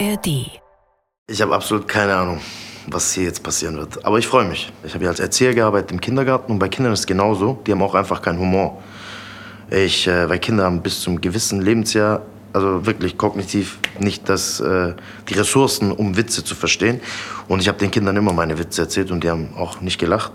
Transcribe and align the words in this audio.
ARD. 0.00 0.60
Ich 1.26 1.40
habe 1.40 1.54
absolut 1.54 1.88
keine 1.88 2.14
Ahnung, 2.14 2.40
was 2.88 3.12
hier 3.12 3.24
jetzt 3.24 3.42
passieren 3.42 3.76
wird. 3.76 4.04
Aber 4.04 4.18
ich 4.18 4.26
freue 4.26 4.44
mich. 4.44 4.72
Ich 4.84 4.94
habe 4.94 5.04
ja 5.04 5.10
als 5.10 5.20
Erzieher 5.20 5.54
gearbeitet 5.54 5.92
im 5.92 6.00
Kindergarten 6.00 6.52
und 6.52 6.58
bei 6.58 6.68
Kindern 6.68 6.92
ist 6.92 7.00
es 7.00 7.06
genauso. 7.06 7.58
Die 7.66 7.72
haben 7.72 7.82
auch 7.82 7.94
einfach 7.94 8.20
keinen 8.20 8.38
Humor. 8.38 8.82
Ich, 9.70 10.06
äh, 10.06 10.28
weil 10.28 10.38
Kinder 10.38 10.64
haben 10.64 10.82
bis 10.82 11.00
zum 11.00 11.20
gewissen 11.20 11.62
Lebensjahr, 11.62 12.22
also 12.52 12.86
wirklich 12.86 13.16
kognitiv, 13.16 13.78
nicht 13.98 14.28
das, 14.28 14.60
äh, 14.60 14.94
die 15.28 15.34
Ressourcen, 15.34 15.92
um 15.92 16.16
Witze 16.16 16.44
zu 16.44 16.54
verstehen. 16.54 17.00
Und 17.48 17.60
ich 17.60 17.68
habe 17.68 17.78
den 17.78 17.90
Kindern 17.90 18.16
immer 18.16 18.32
meine 18.32 18.58
Witze 18.58 18.82
erzählt 18.82 19.10
und 19.10 19.24
die 19.24 19.30
haben 19.30 19.54
auch 19.56 19.80
nicht 19.80 19.98
gelacht. 19.98 20.32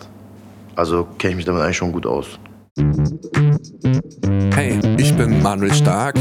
Also 0.76 1.08
kenne 1.18 1.32
ich 1.32 1.38
mich 1.38 1.46
damit 1.46 1.62
eigentlich 1.62 1.78
schon 1.78 1.92
gut 1.92 2.06
aus. 2.06 2.40
Hey, 4.54 4.80
ich 4.98 5.14
bin 5.16 5.42
Manuel 5.42 5.74
Stark. 5.74 6.16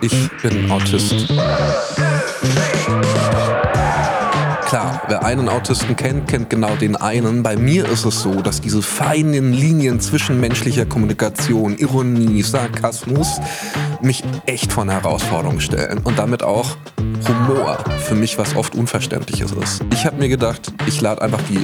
Ich 0.00 0.30
bin 0.42 0.70
Autist. 0.70 1.28
Klar, 4.66 5.02
wer 5.08 5.24
einen 5.24 5.48
Autisten 5.48 5.96
kennt, 5.96 6.28
kennt 6.28 6.50
genau 6.50 6.74
den 6.76 6.96
einen. 6.96 7.42
Bei 7.42 7.56
mir 7.56 7.86
ist 7.88 8.04
es 8.04 8.20
so, 8.20 8.42
dass 8.42 8.60
diese 8.60 8.82
feinen 8.82 9.52
Linien 9.52 10.00
zwischen 10.00 10.40
menschlicher 10.40 10.84
Kommunikation, 10.84 11.78
Ironie, 11.78 12.42
Sarkasmus 12.42 13.40
mich 14.02 14.22
echt 14.46 14.72
vor 14.72 14.82
eine 14.82 14.92
Herausforderung 14.92 15.60
stellen 15.60 16.00
und 16.04 16.18
damit 16.18 16.42
auch 16.42 16.76
Humor 17.28 17.78
für 18.06 18.14
mich 18.14 18.38
was 18.38 18.54
oft 18.54 18.74
Unverständliches 18.74 19.52
ist. 19.52 19.84
Ich 19.92 20.04
habe 20.04 20.16
mir 20.16 20.28
gedacht, 20.28 20.72
ich 20.86 21.00
lade 21.00 21.22
einfach 21.22 21.40
die 21.48 21.60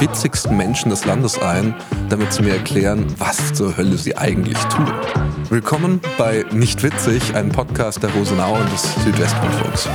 witzigsten 0.00 0.56
Menschen 0.56 0.90
des 0.90 1.04
Landes 1.04 1.38
ein, 1.38 1.74
damit 2.08 2.32
sie 2.32 2.42
mir 2.42 2.54
erklären, 2.54 3.06
was 3.18 3.52
zur 3.52 3.76
Hölle 3.76 3.96
sie 3.96 4.16
eigentlich 4.16 4.58
tun. 4.64 4.90
Willkommen 5.50 6.00
bei 6.18 6.44
Nicht 6.52 6.82
Witzig, 6.82 7.34
einem 7.34 7.50
Podcast 7.50 8.02
der 8.02 8.10
Rosenau 8.10 8.56
und 8.58 8.72
des 8.72 8.94
Südwestrundfunks. 9.04 9.88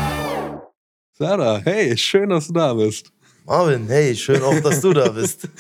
Sarah, 1.13 1.59
hey, 1.63 1.97
schön, 1.97 2.29
dass 2.29 2.47
du 2.47 2.53
da 2.53 2.73
bist. 2.73 3.11
Marvin, 3.45 3.87
hey, 3.87 4.15
schön 4.15 4.41
auch, 4.41 4.59
dass 4.61 4.79
du 4.81 4.93
da 4.93 5.09
bist. 5.09 5.47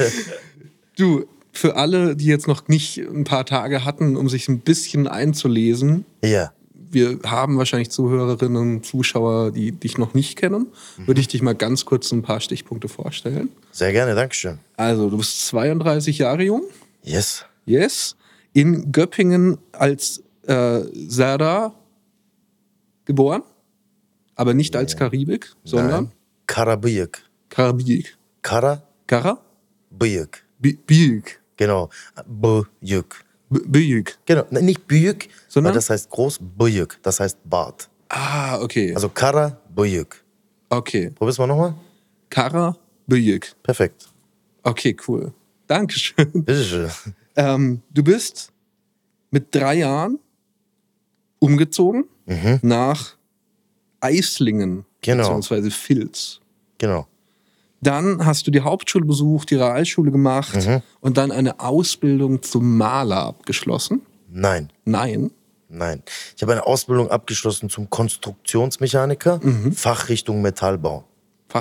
Du, 0.97 1.25
für 1.51 1.75
alle, 1.75 2.15
die 2.15 2.25
jetzt 2.25 2.47
noch 2.47 2.67
nicht 2.67 2.97
ein 2.97 3.23
paar 3.23 3.45
Tage 3.45 3.85
hatten, 3.85 4.15
um 4.15 4.29
sich 4.29 4.47
ein 4.47 4.59
bisschen 4.59 5.07
einzulesen, 5.07 6.05
ja. 6.23 6.51
wir 6.73 7.19
haben 7.25 7.57
wahrscheinlich 7.57 7.89
Zuhörerinnen 7.89 8.57
und 8.57 8.85
Zuschauer, 8.85 9.51
die 9.51 9.71
dich 9.71 9.97
noch 9.97 10.13
nicht 10.13 10.37
kennen. 10.37 10.67
Würde 11.05 11.21
ich 11.21 11.27
dich 11.27 11.41
mal 11.41 11.55
ganz 11.55 11.85
kurz 11.85 12.11
ein 12.11 12.21
paar 12.21 12.39
Stichpunkte 12.39 12.87
vorstellen. 12.87 13.49
Sehr 13.71 13.91
gerne, 13.91 14.15
Dankeschön. 14.15 14.59
Also, 14.77 15.09
du 15.09 15.17
bist 15.17 15.47
32 15.47 16.19
Jahre 16.19 16.43
jung. 16.43 16.63
Yes. 17.03 17.45
Yes. 17.65 18.15
In 18.53 18.91
Göppingen 18.91 19.57
als 19.71 20.23
äh, 20.47 20.81
Sarah 21.07 21.73
geboren, 23.05 23.43
aber 24.35 24.53
nicht 24.53 24.75
als 24.75 24.95
Karibik, 24.95 25.51
sondern 25.63 26.03
Nein. 26.05 26.11
Karabıyık. 26.47 27.21
Karibik. 27.49 28.17
Kara, 28.41 28.81
Kara? 29.07 29.39
Bıyık. 29.91 30.48
Büyük. 30.59 31.41
Genau. 31.57 31.89
Bıyık. 32.27 33.25
B- 33.51 33.73
Büyük. 33.73 34.17
Genau. 34.25 34.43
Ne, 34.51 34.65
Nicht 34.65 34.87
Büyük, 34.89 35.29
Sondern? 35.49 35.73
das 35.75 35.89
heißt 35.89 36.09
groß. 36.09 36.39
Bıyık, 36.59 36.99
das 37.03 37.19
heißt 37.19 37.37
Bart. 37.45 37.89
Ah, 38.09 38.59
okay. 38.61 38.93
Also 38.95 39.09
Kara, 39.13 39.57
Bıyık. 39.77 40.23
okay. 40.69 41.09
Probier's 41.09 41.39
mal 41.39 41.47
nochmal. 41.47 41.73
Kara, 42.29 42.75
Büyük. 43.09 43.53
Perfekt. 43.63 44.05
Okay, 44.63 44.95
cool. 45.07 45.31
Dankeschön. 45.69 46.31
Bitteschön. 46.33 46.89
Ähm, 47.35 47.81
du 47.95 48.03
bist 48.03 48.51
mit 49.31 49.53
drei 49.55 49.75
Jahren 49.75 50.19
umgezogen 51.39 52.05
nach 52.61 53.15
Eislingen, 54.01 54.85
Genau. 55.01 55.23
beziehungsweise 55.23 55.71
Filz. 55.71 56.39
Genau. 56.77 57.07
Dann 57.81 58.25
hast 58.25 58.45
du 58.45 58.51
die 58.51 58.61
Hauptschule 58.61 59.05
besucht, 59.05 59.51
die 59.51 59.55
Realschule 59.55 60.11
gemacht 60.11 60.57
und 61.01 61.17
dann 61.17 61.31
eine 61.31 61.59
Ausbildung 61.59 62.41
zum 62.41 62.77
Maler 62.77 63.23
abgeschlossen. 63.27 64.01
Nein. 64.29 64.69
Nein. 64.85 65.31
Nein. 65.69 66.03
Ich 66.35 66.41
habe 66.41 66.51
eine 66.53 66.65
Ausbildung 66.65 67.09
abgeschlossen 67.11 67.69
zum 67.69 67.89
Konstruktionsmechaniker, 67.89 69.39
Fachrichtung 69.75 70.41
Metallbau. 70.41 71.03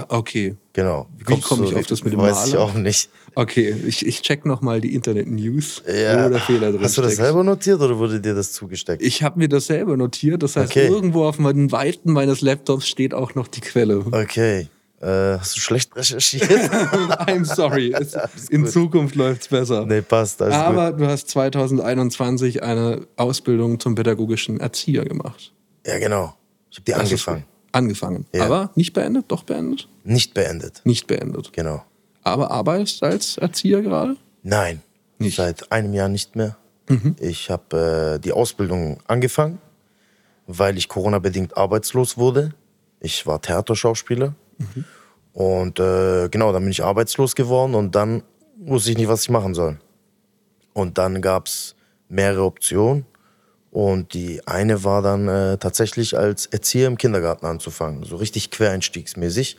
Okay. 0.08 0.54
Genau. 0.74 1.06
Wie 1.16 1.24
kommst 1.24 1.44
komme 1.48 1.64
ich 1.64 1.74
auf 1.74 1.86
das 1.86 2.04
mit 2.04 2.12
dem 2.12 2.20
Weiß 2.20 2.48
ich 2.48 2.52
Maler? 2.54 2.64
auch 2.66 2.74
nicht. 2.74 3.08
Okay, 3.34 3.74
ich, 3.86 4.04
ich 4.06 4.20
check 4.20 4.44
nochmal 4.44 4.82
die 4.82 4.94
Internet-News, 4.94 5.82
Ja. 5.86 6.26
wo 6.26 6.28
der 6.28 6.40
Fehler 6.40 6.72
drin 6.72 6.82
Hast 6.82 6.98
du 6.98 7.02
das 7.02 7.12
steckt. 7.14 7.24
selber 7.26 7.42
notiert 7.42 7.80
oder 7.80 7.98
wurde 7.98 8.20
dir 8.20 8.34
das 8.34 8.52
zugesteckt? 8.52 9.00
Ich 9.02 9.22
habe 9.22 9.38
mir 9.38 9.48
das 9.48 9.66
selber 9.66 9.96
notiert, 9.96 10.42
das 10.42 10.56
heißt, 10.56 10.70
Okay. 10.72 10.88
irgendwo 10.88 11.24
auf 11.24 11.38
den 11.38 11.72
Weiten 11.72 12.12
meines 12.12 12.42
Laptops 12.42 12.86
steht 12.86 13.14
auch 13.14 13.34
noch 13.34 13.48
die 13.48 13.60
Quelle. 13.60 14.04
Okay. 14.10 14.68
Äh, 15.00 15.38
hast 15.38 15.56
du 15.56 15.60
schlecht 15.60 15.94
recherchiert? 15.94 16.50
I'm 16.50 17.44
sorry, 17.44 17.92
es, 17.98 18.14
in 18.48 18.66
Zukunft 18.66 19.14
läuft's 19.14 19.48
besser. 19.48 19.86
nee, 19.86 20.00
passt. 20.02 20.42
Aber 20.42 20.92
du 20.92 21.06
hast 21.06 21.28
2021 21.30 22.62
eine 22.62 23.06
Ausbildung 23.16 23.78
zum 23.78 23.94
pädagogischen 23.94 24.58
Erzieher 24.58 25.04
gemacht. 25.04 25.52
gut. 25.84 25.92
Ja, 25.92 25.98
genau. 26.00 26.34
Ich 26.70 26.78
habe 26.78 26.84
die 26.84 26.92
Das 26.92 27.00
ist 27.02 27.06
angefangen. 27.28 27.40
gut. 27.42 27.48
Angefangen. 27.72 28.26
Ja. 28.34 28.44
Aber 28.46 28.70
nicht 28.74 28.92
beendet? 28.92 29.26
Doch 29.28 29.44
beendet? 29.44 29.88
Nicht 30.02 30.34
beendet. 30.34 30.80
Nicht 30.84 31.06
beendet. 31.06 31.52
Genau. 31.52 31.84
Aber 32.24 32.50
arbeitest 32.50 33.02
als 33.02 33.36
Erzieher 33.38 33.82
gerade? 33.82 34.16
Nein. 34.42 34.82
Nicht. 35.18 35.36
Seit 35.36 35.70
einem 35.72 35.94
Jahr 35.94 36.08
nicht 36.08 36.34
mehr. 36.36 36.56
Ich 37.20 37.50
habe 37.50 38.14
äh, 38.16 38.18
die 38.18 38.32
Ausbildung 38.32 38.98
angefangen, 39.06 39.58
weil 40.46 40.78
ich 40.78 40.88
Corona-bedingt 40.88 41.54
arbeitslos 41.56 42.16
wurde. 42.16 42.54
Ich 43.00 43.26
war 43.26 43.42
Theaterschauspieler. 43.42 44.34
Und 45.32 45.78
äh, 45.78 46.28
genau, 46.28 46.52
dann 46.52 46.62
bin 46.62 46.70
ich 46.70 46.82
arbeitslos 46.82 47.34
geworden 47.34 47.74
und 47.74 47.94
dann 47.94 48.22
wusste 48.58 48.90
ich 48.90 48.98
nicht, 48.98 49.08
was 49.08 49.22
ich 49.22 49.30
machen 49.30 49.54
soll. 49.54 49.78
Und 50.72 50.98
dann 50.98 51.20
gab 51.20 51.46
es 51.46 51.76
mehrere 52.08 52.44
Optionen. 52.44 53.06
Und 53.70 54.14
die 54.14 54.46
eine 54.46 54.82
war 54.82 55.02
dann 55.02 55.28
äh, 55.28 55.58
tatsächlich 55.58 56.16
als 56.16 56.46
Erzieher 56.46 56.86
im 56.86 56.96
Kindergarten 56.96 57.46
anzufangen. 57.46 58.02
So 58.02 58.16
richtig 58.16 58.50
quereinstiegsmäßig. 58.50 59.58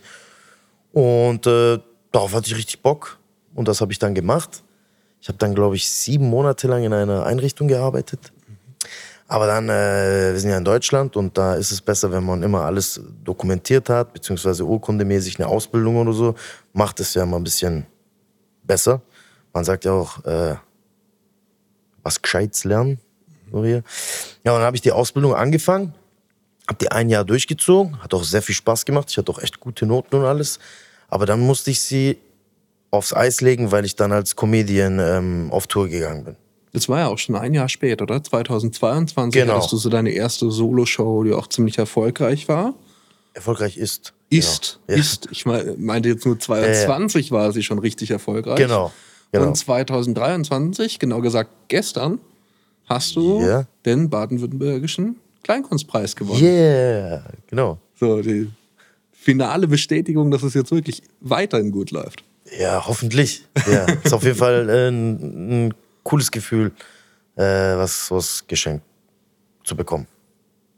Und 0.92 1.46
äh, 1.46 1.80
darauf 2.12 2.34
hatte 2.34 2.48
ich 2.48 2.58
richtig 2.58 2.82
Bock. 2.82 3.20
Und 3.54 3.68
das 3.68 3.82
habe 3.82 3.92
ich 3.92 4.00
dann 4.00 4.16
gemacht. 4.16 4.64
Ich 5.22 5.28
habe 5.28 5.38
dann, 5.38 5.54
glaube 5.54 5.76
ich, 5.76 5.90
sieben 5.90 6.30
Monate 6.30 6.68
lang 6.68 6.84
in 6.84 6.94
einer 6.94 7.26
Einrichtung 7.26 7.68
gearbeitet. 7.68 8.32
Aber 9.32 9.46
dann, 9.46 9.70
äh, 9.70 10.34
wir 10.34 10.40
sind 10.40 10.50
ja 10.50 10.58
in 10.58 10.66
Deutschland 10.66 11.16
und 11.16 11.38
da 11.38 11.54
ist 11.54 11.72
es 11.72 11.82
besser, 11.82 12.12
wenn 12.12 12.26
man 12.26 12.42
immer 12.42 12.64
alles 12.64 13.00
dokumentiert 13.24 13.88
hat, 13.88 14.12
beziehungsweise 14.12 14.66
urkundemäßig 14.66 15.40
eine 15.40 15.48
Ausbildung 15.48 15.98
oder 15.98 16.14
so, 16.14 16.34
macht 16.74 17.00
es 17.00 17.14
ja 17.14 17.22
immer 17.22 17.38
ein 17.38 17.44
bisschen 17.44 17.86
besser. 18.64 19.02
Man 19.54 19.64
sagt 19.64 19.86
ja 19.86 19.92
auch, 19.92 20.26
äh, 20.26 20.56
was 22.02 22.20
Gescheites 22.20 22.64
lernen. 22.64 23.00
So 23.52 23.64
hier. 23.64 23.84
Ja, 24.44 24.54
und 24.54 24.60
dann 24.60 24.66
habe 24.66 24.76
ich 24.76 24.82
die 24.82 24.92
Ausbildung 24.92 25.36
angefangen, 25.36 25.94
habe 26.68 26.80
die 26.80 26.92
ein 26.92 27.10
Jahr 27.10 27.24
durchgezogen, 27.24 28.02
hat 28.02 28.16
auch 28.16 28.24
sehr 28.24 28.42
viel 28.42 28.56
Spaß 28.56 28.84
gemacht. 28.84 29.12
Ich 29.12 29.18
hatte 29.20 29.32
auch 29.32 29.40
echt 29.40 29.60
gute 29.60 29.86
Noten 29.86 30.16
und 30.16 30.26
alles. 30.26 30.58
Aber 31.08 31.28
dann 31.28 31.40
musste 31.40 31.70
ich 31.70 31.82
sie 31.82 32.18
aufs 32.90 33.14
Eis 33.14 33.42
legen, 33.42 33.72
weil 33.72 33.86
ich 33.86 33.96
dann 33.96 34.12
als 34.12 34.36
Comedian 34.36 34.98
ähm, 34.98 35.50
auf 35.52 35.68
Tour 35.68 35.88
gegangen 35.88 36.24
bin. 36.24 36.36
Das 36.72 36.88
war 36.88 37.00
ja 37.00 37.08
auch 37.08 37.18
schon 37.18 37.36
ein 37.36 37.54
Jahr 37.54 37.68
später, 37.70 38.04
oder? 38.04 38.24
2022 38.24 39.42
Genau. 39.42 39.56
hattest 39.56 39.72
du 39.72 39.78
so 39.78 39.90
deine 39.90 40.12
erste 40.12 40.52
Soloshow, 40.52 41.24
die 41.24 41.34
auch 41.34 41.48
ziemlich 41.48 41.78
erfolgreich 41.78 42.48
war. 42.48 42.74
Erfolgreich 43.34 43.78
ist. 43.78 44.14
Ist, 44.30 44.80
Genau. 44.86 44.96
Ja. 44.98 45.02
ist. 45.04 45.28
Ich 45.32 45.46
mein- 45.46 45.76
meinte 45.84 46.10
jetzt 46.10 46.26
nur 46.26 46.38
22 46.40 47.32
war 47.32 47.52
sie 47.52 47.64
schon 47.64 47.80
richtig 47.80 48.12
erfolgreich. 48.12 48.58
Genau. 48.58 48.92
genau. 49.32 49.48
Und 49.48 49.56
2023, 49.56 51.00
genau 51.00 51.22
gesagt 51.22 51.50
gestern, 51.68 52.20
hast 52.86 53.16
du 53.16 53.42
Ja. 53.42 53.66
den 53.86 54.10
baden-württembergischen 54.10 55.16
Kleinkunstpreis 55.44 56.16
gewonnen. 56.16 56.44
Yeah, 56.44 57.24
genau. 57.48 57.80
So, 58.00 58.22
die 58.22 58.50
finale 59.12 59.68
Bestätigung, 59.68 60.30
dass 60.32 60.44
es 60.44 60.54
jetzt 60.54 60.72
wirklich 60.72 61.02
weiterhin 61.22 61.72
gut 61.72 61.92
läuft. 61.92 62.24
Ja, 62.60 62.86
hoffentlich. 62.88 63.46
Ja, 63.72 63.86
ist 64.04 64.14
auf 64.14 64.24
jeden 64.24 64.38
Fall 64.38 64.70
äh, 64.70 64.88
ein, 64.90 65.68
ein 65.68 65.74
cooles 66.10 66.30
Gefühl, 66.32 66.72
äh, 67.36 67.44
was, 67.44 68.10
was 68.12 68.46
geschenkt 68.48 68.84
zu 69.64 69.76
bekommen. 69.76 70.08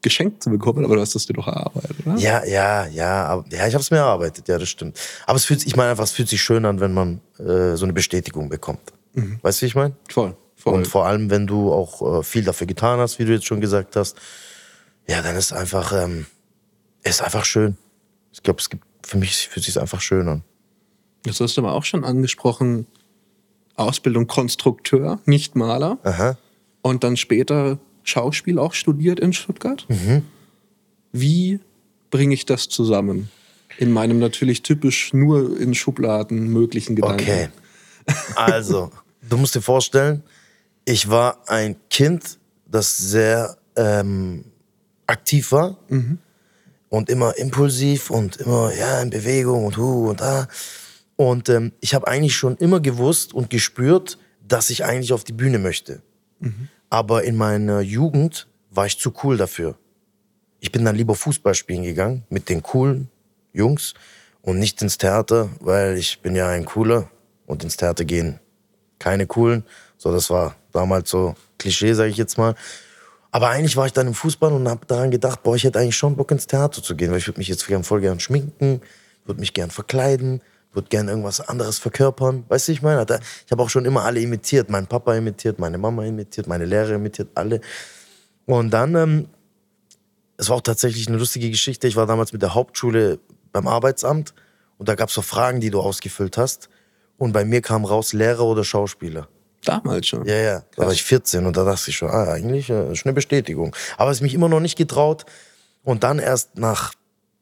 Geschenkt 0.03 0.41
zu 0.43 0.49
bekommen, 0.49 0.83
aber 0.83 0.95
du 0.95 1.01
hast 1.01 1.15
es 1.15 1.27
dir 1.27 1.33
doch 1.33 1.47
erarbeitet, 1.47 1.95
oder? 2.05 2.15
Ja, 2.17 2.43
ja, 2.45 2.87
ja, 2.87 3.25
aber, 3.27 3.45
ja, 3.51 3.67
ich 3.67 3.73
habe 3.75 3.81
es 3.83 3.91
mir 3.91 3.97
erarbeitet, 3.97 4.47
ja, 4.47 4.57
das 4.57 4.67
stimmt. 4.69 4.99
Aber 5.27 5.35
es 5.37 5.45
fühlt, 5.45 5.59
sich- 5.59 5.67
ich 5.69 5.75
meine 5.75 5.91
einfach, 5.91 6.03
es 6.05 6.11
fühlt 6.11 6.27
sich 6.27 6.41
schön 6.41 6.65
an, 6.65 6.79
wenn 6.79 6.93
man 6.93 7.21
äh, 7.37 7.75
so 7.75 7.85
eine 7.85 7.93
Bestätigung 7.93 8.49
bekommt. 8.49 8.81
Weißt 9.43 9.59
du, 9.59 9.63
wie 9.63 9.67
ich 9.67 9.75
meine? 9.75 9.93
Voll, 10.09 10.35
voll. 10.55 10.73
Und 10.73 10.87
vor 10.87 11.05
allem, 11.05 11.29
wenn 11.29 11.45
du 11.45 11.71
auch 11.71 12.19
äh, 12.19 12.23
viel 12.23 12.43
dafür 12.43 12.65
getan 12.65 12.99
hast, 12.99 13.19
wie 13.19 13.25
du 13.25 13.33
jetzt 13.33 13.45
schon 13.45 13.61
gesagt 13.61 13.95
hast, 13.95 14.17
ja, 15.07 15.21
dann 15.21 15.35
ist 15.35 15.51
einfach, 15.53 15.91
ähm, 15.93 16.25
ist 17.03 17.21
einfach 17.21 17.45
schön. 17.45 17.77
Ich 18.33 18.41
glaube, 18.41 18.59
es 18.59 18.69
gibt 18.69 18.83
für 19.05 19.17
mich 19.17 19.49
fühlt 19.49 19.65
sich 19.65 19.79
einfach 19.79 19.99
schön 20.01 20.27
an. 20.29 20.43
Das 21.23 21.39
hast 21.41 21.57
du 21.57 21.61
aber 21.61 21.73
auch 21.73 21.83
schon 21.83 22.03
angesprochen. 22.05 22.87
Ausbildung 23.75 24.27
Konstrukteur, 24.27 25.19
nicht 25.25 25.55
Maler. 25.55 25.97
Aha. 26.03 26.37
Und 26.81 27.03
dann 27.03 27.17
später 27.17 27.79
Schauspiel 28.03 28.59
auch 28.59 28.73
studiert 28.73 29.19
in 29.19 29.33
Stuttgart. 29.33 29.85
Wie 31.11 31.59
bringe 32.09 32.33
ich 32.33 32.45
das 32.45 32.69
zusammen? 32.69 33.29
In 33.77 33.91
meinem 33.91 34.19
natürlich 34.19 34.63
typisch 34.63 35.13
nur 35.13 35.59
in 35.59 35.73
Schubladen 35.73 36.47
möglichen 36.47 36.95
Gedanken. 36.95 37.21
Okay. 37.21 37.49
Also, 38.35 38.89
du 39.21 39.37
musst 39.37 39.53
dir 39.53 39.61
vorstellen, 39.61 40.23
ich 40.85 41.07
war 41.09 41.47
ein 41.47 41.75
Kind, 41.89 42.39
das 42.65 42.97
sehr 42.97 43.57
ähm, 43.75 44.43
aktiv 45.05 45.51
war 45.51 45.77
mhm. 45.87 46.17
und 46.89 47.09
immer 47.09 47.37
impulsiv 47.37 48.09
und 48.09 48.37
immer 48.37 48.73
ja 48.73 49.01
in 49.01 49.11
Bewegung 49.11 49.65
und 49.65 49.77
hu 49.77 50.09
und 50.09 50.21
da. 50.21 50.47
Und 51.21 51.49
ähm, 51.49 51.71
ich 51.81 51.93
habe 51.93 52.07
eigentlich 52.07 52.35
schon 52.35 52.57
immer 52.57 52.79
gewusst 52.79 53.31
und 53.35 53.51
gespürt, 53.51 54.17
dass 54.47 54.71
ich 54.71 54.85
eigentlich 54.85 55.13
auf 55.13 55.23
die 55.23 55.33
Bühne 55.33 55.59
möchte. 55.59 56.01
Mhm. 56.39 56.67
Aber 56.89 57.25
in 57.25 57.35
meiner 57.35 57.81
Jugend 57.81 58.47
war 58.71 58.87
ich 58.87 58.97
zu 58.97 59.13
cool 59.23 59.37
dafür. 59.37 59.77
Ich 60.61 60.71
bin 60.71 60.83
dann 60.83 60.95
lieber 60.95 61.13
Fußball 61.13 61.53
spielen 61.53 61.83
gegangen 61.83 62.23
mit 62.31 62.49
den 62.49 62.63
coolen 62.63 63.07
Jungs 63.53 63.93
und 64.41 64.57
nicht 64.57 64.81
ins 64.81 64.97
Theater, 64.97 65.49
weil 65.59 65.95
ich 65.95 66.23
bin 66.23 66.35
ja 66.35 66.49
ein 66.49 66.65
cooler 66.65 67.11
und 67.45 67.63
ins 67.63 67.77
Theater 67.77 68.03
gehen 68.03 68.39
keine 68.97 69.27
coolen. 69.27 69.63
So, 69.99 70.11
das 70.11 70.31
war 70.31 70.55
damals 70.71 71.11
so 71.11 71.35
Klischee, 71.59 71.93
sage 71.93 72.09
ich 72.09 72.17
jetzt 72.17 72.39
mal. 72.39 72.55
Aber 73.29 73.49
eigentlich 73.49 73.77
war 73.77 73.85
ich 73.85 73.93
dann 73.93 74.07
im 74.07 74.15
Fußball 74.15 74.51
und 74.51 74.67
habe 74.67 74.87
daran 74.87 75.11
gedacht, 75.11 75.43
boah, 75.43 75.55
ich 75.55 75.65
hätte 75.65 75.77
eigentlich 75.77 75.97
schon 75.97 76.15
Bock 76.15 76.31
ins 76.31 76.47
Theater 76.47 76.81
zu 76.81 76.95
gehen, 76.95 77.11
weil 77.11 77.19
ich 77.19 77.27
würde 77.27 77.39
mich 77.39 77.47
jetzt 77.47 77.67
gern 77.67 77.83
voll 77.83 78.01
gern 78.01 78.19
schminken, 78.19 78.81
würde 79.25 79.39
mich 79.39 79.53
gern 79.53 79.69
verkleiden, 79.69 80.41
würde 80.73 80.87
gern 80.89 81.07
irgendwas 81.07 81.41
anderes 81.41 81.79
verkörpern. 81.79 82.45
Weißt 82.47 82.67
du, 82.67 82.71
ich 82.71 82.81
meine, 82.81 83.05
ich 83.45 83.51
habe 83.51 83.61
auch 83.61 83.69
schon 83.69 83.85
immer 83.85 84.03
alle 84.03 84.19
imitiert, 84.21 84.69
meinen 84.69 84.87
Papa 84.87 85.15
imitiert, 85.15 85.59
meine 85.59 85.77
Mama 85.77 86.05
imitiert, 86.05 86.47
meine 86.47 86.65
Lehrer 86.65 86.95
imitiert, 86.95 87.29
alle. 87.35 87.61
Und 88.45 88.71
dann, 88.71 88.95
ähm, 88.95 89.27
es 90.37 90.49
war 90.49 90.57
auch 90.57 90.61
tatsächlich 90.61 91.07
eine 91.07 91.17
lustige 91.17 91.49
Geschichte. 91.49 91.87
Ich 91.87 91.95
war 91.95 92.05
damals 92.07 92.33
mit 92.33 92.41
der 92.41 92.55
Hauptschule 92.55 93.19
beim 93.51 93.67
Arbeitsamt 93.67 94.33
und 94.77 94.89
da 94.89 94.95
gab 94.95 95.09
es 95.09 95.15
so 95.15 95.21
Fragen, 95.21 95.59
die 95.59 95.69
du 95.69 95.79
ausgefüllt 95.79 96.37
hast. 96.37 96.69
Und 97.17 97.33
bei 97.33 97.45
mir 97.45 97.61
kam 97.61 97.85
raus 97.85 98.13
Lehrer 98.13 98.45
oder 98.45 98.63
Schauspieler. 98.63 99.27
Damals 99.63 100.07
schon. 100.07 100.25
Ja, 100.25 100.35
ja. 100.35 100.63
Da 100.75 100.85
war 100.85 100.91
ich 100.91 101.03
14 101.03 101.45
und 101.45 101.55
da 101.55 101.63
dachte 101.63 101.91
ich 101.91 101.97
schon, 101.97 102.09
ah, 102.09 102.31
eigentlich 102.31 102.69
äh, 102.69 102.91
ist 102.91 103.05
eine 103.05 103.13
Bestätigung. 103.13 103.75
Aber 103.97 104.09
es 104.09 104.21
mich 104.21 104.33
immer 104.33 104.49
noch 104.49 104.59
nicht 104.59 104.77
getraut. 104.77 105.25
Und 105.83 106.03
dann 106.03 106.17
erst 106.17 106.57
nach 106.57 106.93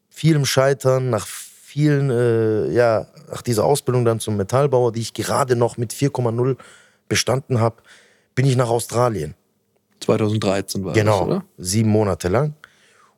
vielem 0.10 0.46
Scheitern, 0.46 1.10
nach 1.10 1.28
vielen, 1.70 2.10
äh, 2.10 2.72
ja, 2.72 3.06
nach 3.30 3.44
dieser 3.44 3.64
Ausbildung 3.64 4.04
dann 4.04 4.20
zum 4.20 4.38
Metallbauer, 4.38 4.92
die 4.92 5.02
ich 5.02 5.14
gerade 5.14 5.56
noch 5.56 5.78
mit 5.78 5.94
4,0 5.94 6.58
bestanden 7.08 7.60
habe, 7.60 7.84
bin 8.34 8.46
ich 8.46 8.56
nach 8.56 8.70
Australien. 8.70 9.36
2013 10.00 10.84
war 10.84 10.94
genau, 10.94 11.20
das, 11.20 11.28
oder? 11.28 11.46
sieben 11.60 11.90
Monate 11.90 12.28
lang. 12.30 12.56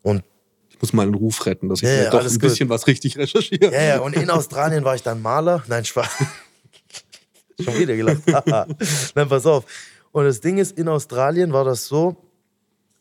Und 0.02 0.24
ich 0.70 0.82
muss 0.82 0.92
mal 0.92 1.04
einen 1.04 1.14
Ruf 1.14 1.46
retten, 1.46 1.70
dass 1.70 1.82
ich 1.82 1.88
ja, 1.88 2.04
ja, 2.04 2.10
doch 2.10 2.26
ein 2.26 2.40
bisschen 2.40 2.68
was 2.68 2.88
richtig 2.88 3.18
recherchiere. 3.18 3.72
Ja, 3.72 3.82
ja, 3.84 4.00
und 4.00 4.16
in 4.16 4.30
Australien 4.30 4.84
war 4.84 4.96
ich 4.96 5.04
dann 5.04 5.22
Maler. 5.22 5.64
Nein, 5.68 5.86
Spaß. 5.86 6.10
Schon 7.64 7.80
wieder 7.80 7.96
gelacht. 7.96 8.22
Nein, 9.16 9.30
pass 9.30 9.46
auf. 9.46 9.66
Und 10.12 10.26
das 10.26 10.42
Ding 10.42 10.58
ist, 10.58 10.78
in 10.78 10.90
Australien 10.90 11.54
war 11.54 11.64
das 11.64 11.86
so. 11.86 12.18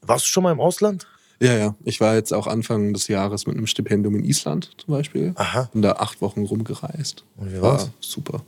Warst 0.02 0.26
du 0.26 0.28
schon 0.28 0.44
mal 0.44 0.52
im 0.52 0.60
Ausland? 0.60 1.08
Ja, 1.40 1.56
ja. 1.56 1.74
Ich 1.84 2.00
war 2.00 2.14
jetzt 2.14 2.32
auch 2.32 2.46
Anfang 2.46 2.92
des 2.92 3.08
Jahres 3.08 3.46
mit 3.46 3.56
einem 3.56 3.66
Stipendium 3.66 4.14
in 4.16 4.24
Island 4.24 4.70
zum 4.76 4.92
Beispiel. 4.92 5.32
Aha. 5.36 5.70
Bin 5.72 5.82
da 5.82 5.92
acht 5.92 6.20
Wochen 6.20 6.44
rumgereist. 6.44 7.24
Und 7.36 7.52
wie 7.52 7.60
war's? 7.60 7.84
War 7.84 7.92
super. 8.00 8.44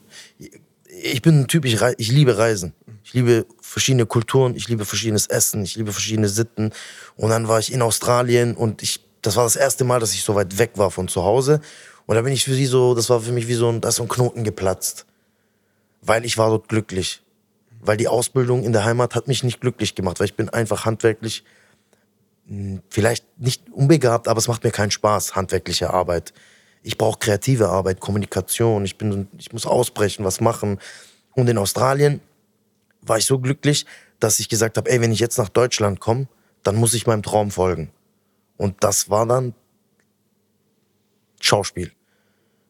Ich 1.03 1.23
bin 1.23 1.41
ein 1.41 1.49
Typ, 1.49 1.65
ich, 1.65 1.81
ich 1.97 2.13
liebe 2.13 2.37
Reisen. 2.37 2.75
Ich 3.03 3.15
liebe 3.15 3.47
verschiedene 3.61 4.07
Kulturen, 4.07 4.55
ich 4.55 4.69
liebe 4.69 4.85
verschiedenes 4.85 5.27
Essen, 5.27 5.65
ich 5.65 5.77
liebe 5.77 5.93
verschiedene 5.93 6.29
Sitten. 6.29 6.71
Und 7.17 7.31
dann 7.31 7.49
war 7.49 7.59
ich 7.59 7.73
in 7.73 7.81
Australien 7.83 8.55
und 8.55 8.83
ich, 8.83 9.01
das 9.23 9.37
war 9.37 9.45
das 9.45 9.57
erste 9.57 9.85
Mal, 9.85 10.01
dass 10.01 10.13
ich 10.13 10.23
so 10.23 10.35
weit 10.35 10.59
weg 10.59 10.73
war 10.75 10.91
von 10.91 11.09
zu 11.09 11.25
Hause. 11.25 11.61
Und 12.07 12.17
da 12.17 12.23
bin 12.23 12.33
ich 12.33 12.45
für 12.45 12.55
sie 12.55 12.67
so, 12.67 12.95
das 12.95 13.09
war 13.09 13.21
für 13.21 13.33
mich 13.33 13.49
wie 13.49 13.55
so 13.55 13.69
ein, 13.71 13.81
da 13.81 13.89
ist 13.89 13.97
so 13.97 14.03
ein 14.03 14.09
Knoten 14.09 14.45
geplatzt 14.45 15.07
weil 16.03 16.25
ich 16.25 16.37
war 16.37 16.51
dort 16.51 16.69
glücklich. 16.69 17.23
Weil 17.81 17.97
die 17.97 18.09
Ausbildung 18.09 18.63
in 18.63 18.73
der 18.73 18.85
Heimat 18.85 19.15
hat 19.15 19.27
mich 19.27 19.43
nicht 19.43 19.61
glücklich 19.61 19.95
gemacht, 19.95 20.21
weil 20.21 20.27
ich 20.27 20.37
bin 20.37 20.49
einfach 20.49 20.85
handwerklich 20.85 21.45
vielleicht 22.89 23.27
nicht 23.39 23.71
unbegabt, 23.71 24.29
aber 24.29 24.39
es 24.39 24.49
macht 24.49 24.65
mir 24.65 24.71
keinen 24.71 24.91
Spaß, 24.91 25.35
handwerkliche 25.37 25.91
Arbeit. 25.91 26.33
Ich 26.83 26.99
brauche 26.99 27.19
kreative 27.19 27.69
Arbeit, 27.69 28.01
Kommunikation, 28.01 28.85
ich, 28.85 28.99
bin, 28.99 29.29
ich 29.39 29.53
muss 29.53 29.67
ausbrechen, 29.67 30.25
was 30.25 30.41
machen. 30.41 30.79
Und 31.35 31.49
in 31.49 31.59
Australien 31.59 32.21
war 33.01 33.19
ich 33.19 33.25
so 33.25 33.39
glücklich, 33.39 33.87
dass 34.21 34.41
ich 34.41 34.49
gesagt 34.49 34.77
habe, 34.77 34.91
ey, 34.91 35.01
wenn 35.01 35.13
ich 35.13 35.21
jetzt 35.21 35.39
nach 35.39 35.49
Deutschland 35.49 36.01
komme, 36.01 36.29
dann 36.63 36.77
muss 36.77 36.95
ich 36.95 37.07
meinem 37.07 37.23
Traum 37.23 37.51
folgen. 37.51 37.91
Und 38.57 38.85
das 38.85 39.11
war 39.11 39.27
dann 39.27 39.55
Schauspiel. 41.41 41.93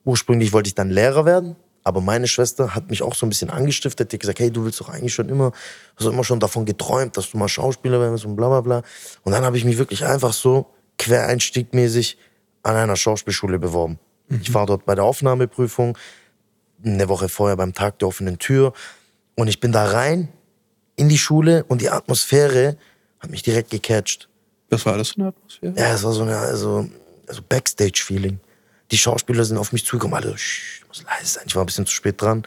Ursprünglich 0.05 0.53
wollte 0.53 0.69
ich 0.69 0.75
dann 0.75 0.91
Lehrer 0.91 1.25
werden, 1.25 1.57
aber 1.85 2.01
meine 2.01 2.29
Schwester 2.29 2.75
hat 2.75 2.91
mich 2.91 3.03
auch 3.03 3.15
so 3.15 3.27
ein 3.27 3.29
bisschen 3.29 3.51
angestiftet. 3.51 4.13
Die 4.13 4.17
hat 4.17 4.21
gesagt, 4.21 4.39
hey, 4.41 4.51
du 4.51 4.65
willst 4.65 4.81
doch 4.81 4.89
eigentlich 4.89 5.15
schon 5.15 5.29
immer, 5.29 5.53
hast 5.97 6.07
immer 6.07 6.25
schon 6.25 6.41
davon 6.41 6.65
geträumt, 6.65 7.17
dass 7.17 7.31
du 7.31 7.39
mal 7.39 7.49
Schauspieler 7.49 8.01
wirst 8.01 8.25
und 8.25 8.37
bla 8.37 8.49
bla 8.49 8.61
bla. 8.61 8.83
Und 9.23 9.33
dann 9.33 9.45
habe 9.45 9.57
ich 9.57 9.65
mich 9.65 9.79
wirklich 9.79 10.05
einfach 10.05 10.33
so 10.33 10.67
quereinstiegmäßig 10.99 12.19
an 12.63 12.77
einer 12.77 12.97
Schauspielschule 12.97 13.59
beworben. 13.59 13.99
Mhm. 14.29 14.41
Ich 14.43 14.55
war 14.55 14.67
dort 14.67 14.85
bei 14.85 14.95
der 14.95 15.05
Aufnahmeprüfung, 15.05 15.99
eine 16.85 17.09
Woche 17.09 17.29
vorher 17.29 17.57
beim 17.57 17.73
Tag 17.73 17.99
der 17.99 18.09
offenen 18.09 18.39
Tür. 18.39 18.73
Und 19.35 19.49
ich 19.49 19.61
bin 19.61 19.73
da 19.73 19.85
rein 19.87 20.29
in 20.97 21.09
die 21.09 21.19
Schule 21.19 21.65
und 21.65 21.81
die 21.81 21.91
Atmosphäre 21.91 22.77
hat 23.19 23.31
mich 23.31 23.43
direkt 23.43 23.71
gecatcht. 23.71 24.29
Was 24.71 24.87
war 24.87 24.97
das 24.97 25.11
für 25.11 25.21
eine 25.21 25.29
Atmosphäre? 25.29 25.75
Ja, 25.77 25.95
es 25.95 26.03
war 26.03 26.13
so 26.13 26.23
eine 26.23 26.37
also, 26.39 26.89
also 27.27 27.43
Backstage-Feeling. 27.49 28.41
Die 28.93 28.99
Schauspieler 28.99 29.45
sind 29.45 29.57
auf 29.57 29.73
mich 29.73 29.87
zugekommen, 29.87 30.15
alle, 30.15 30.33
muss 30.33 31.03
leise 31.05 31.27
sein. 31.27 31.45
Ich 31.47 31.57
war 31.57 31.65
ein 31.65 31.67
bisschen 31.67 31.87
zu 31.87 31.95
spät 31.95 32.21
dran. 32.21 32.47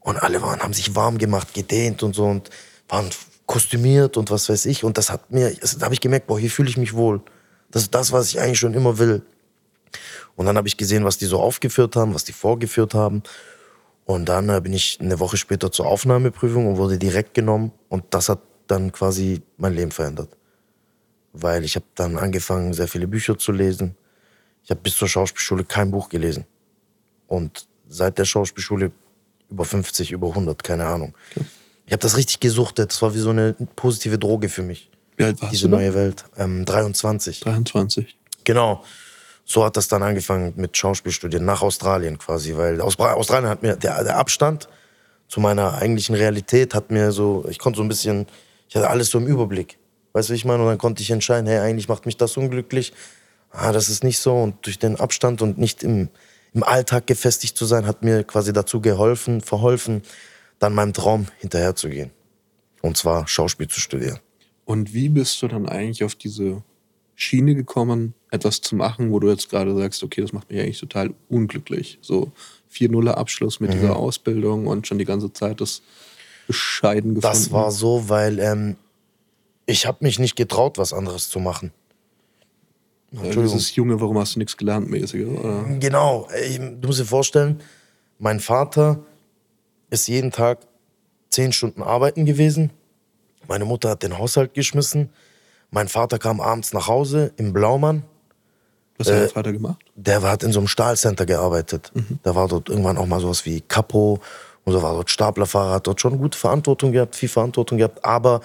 Und 0.00 0.22
alle 0.22 0.42
waren, 0.42 0.60
haben 0.60 0.74
sich 0.74 0.94
warm 0.94 1.16
gemacht, 1.18 1.54
gedehnt 1.54 2.02
und 2.02 2.14
so 2.14 2.26
und 2.26 2.50
waren 2.88 3.08
kostümiert 3.46 4.16
und 4.16 4.30
was 4.30 4.48
weiß 4.48 4.66
ich. 4.66 4.84
Und 4.84 4.98
das 4.98 5.10
hat 5.10 5.30
mir, 5.30 5.54
das, 5.54 5.78
da 5.78 5.84
habe 5.84 5.94
ich 5.94 6.00
gemerkt, 6.00 6.26
boah, 6.26 6.38
hier 6.38 6.50
fühle 6.50 6.68
ich 6.68 6.76
mich 6.76 6.94
wohl. 6.94 7.22
Das 7.70 7.82
ist 7.82 7.94
das, 7.94 8.12
was 8.12 8.28
ich 8.28 8.40
eigentlich 8.40 8.58
schon 8.58 8.74
immer 8.74 8.98
will. 8.98 9.22
Und 10.36 10.46
dann 10.46 10.56
habe 10.56 10.66
ich 10.66 10.76
gesehen, 10.76 11.04
was 11.04 11.16
die 11.16 11.26
so 11.26 11.40
aufgeführt 11.40 11.94
haben, 11.96 12.12
was 12.12 12.24
die 12.24 12.32
vorgeführt 12.32 12.92
haben. 12.94 13.22
Und 14.04 14.28
dann 14.28 14.48
äh, 14.48 14.60
bin 14.60 14.72
ich 14.72 14.98
eine 15.00 15.20
Woche 15.20 15.36
später 15.36 15.70
zur 15.70 15.86
Aufnahmeprüfung 15.86 16.66
und 16.66 16.76
wurde 16.76 16.98
direkt 16.98 17.34
genommen. 17.34 17.72
Und 17.88 18.04
das 18.10 18.28
hat 18.28 18.40
dann 18.66 18.92
quasi 18.92 19.42
mein 19.56 19.74
Leben 19.74 19.92
verändert. 19.92 20.36
Weil 21.32 21.64
ich 21.64 21.76
habe 21.76 21.86
dann 21.94 22.18
angefangen, 22.18 22.74
sehr 22.74 22.88
viele 22.88 23.06
Bücher 23.06 23.38
zu 23.38 23.52
lesen. 23.52 23.96
Ich 24.64 24.70
habe 24.70 24.80
bis 24.80 24.96
zur 24.96 25.08
Schauspielschule 25.08 25.64
kein 25.64 25.90
Buch 25.90 26.08
gelesen. 26.08 26.46
Und 27.26 27.66
seit 27.88 28.18
der 28.18 28.24
Schauspielschule 28.24 28.92
über 29.50 29.64
50, 29.64 30.10
über 30.10 30.28
100, 30.28 30.64
keine 30.64 30.86
Ahnung. 30.86 31.14
Okay. 31.30 31.44
Ich 31.86 31.92
habe 31.92 32.00
das 32.00 32.16
richtig 32.16 32.40
gesuchtet. 32.40 32.90
Das 32.90 33.02
war 33.02 33.14
wie 33.14 33.18
so 33.18 33.30
eine 33.30 33.54
positive 33.76 34.18
Droge 34.18 34.48
für 34.48 34.62
mich. 34.62 34.90
Wie 35.16 35.24
alt 35.24 35.40
warst 35.40 35.52
Diese 35.52 35.68
du 35.68 35.76
neue 35.76 35.94
Welt. 35.94 36.24
Ähm, 36.38 36.64
23. 36.64 37.40
23. 37.40 38.16
Genau. 38.44 38.82
So 39.44 39.64
hat 39.64 39.76
das 39.76 39.88
dann 39.88 40.02
angefangen 40.02 40.54
mit 40.56 40.76
Schauspielstudien 40.76 41.44
nach 41.44 41.60
Australien 41.60 42.16
quasi, 42.16 42.56
weil 42.56 42.80
Australien 42.80 43.50
hat 43.50 43.62
mir 43.62 43.76
der, 43.76 44.02
der 44.02 44.16
Abstand 44.16 44.68
zu 45.28 45.40
meiner 45.40 45.74
eigentlichen 45.74 46.14
Realität 46.14 46.74
hat 46.74 46.90
mir 46.90 47.12
so, 47.12 47.44
ich 47.50 47.58
konnte 47.58 47.78
so 47.78 47.82
ein 47.82 47.88
bisschen, 47.88 48.26
ich 48.68 48.76
hatte 48.76 48.88
alles 48.88 49.10
so 49.10 49.18
im 49.18 49.26
Überblick. 49.26 49.78
Weißt 50.12 50.28
du, 50.28 50.32
wie 50.32 50.36
ich 50.36 50.44
meine? 50.44 50.62
Und 50.62 50.68
dann 50.68 50.78
konnte 50.78 51.02
ich 51.02 51.10
entscheiden, 51.10 51.46
hey, 51.46 51.58
eigentlich 51.58 51.88
macht 51.88 52.06
mich 52.06 52.16
das 52.16 52.36
unglücklich. 52.36 52.92
Ah, 53.56 53.72
das 53.72 53.88
ist 53.88 54.02
nicht 54.02 54.18
so. 54.18 54.34
Und 54.34 54.66
durch 54.66 54.78
den 54.78 54.96
Abstand 54.96 55.40
und 55.40 55.58
nicht 55.58 55.82
im, 55.82 56.08
im 56.52 56.62
Alltag 56.62 57.06
gefestigt 57.06 57.56
zu 57.56 57.66
sein, 57.66 57.86
hat 57.86 58.02
mir 58.02 58.24
quasi 58.24 58.52
dazu 58.52 58.80
geholfen, 58.80 59.40
verholfen, 59.40 60.02
dann 60.58 60.74
meinem 60.74 60.92
Traum 60.92 61.26
hinterherzugehen. 61.38 62.10
Und 62.82 62.96
zwar 62.96 63.28
Schauspiel 63.28 63.68
zu 63.68 63.80
studieren. 63.80 64.18
Und 64.64 64.92
wie 64.92 65.08
bist 65.08 65.40
du 65.40 65.48
dann 65.48 65.68
eigentlich 65.68 66.04
auf 66.04 66.14
diese 66.14 66.62
Schiene 67.14 67.54
gekommen, 67.54 68.14
etwas 68.30 68.60
zu 68.60 68.74
machen, 68.74 69.12
wo 69.12 69.20
du 69.20 69.30
jetzt 69.30 69.48
gerade 69.48 69.74
sagst, 69.76 70.02
okay, 70.02 70.20
das 70.20 70.32
macht 70.32 70.50
mich 70.50 70.60
eigentlich 70.60 70.80
total 70.80 71.14
unglücklich. 71.28 71.98
So 72.02 72.32
4-0 72.72 73.08
Abschluss 73.08 73.60
mit 73.60 73.70
mhm. 73.70 73.74
dieser 73.74 73.96
Ausbildung 73.96 74.66
und 74.66 74.86
schon 74.86 74.98
die 74.98 75.04
ganze 75.04 75.32
Zeit 75.32 75.60
das 75.60 75.82
bescheiden 76.46 77.14
gefunden. 77.14 77.36
Das 77.36 77.52
war 77.52 77.70
so, 77.70 78.08
weil 78.08 78.40
ähm, 78.40 78.76
ich 79.66 79.86
habe 79.86 79.98
mich 80.00 80.18
nicht 80.18 80.34
getraut, 80.34 80.76
was 80.76 80.92
anderes 80.92 81.28
zu 81.28 81.38
machen. 81.38 81.72
Dieses 83.22 83.74
Junge, 83.76 84.00
warum 84.00 84.18
hast 84.18 84.34
du 84.34 84.40
nichts 84.40 84.56
gelernt, 84.56 84.90
mäßig, 84.90 85.26
oder? 85.26 85.64
Genau. 85.78 86.28
Du 86.80 86.88
musst 86.88 87.00
dir 87.00 87.04
vorstellen, 87.04 87.60
mein 88.18 88.40
Vater 88.40 89.00
ist 89.90 90.08
jeden 90.08 90.30
Tag 90.30 90.58
zehn 91.30 91.52
Stunden 91.52 91.82
arbeiten 91.82 92.24
gewesen. 92.24 92.70
Meine 93.48 93.64
Mutter 93.64 93.90
hat 93.90 94.02
den 94.02 94.18
Haushalt 94.18 94.54
geschmissen. 94.54 95.10
Mein 95.70 95.88
Vater 95.88 96.18
kam 96.18 96.40
abends 96.40 96.72
nach 96.72 96.88
Hause 96.88 97.32
im 97.36 97.52
Blaumann. 97.52 98.04
Was 98.96 99.08
hat 99.08 99.14
äh, 99.14 99.20
dein 99.20 99.30
Vater 99.30 99.52
gemacht? 99.52 99.84
Der 99.96 100.22
hat 100.22 100.42
in 100.42 100.52
so 100.52 100.60
einem 100.60 100.68
Stahlcenter 100.68 101.26
gearbeitet. 101.26 101.90
Mhm. 101.94 102.18
Da 102.22 102.34
war 102.34 102.48
dort 102.48 102.68
irgendwann 102.68 102.96
auch 102.96 103.06
mal 103.06 103.20
sowas 103.20 103.44
wie 103.44 103.60
Capo 103.60 104.20
und 104.64 104.72
so 104.72 104.82
war 104.82 104.94
dort 104.94 105.10
Staplerfahrer, 105.10 105.74
hat 105.74 105.86
dort 105.86 106.00
schon 106.00 106.18
gute 106.18 106.38
Verantwortung 106.38 106.92
gehabt, 106.92 107.16
viel 107.16 107.28
Verantwortung 107.28 107.78
gehabt. 107.78 108.04
Aber 108.04 108.40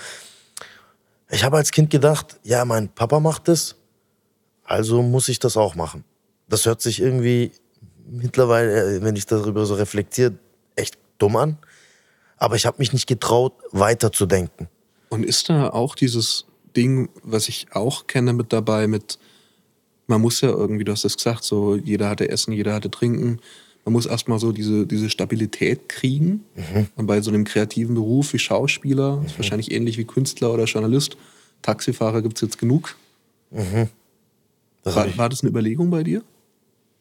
ich 1.30 1.44
habe 1.44 1.58
als 1.58 1.72
Kind 1.72 1.90
gedacht, 1.90 2.40
ja, 2.44 2.66
mein 2.66 2.90
Papa 2.90 3.20
macht 3.20 3.48
es, 3.48 3.76
Also 4.70 5.02
muss 5.02 5.30
ich 5.30 5.40
das 5.40 5.58
auch 5.58 5.74
machen. 5.74 6.04
Das 6.48 6.68
hört 6.68 6.80
sich 6.80 7.02
irgendwie 7.02 7.52
mittlerweile, 8.08 8.98
äh, 8.98 9.02
wenn 9.02 9.16
ich 9.16 9.26
darüber 9.26 9.66
so 9.66 9.74
reflektiere, 9.74 10.36
echt 10.76 10.96
dumm 11.18 11.38
an. 11.38 11.58
Aber 12.38 12.56
ich 12.56 12.68
habe 12.68 12.78
mich 12.78 12.94
nicht 12.94 13.08
getraut, 13.08 13.54
weiterzudenken. 13.72 14.70
Und 15.10 15.26
ist 15.26 15.50
da 15.50 15.70
auch 15.70 15.96
dieses 15.96 16.46
Ding, 16.78 17.10
was 17.24 17.50
ich 17.50 17.66
auch 17.74 18.06
kenne 18.06 18.32
mit 18.32 18.54
dabei, 18.54 18.86
mit, 18.86 19.18
man 20.06 20.22
muss 20.22 20.40
ja 20.42 20.50
irgendwie, 20.50 20.84
du 20.84 20.92
hast 20.92 21.04
es 21.04 21.18
gesagt, 21.18 21.44
so 21.44 21.76
jeder 21.76 22.08
hatte 22.08 22.30
Essen, 22.30 22.54
jeder 22.54 22.76
hatte 22.76 22.92
Trinken. 22.92 23.40
Man 23.86 23.94
muss 23.94 24.06
erstmal 24.06 24.38
so 24.38 24.52
diese, 24.52 24.86
diese 24.86 25.10
Stabilität 25.10 25.90
kriegen. 25.90 26.46
Mhm. 26.54 26.90
Und 26.96 27.08
bei 27.08 27.22
so 27.22 27.32
einem 27.32 27.44
kreativen 27.44 27.96
Beruf 27.96 28.34
wie 28.34 28.40
Schauspieler, 28.40 29.16
mhm. 29.16 29.26
ist 29.26 29.40
wahrscheinlich 29.40 29.72
ähnlich 29.72 29.98
wie 29.98 30.06
Künstler 30.06 30.54
oder 30.54 30.66
Journalist, 30.66 31.18
Taxifahrer 31.64 32.22
gibt 32.22 32.38
es 32.38 32.42
jetzt 32.42 32.60
genug. 32.60 32.96
Mhm. 33.50 33.90
Das 34.84 34.96
war, 34.96 35.18
war 35.18 35.30
das 35.30 35.42
eine 35.42 35.50
Überlegung 35.50 35.90
bei 35.90 36.04
dir? 36.04 36.24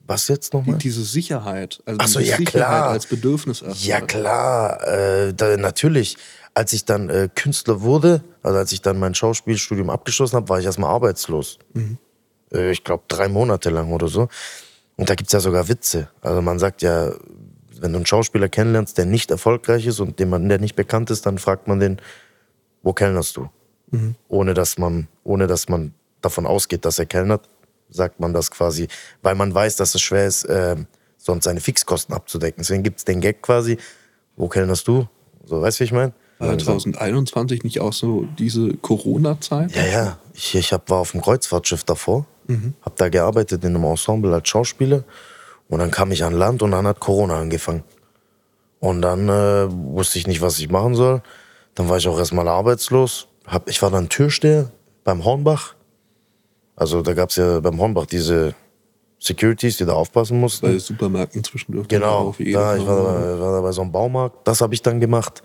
Was 0.07 0.27
jetzt 0.29 0.55
nochmal? 0.55 0.77
Die, 0.79 0.89
diese 0.89 1.05
Sicherheit. 1.05 1.83
Also 1.85 1.99
Ach 2.01 2.09
so, 2.09 2.19
ja 2.21 2.37
Sicherheit 2.37 2.47
klar. 2.47 2.89
als 2.89 3.07
Bedürfnis. 3.07 3.61
Erstmal. 3.61 3.87
Ja 3.89 4.01
klar, 4.01 4.89
äh, 4.89 5.35
da, 5.35 5.57
natürlich. 5.57 6.17
Als 6.55 6.73
ich 6.73 6.87
dann 6.87 7.11
äh, 7.11 7.29
Künstler 7.35 7.83
wurde, 7.83 8.25
also 8.43 8.59
als 8.59 8.73
ich 8.73 8.81
dann 8.81 8.99
mein 8.99 9.15
Schauspielstudium 9.15 9.91
abgeschlossen 9.91 10.37
habe, 10.37 10.49
war 10.49 10.59
ich 10.59 10.65
erstmal 10.65 10.91
arbeitslos. 10.91 11.59
Mhm. 11.75 11.99
Äh, 12.53 12.71
ich 12.71 12.85
glaube 12.85 13.05
drei 13.07 13.29
Monate 13.29 13.69
lang 13.69 13.93
oder 13.93 14.09
so. 14.09 14.29
Und 14.97 15.11
da 15.11 15.15
gibt 15.15 15.29
es 15.29 15.33
ja 15.33 15.41
sogar 15.41 15.69
Witze. 15.69 16.09
Also 16.23 16.41
man 16.41 16.59
sagt 16.59 16.81
ja, 16.81 17.13
wenn 17.81 17.93
du 17.93 17.99
einen 17.99 18.07
Schauspieler 18.07 18.49
kennenlernst, 18.49 18.97
der 18.97 19.05
nicht 19.05 19.31
erfolgreich 19.31 19.87
ist 19.87 20.01
und 20.01 20.19
dem 20.19 20.31
man, 20.31 20.49
der 20.49 20.59
nicht 20.59 20.75
bekannt 20.75 21.11
ist, 21.11 21.27
dann 21.27 21.39
fragt 21.39 21.69
man 21.69 21.81
den, 21.81 22.01
wo 22.83 22.95
kellnerst 22.95 23.37
du? 23.37 23.51
Mhm. 23.91 24.15
Ohne 24.29 24.55
dass 24.55 24.79
man, 24.79 25.07
ohne 25.23 25.47
dass 25.47 25.69
man 25.69 25.93
davon 26.23 26.47
ausgeht, 26.47 26.85
dass 26.87 26.99
er 26.99 27.07
kellnert 27.07 27.49
sagt 27.91 28.21
man 28.21 28.33
das 28.33 28.51
quasi, 28.51 28.89
weil 29.23 29.35
man 29.35 29.55
weiß, 29.55 29.77
dass 29.77 29.95
es 29.95 30.01
schwer 30.01 30.27
ist, 30.27 30.45
äh, 30.45 30.77
sonst 31.17 31.45
seine 31.45 31.61
Fixkosten 31.61 32.15
abzudecken. 32.15 32.63
Deswegen 32.63 32.83
gibt 32.83 32.99
es 32.99 33.05
den 33.05 33.21
Gag 33.21 33.43
quasi, 33.43 33.79
wo 34.37 34.49
kellnerst 34.49 34.87
du? 34.89 35.09
So, 35.45 35.61
weißt 35.61 35.79
du, 35.79 35.81
wie 35.81 35.85
ich 35.85 35.93
meine? 35.93 36.13
War 36.39 36.57
2021 36.57 37.65
nicht 37.65 37.81
auch 37.81 37.93
so 37.93 38.29
diese 38.39 38.75
Corona-Zeit? 38.75 39.75
Ja, 39.75 39.87
ja. 39.87 40.19
Ich, 40.35 40.55
ich 40.55 40.73
hab, 40.73 40.89
war 40.89 40.99
auf 40.99 41.11
dem 41.11 41.21
Kreuzfahrtschiff 41.21 41.83
davor, 41.83 42.27
mhm. 42.47 42.75
habe 42.83 42.95
da 42.97 43.09
gearbeitet 43.09 43.65
in 43.65 43.75
einem 43.75 43.85
Ensemble 43.85 44.33
als 44.33 44.49
Schauspieler 44.49 45.03
und 45.69 45.81
dann 45.81 45.91
kam 45.91 46.13
ich 46.13 46.23
an 46.23 46.33
Land 46.33 46.63
und 46.63 46.71
dann 46.71 46.87
hat 46.87 47.01
Corona 47.01 47.41
angefangen. 47.41 47.83
Und 48.81 49.03
dann 49.03 49.29
äh, 49.29 49.67
wusste 49.69 50.19
ich 50.19 50.29
nicht, 50.29 50.41
was 50.41 50.59
ich 50.61 50.71
machen 50.71 50.95
soll. 50.95 51.23
Dann 51.75 51.89
war 51.89 51.97
ich 51.97 52.07
auch 52.07 52.19
erstmal 52.19 52.47
arbeitslos. 52.47 53.27
Hab, 53.45 53.69
ich 53.69 53.83
war 53.83 53.91
dann 53.91 54.09
Türsteher 54.09 54.71
beim 55.03 55.25
Hornbach 55.25 55.75
also 56.79 57.03
da 57.03 57.13
gab 57.15 57.31
es 57.31 57.37
ja 57.37 57.61
beim 57.61 57.79
Hornbach 57.79 58.07
diese 58.07 58.55
Securities, 59.19 59.79
die 59.79 59.85
da 59.85 59.95
aufpassen 59.95 60.39
mussten. 60.39 60.67
Bei 60.67 60.79
Supermärkten 60.79 61.43
zwischendurch. 61.43 61.89
Genau, 61.89 62.35
da, 62.39 62.45
ich 62.45 62.55
war 62.55 62.77
da, 62.77 63.41
war 63.41 63.53
da 63.53 63.61
bei 63.61 63.73
so 63.73 63.83
einem 63.83 63.91
Baumarkt. 63.91 64.47
Das 64.47 64.61
habe 64.61 64.75
ich 64.75 64.83
dann 64.83 65.01
gemacht. 65.01 65.43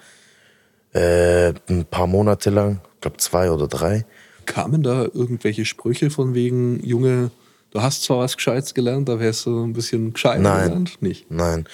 Äh, 0.93 1.53
ein 1.69 1.85
paar 1.89 2.05
Monate 2.05 2.51
lang, 2.51 2.81
ich 2.95 3.01
glaube 3.01 3.17
zwei 3.17 3.49
oder 3.49 3.67
drei. 3.67 4.05
Kamen 4.45 4.83
da 4.83 5.03
irgendwelche 5.05 5.65
Sprüche 5.65 6.11
von 6.11 6.35
wegen, 6.35 6.85
Junge, 6.85 7.31
du 7.71 7.81
hast 7.81 8.03
zwar 8.03 8.19
was 8.19 8.37
Gescheites 8.37 8.75
gelernt, 8.75 9.09
da 9.09 9.19
wärst 9.19 9.47
du 9.47 9.63
ein 9.63 9.73
bisschen 9.73 10.13
gescheiter 10.13 10.41
Nein, 10.41 10.63
gelernt? 10.65 11.01
Nicht? 11.01 11.31
Nein. 11.31 11.65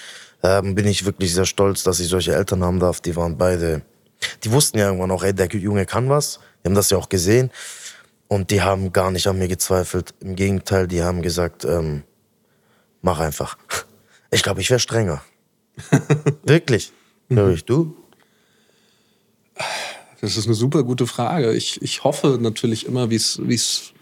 Ähm, 0.42 0.74
bin 0.74 0.86
ich 0.86 1.04
wirklich 1.04 1.34
sehr 1.34 1.44
stolz, 1.44 1.82
dass 1.82 2.00
ich 2.00 2.08
solche 2.08 2.34
Eltern 2.34 2.64
haben 2.64 2.80
darf. 2.80 3.02
Die 3.02 3.14
waren 3.14 3.36
beide, 3.36 3.82
die 4.42 4.50
wussten 4.50 4.78
ja 4.78 4.86
irgendwann 4.86 5.10
auch, 5.10 5.22
ey, 5.22 5.34
der 5.34 5.48
Junge 5.48 5.84
kann 5.84 6.08
was. 6.08 6.40
Die 6.62 6.68
haben 6.68 6.74
das 6.74 6.88
ja 6.88 6.96
auch 6.96 7.10
gesehen. 7.10 7.50
Und 8.30 8.52
die 8.52 8.62
haben 8.62 8.92
gar 8.92 9.10
nicht 9.10 9.26
an 9.26 9.38
mir 9.38 9.48
gezweifelt. 9.48 10.14
Im 10.20 10.36
Gegenteil, 10.36 10.86
die 10.86 11.02
haben 11.02 11.20
gesagt, 11.20 11.64
ähm, 11.64 12.04
mach 13.02 13.18
einfach. 13.18 13.58
Ich 14.30 14.44
glaube, 14.44 14.60
ich 14.60 14.70
wäre 14.70 14.78
strenger. 14.78 15.20
Wirklich. 16.44 16.92
Glaube 17.28 17.54
ich, 17.54 17.64
du? 17.64 17.96
Das 20.20 20.36
ist 20.36 20.46
eine 20.46 20.54
super 20.54 20.84
gute 20.84 21.08
Frage. 21.08 21.54
Ich, 21.54 21.82
ich 21.82 22.04
hoffe 22.04 22.38
natürlich 22.40 22.86
immer, 22.86 23.10
wie 23.10 23.16
es 23.16 23.92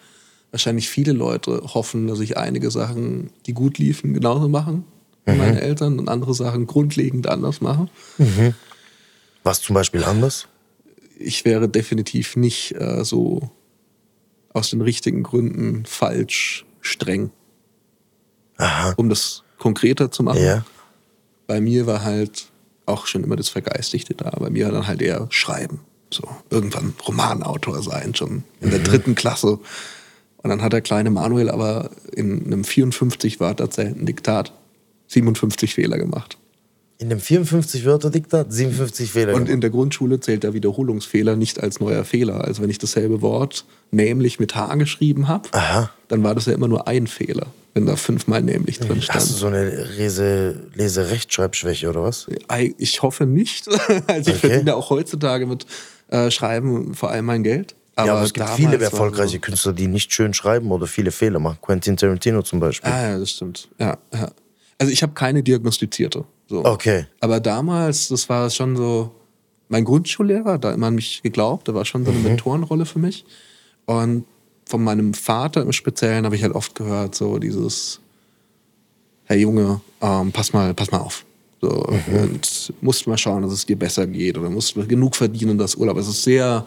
wahrscheinlich 0.50 0.90
viele 0.90 1.12
Leute 1.12 1.62
hoffen, 1.72 2.06
dass 2.06 2.20
ich 2.20 2.36
einige 2.36 2.70
Sachen, 2.70 3.30
die 3.46 3.54
gut 3.54 3.78
liefen, 3.78 4.12
genauso 4.12 4.46
machen 4.46 4.84
wie 5.24 5.32
mhm. 5.32 5.38
meine 5.38 5.60
Eltern 5.62 5.98
und 5.98 6.10
andere 6.10 6.34
Sachen 6.34 6.66
grundlegend 6.66 7.28
anders 7.28 7.62
mache. 7.62 7.88
Mhm. 8.18 8.54
Was 9.42 9.62
zum 9.62 9.74
Beispiel 9.74 10.04
anders? 10.04 10.48
Ich 11.18 11.46
wäre 11.46 11.66
definitiv 11.66 12.36
nicht 12.36 12.74
äh, 12.78 13.04
so 13.04 13.50
aus 14.52 14.70
den 14.70 14.80
richtigen 14.80 15.22
Gründen 15.22 15.84
falsch 15.86 16.64
streng. 16.80 17.30
Aha. 18.56 18.94
Um 18.96 19.08
das 19.08 19.42
konkreter 19.58 20.10
zu 20.10 20.22
machen. 20.22 20.42
Ja. 20.42 20.64
Bei 21.46 21.60
mir 21.60 21.86
war 21.86 22.02
halt 22.02 22.46
auch 22.86 23.06
schon 23.06 23.24
immer 23.24 23.36
das 23.36 23.48
Vergeistigte 23.48 24.14
da. 24.14 24.30
Bei 24.30 24.50
mir 24.50 24.70
dann 24.70 24.86
halt 24.86 25.02
eher 25.02 25.26
Schreiben. 25.30 25.80
So, 26.10 26.22
irgendwann 26.48 26.94
Romanautor 27.06 27.82
sein, 27.82 28.14
schon 28.14 28.44
in 28.60 28.70
der 28.70 28.78
mhm. 28.78 28.84
dritten 28.84 29.14
Klasse. 29.14 29.58
Und 30.38 30.50
dann 30.50 30.62
hat 30.62 30.72
der 30.72 30.80
kleine 30.80 31.10
Manuel 31.10 31.50
aber 31.50 31.90
in 32.12 32.46
einem 32.46 32.64
54 32.64 33.40
Wörter 33.40 33.64
erzählten 33.64 34.06
Diktat 34.06 34.52
57 35.08 35.74
Fehler 35.74 35.98
gemacht. 35.98 36.38
In 37.00 37.10
dem 37.10 37.20
54-Wörter-Diktat 37.20 38.52
57 38.52 39.12
Fehler. 39.12 39.34
Und 39.34 39.48
in 39.48 39.60
der 39.60 39.70
Grundschule 39.70 40.18
zählt 40.18 40.42
der 40.42 40.52
Wiederholungsfehler 40.52 41.36
nicht 41.36 41.62
als 41.62 41.78
neuer 41.78 42.04
Fehler. 42.04 42.42
Also 42.44 42.60
wenn 42.60 42.70
ich 42.70 42.78
dasselbe 42.78 43.22
Wort 43.22 43.64
nämlich 43.92 44.40
mit 44.40 44.56
H 44.56 44.74
geschrieben 44.74 45.28
habe, 45.28 45.48
dann 46.08 46.24
war 46.24 46.34
das 46.34 46.46
ja 46.46 46.54
immer 46.54 46.66
nur 46.66 46.88
ein 46.88 47.06
Fehler, 47.06 47.46
wenn 47.74 47.86
da 47.86 47.94
fünfmal 47.94 48.42
nämlich 48.42 48.80
drin 48.80 49.00
stand. 49.00 49.16
Hast 49.16 49.30
du 49.30 49.34
so 49.34 49.46
eine 49.46 49.84
Lese 49.96 50.66
Lese-Rechtschreibschwäche 50.74 51.88
oder 51.88 52.02
was? 52.02 52.26
Ich 52.78 53.02
hoffe 53.02 53.26
nicht. 53.26 53.68
Also 54.08 54.30
ich 54.30 54.38
okay. 54.38 54.48
verdiene 54.48 54.74
auch 54.74 54.90
heutzutage 54.90 55.46
mit 55.46 55.66
äh, 56.08 56.32
Schreiben 56.32 56.94
vor 56.94 57.10
allem 57.10 57.26
mein 57.26 57.44
Geld. 57.44 57.76
Aber 57.94 58.06
ja, 58.06 58.14
aber 58.14 58.24
es 58.24 58.32
gibt 58.32 58.48
viele 58.50 58.80
erfolgreiche 58.80 59.34
so 59.34 59.40
Künstler, 59.40 59.72
die 59.72 59.86
nicht 59.86 60.12
schön 60.12 60.34
schreiben 60.34 60.70
oder 60.72 60.86
viele 60.86 61.12
Fehler 61.12 61.38
machen. 61.38 61.58
Quentin 61.60 61.96
Tarantino 61.96 62.42
zum 62.42 62.58
Beispiel. 62.58 62.90
Ah 62.90 63.10
ja, 63.10 63.18
das 63.18 63.30
stimmt. 63.30 63.68
Ja, 63.78 63.98
ja. 64.12 64.30
Also 64.78 64.92
ich 64.92 65.02
habe 65.02 65.12
keine 65.14 65.42
diagnostizierte. 65.42 66.24
So. 66.48 66.64
Okay. 66.64 67.06
Aber 67.20 67.40
damals, 67.40 68.08
das 68.08 68.28
war 68.28 68.48
schon 68.50 68.76
so, 68.76 69.12
mein 69.68 69.84
Grundschullehrer, 69.84 70.58
da 70.58 70.72
immer 70.72 70.86
an 70.86 70.94
mich 70.94 71.22
geglaubt, 71.22 71.68
da 71.68 71.74
war 71.74 71.84
schon 71.84 72.04
so 72.04 72.10
eine 72.10 72.20
mhm. 72.20 72.24
Mentorenrolle 72.26 72.86
für 72.86 72.98
mich. 72.98 73.24
Und 73.84 74.24
von 74.64 74.82
meinem 74.82 75.14
Vater 75.14 75.62
im 75.62 75.72
Speziellen 75.72 76.24
habe 76.24 76.36
ich 76.36 76.42
halt 76.42 76.54
oft 76.54 76.74
gehört, 76.74 77.14
so 77.14 77.38
dieses, 77.38 78.00
Herr 79.24 79.36
Junge, 79.36 79.80
ähm, 80.00 80.32
pass 80.32 80.52
mal, 80.52 80.72
pass 80.74 80.90
mal 80.90 80.98
auf. 80.98 81.24
So, 81.60 81.86
mhm. 82.08 82.22
Und 82.22 82.72
musst 82.80 83.06
mal 83.06 83.18
schauen, 83.18 83.42
dass 83.42 83.52
es 83.52 83.66
dir 83.66 83.78
besser 83.78 84.06
geht 84.06 84.38
oder 84.38 84.48
musst 84.48 84.74
genug 84.88 85.16
verdienen, 85.16 85.58
das 85.58 85.74
Urlaub. 85.74 85.98
Es 85.98 86.08
ist 86.08 86.22
sehr 86.22 86.64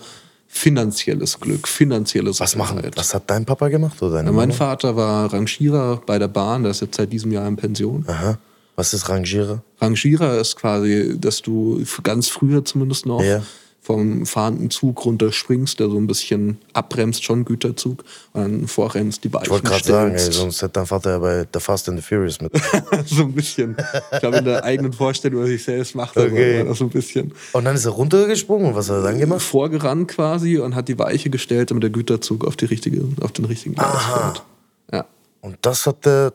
finanzielles 0.48 1.40
Glück, 1.40 1.68
finanzielles 1.68 2.40
was 2.42 2.58
machen, 2.58 2.82
Was 2.96 3.14
hat 3.14 3.24
dein 3.28 3.46
Papa 3.46 3.70
gemacht 3.70 4.02
oder 4.02 4.16
deine 4.16 4.30
ja, 4.30 4.36
Mein? 4.36 4.52
Vater 4.52 4.98
war 4.98 5.32
Rangierer 5.32 6.02
bei 6.06 6.20
der 6.20 6.28
Bahn, 6.28 6.64
der 6.64 6.72
ist 6.72 6.82
jetzt 6.82 6.98
seit 6.98 7.12
diesem 7.14 7.32
Jahr 7.32 7.48
in 7.48 7.56
Pension. 7.56 8.04
Aha. 8.08 8.38
Was 8.82 8.96
ist 8.96 9.10
Rangierer? 9.10 9.62
Rangierer 9.80 10.40
ist 10.40 10.56
quasi, 10.56 11.16
dass 11.16 11.44
du 11.44 11.84
ganz 12.02 12.30
früher 12.30 12.66
zumindest 12.66 13.06
noch 13.06 13.22
ja. 13.22 13.44
vom 13.80 14.26
fahrenden 14.26 14.72
Zug 14.72 15.06
runterspringst, 15.06 15.80
der 15.80 15.88
so 15.88 15.98
ein 15.98 16.08
bisschen 16.08 16.58
abbremst, 16.74 17.24
schon 17.24 17.46
Güterzug, 17.46 18.04
und 18.34 18.42
dann 18.42 18.68
vorrennst, 18.68 19.24
die 19.24 19.32
Weichen 19.32 19.46
Ich 19.46 19.52
wollte 19.52 19.68
gerade 19.68 19.84
sagen, 19.84 20.16
ey, 20.16 20.32
sonst 20.32 20.64
hätte 20.64 20.74
dein 20.74 20.88
Vater 20.88 21.12
ja 21.12 21.20
bei 21.20 21.46
The 21.54 21.60
Fast 21.60 21.90
and 21.90 22.00
the 22.00 22.04
Furious 22.04 22.42
mit. 22.42 22.54
so 23.06 23.22
ein 23.22 23.34
bisschen. 23.34 23.78
Ich 24.14 24.20
glaube, 24.20 24.38
in 24.38 24.46
der 24.46 24.64
eigenen 24.64 24.94
Vorstellung, 24.94 25.44
was 25.44 25.50
ich 25.50 25.64
selbst 25.64 25.94
macht, 25.94 26.18
okay. 26.18 26.66
so 26.74 26.86
ein 26.86 26.90
bisschen. 26.90 27.34
Und 27.54 27.66
dann 27.66 27.76
ist 27.76 27.86
er 27.86 27.92
runtergesprungen 27.92 28.70
und 28.70 28.76
was 28.76 28.90
hat 28.90 28.96
er 28.96 29.04
dann 29.04 29.20
gemacht? 29.20 29.44
Vorgerannt 29.44 30.08
quasi 30.08 30.58
und 30.58 30.74
hat 30.74 30.88
die 30.88 30.98
Weiche 30.98 31.30
gestellt, 31.30 31.70
damit 31.70 31.84
der 31.84 31.92
Güterzug 31.92 32.48
auf, 32.48 32.56
die 32.56 32.66
richtige, 32.66 33.04
auf 33.22 33.32
den 33.32 33.46
richtigen 33.46 33.76
Gleis 33.76 34.06
fährt. 34.06 34.44
Ja. 34.92 35.06
Und 35.42 35.60
das 35.62 35.86
hat 35.86 36.04
der 36.04 36.34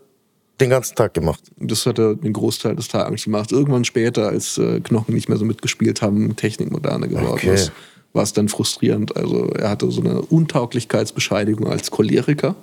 den 0.61 0.71
ganzen 0.71 0.95
Tag 0.95 1.15
gemacht. 1.15 1.41
Das 1.59 1.85
hat 1.87 1.99
er 1.99 2.15
den 2.15 2.33
Großteil 2.33 2.77
des 2.77 2.89
Tages 2.89 3.25
gemacht. 3.25 3.53
Irgendwann 3.53 3.85
später, 3.85 4.29
als 4.29 4.59
äh, 4.59 4.81
Knochen 4.81 5.15
nicht 5.15 5.29
mehr 5.29 5.39
so 5.39 5.45
mitgespielt 5.45 6.03
haben, 6.03 6.35
Technik 6.37 6.71
moderner 6.71 7.09
geworden 7.09 7.33
okay. 7.33 7.55
ist, 7.55 7.73
war 8.13 8.23
es 8.23 8.33
dann 8.33 8.49
frustrierend. 8.49 9.17
Also 9.17 9.51
er 9.51 9.71
hatte 9.71 9.91
so 9.91 10.01
eine 10.01 10.23
Untauglichkeitsbescheidigung 10.23 11.69
als 11.69 11.91
Choleriker, 11.91 12.57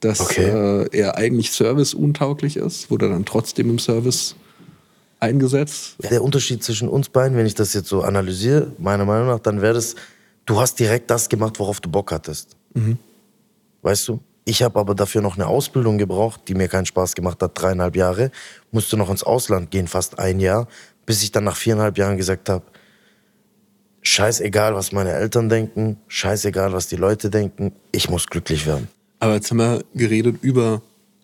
dass 0.00 0.20
okay. 0.20 0.44
äh, 0.44 0.88
er 0.96 1.16
eigentlich 1.16 1.52
serviceuntauglich 1.52 2.56
ist, 2.56 2.90
wurde 2.90 3.08
dann 3.08 3.24
trotzdem 3.24 3.70
im 3.70 3.78
Service 3.78 4.34
eingesetzt. 5.20 5.96
Der 6.10 6.24
Unterschied 6.24 6.64
zwischen 6.64 6.88
uns 6.88 7.08
beiden, 7.08 7.36
wenn 7.36 7.46
ich 7.46 7.54
das 7.54 7.74
jetzt 7.74 7.88
so 7.88 8.02
analysiere, 8.02 8.72
meiner 8.78 9.04
Meinung 9.04 9.28
nach, 9.28 9.38
dann 9.38 9.60
wäre 9.60 9.74
das, 9.74 9.94
du 10.46 10.58
hast 10.58 10.80
direkt 10.80 11.10
das 11.10 11.28
gemacht, 11.28 11.58
worauf 11.58 11.80
du 11.80 11.90
Bock 11.90 12.10
hattest. 12.10 12.56
Mhm. 12.74 12.98
Weißt 13.82 14.08
du? 14.08 14.20
Ich 14.50 14.64
habe 14.64 14.80
aber 14.80 14.96
dafür 14.96 15.20
noch 15.22 15.36
eine 15.36 15.46
Ausbildung 15.46 15.96
gebraucht, 15.96 16.40
die 16.48 16.54
mir 16.54 16.66
keinen 16.66 16.84
Spaß 16.84 17.14
gemacht 17.14 17.40
hat, 17.40 17.52
dreieinhalb 17.54 17.94
Jahre. 17.94 18.32
Musste 18.72 18.96
noch 18.96 19.08
ins 19.08 19.22
Ausland 19.22 19.70
gehen, 19.70 19.86
fast 19.86 20.18
ein 20.18 20.40
Jahr, 20.40 20.66
bis 21.06 21.22
ich 21.22 21.30
dann 21.30 21.44
nach 21.44 21.54
viereinhalb 21.54 21.96
Jahren 21.96 22.16
gesagt 22.16 22.48
habe, 22.48 22.64
scheißegal, 24.02 24.74
was 24.74 24.90
meine 24.90 25.12
Eltern 25.12 25.48
denken, 25.48 25.98
scheißegal, 26.08 26.72
was 26.72 26.88
die 26.88 26.96
Leute 26.96 27.30
denken, 27.30 27.70
ich 27.92 28.10
muss 28.10 28.26
glücklich 28.26 28.66
werden. 28.66 28.88
Aber 29.20 29.34
jetzt 29.34 29.52
haben 29.52 29.58
wir 29.58 29.84
geredet 29.94 30.38
über 30.42 30.82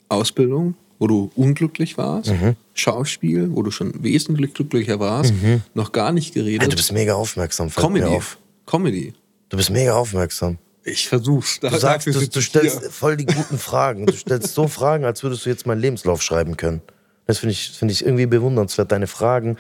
Ausbildung, 0.09 0.77
wo 1.01 1.09
du 1.09 1.33
unglücklich 1.35 1.99
warst, 1.99 2.31
Mhm. 2.31 2.55
Schauspiel, 2.75 3.51
wo 3.57 3.65
du 3.65 3.73
schon 3.73 4.05
wesentlich 4.05 4.55
glücklicher 4.55 5.01
warst, 5.01 5.35
noch 5.75 5.91
gar 5.91 6.13
nicht 6.13 6.33
geredet. 6.33 6.63
Ja, 6.63 6.69
du 6.69 6.77
bist 6.77 6.93
mega 6.93 7.15
aufmerksam, 7.15 7.71
Comedy. 7.75 8.05
auf. 8.05 8.39
Comedy. 8.67 9.15
Du 9.49 9.57
bist 9.57 9.71
mega 9.71 9.95
aufmerksam. 9.95 10.59
Ich 10.89 11.09
versuch's. 11.09 11.59
Du 11.59 11.77
sagst, 11.77 12.07
du, 12.07 12.13
du 12.13 12.41
stellst 12.41 12.93
voll 12.93 13.17
die 13.17 13.27
guten 13.27 13.59
Fragen. 13.59 14.07
Du 14.07 14.13
stellst 14.13 14.55
so 14.55 14.69
Fragen, 14.69 15.05
als 15.05 15.25
würdest 15.25 15.45
du 15.45 15.51
jetzt 15.51 15.67
meinen 15.67 15.81
Lebenslauf 15.81 16.23
schreiben 16.23 16.57
können. 16.57 16.81
Das 17.27 17.39
finde 17.39 17.55
ich, 17.55 17.73
finde 17.73 17.93
ich 17.93 18.05
irgendwie 18.05 18.27
bewundernswert, 18.27 18.93
deine 18.93 19.09
Fragen. 19.09 19.57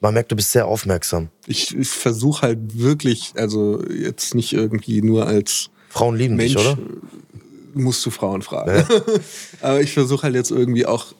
Man 0.00 0.12
merkt, 0.12 0.30
du 0.32 0.36
bist 0.36 0.52
sehr 0.52 0.66
aufmerksam. 0.66 1.30
Ich, 1.46 1.74
ich 1.74 1.88
versuche 1.88 2.42
halt 2.42 2.58
wirklich, 2.78 3.32
also 3.36 3.82
jetzt 3.88 4.34
nicht 4.34 4.52
irgendwie 4.52 5.00
nur 5.00 5.26
als 5.26 5.70
Frauen 5.88 6.14
lieben 6.14 6.36
Mensch 6.36 6.54
dich, 6.54 6.66
oder? 6.66 6.76
musst 7.72 8.04
du 8.04 8.10
Frauen 8.10 8.42
fragen. 8.42 8.84
Aber 9.62 9.80
ich 9.80 9.94
versuche 9.94 10.24
halt 10.24 10.34
jetzt 10.34 10.50
irgendwie 10.50 10.84
auch, 10.84 11.14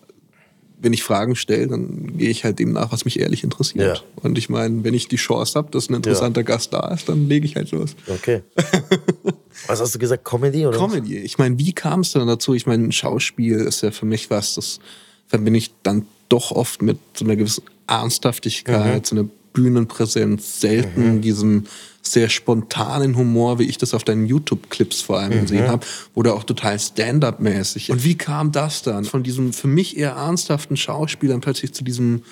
wenn 0.78 0.92
ich 0.92 1.02
Fragen 1.02 1.34
stelle, 1.34 1.68
dann 1.68 2.18
gehe 2.18 2.28
ich 2.28 2.44
halt 2.44 2.58
dem 2.58 2.72
nach, 2.72 2.92
was 2.92 3.06
mich 3.06 3.18
ehrlich 3.18 3.42
interessiert. 3.42 3.98
Ja. 3.98 4.22
Und 4.22 4.36
ich 4.36 4.50
meine, 4.50 4.84
wenn 4.84 4.92
ich 4.92 5.08
die 5.08 5.16
Chance 5.16 5.54
habe, 5.54 5.70
dass 5.70 5.88
ein 5.88 5.94
interessanter 5.94 6.42
Gast 6.44 6.74
da 6.74 6.92
ist, 6.92 7.08
dann 7.08 7.26
lege 7.26 7.46
ich 7.46 7.56
halt 7.56 7.70
los. 7.70 7.96
Okay. 8.06 8.42
Was 9.66 9.80
hast 9.80 9.94
du 9.94 9.98
gesagt? 9.98 10.24
Comedy 10.24 10.66
oder? 10.66 10.80
was? 10.80 10.92
Comedy. 10.92 11.18
Ich 11.18 11.38
meine, 11.38 11.58
wie 11.58 11.72
kam 11.72 12.00
es 12.00 12.12
dann 12.12 12.26
dazu? 12.26 12.54
Ich 12.54 12.66
meine, 12.66 12.92
Schauspiel 12.92 13.56
ist 13.56 13.82
ja 13.82 13.90
für 13.90 14.06
mich 14.06 14.30
was, 14.30 14.54
das 14.54 14.80
verbinde 15.26 15.58
ich 15.58 15.72
dann 15.82 16.06
doch 16.28 16.50
oft 16.52 16.82
mit 16.82 16.98
so 17.14 17.24
einer 17.24 17.36
gewissen 17.36 17.64
Ernsthaftigkeit, 17.86 19.06
so 19.06 19.16
einer 19.16 19.28
Bühnenpräsenz, 19.52 20.60
selten 20.60 21.22
diesem 21.22 21.64
sehr 22.02 22.28
spontanen 22.28 23.16
Humor, 23.16 23.58
wie 23.58 23.64
ich 23.64 23.78
das 23.78 23.94
auf 23.94 24.04
deinen 24.04 24.26
YouTube-Clips 24.26 25.00
vor 25.00 25.18
allem 25.18 25.40
gesehen 25.40 25.66
habe, 25.66 25.84
oder 26.14 26.34
auch 26.34 26.44
total 26.44 26.78
Stand-up-mäßig. 26.78 27.90
Und 27.90 28.04
wie 28.04 28.16
kam 28.16 28.52
das 28.52 28.82
dann? 28.82 29.04
Von 29.04 29.22
diesem 29.22 29.52
für 29.52 29.66
mich 29.66 29.96
eher 29.96 30.12
ernsthaften 30.12 30.76
Schauspielern 30.76 31.40
plötzlich 31.40 31.72
zu 31.72 31.82
diesem 31.82 32.22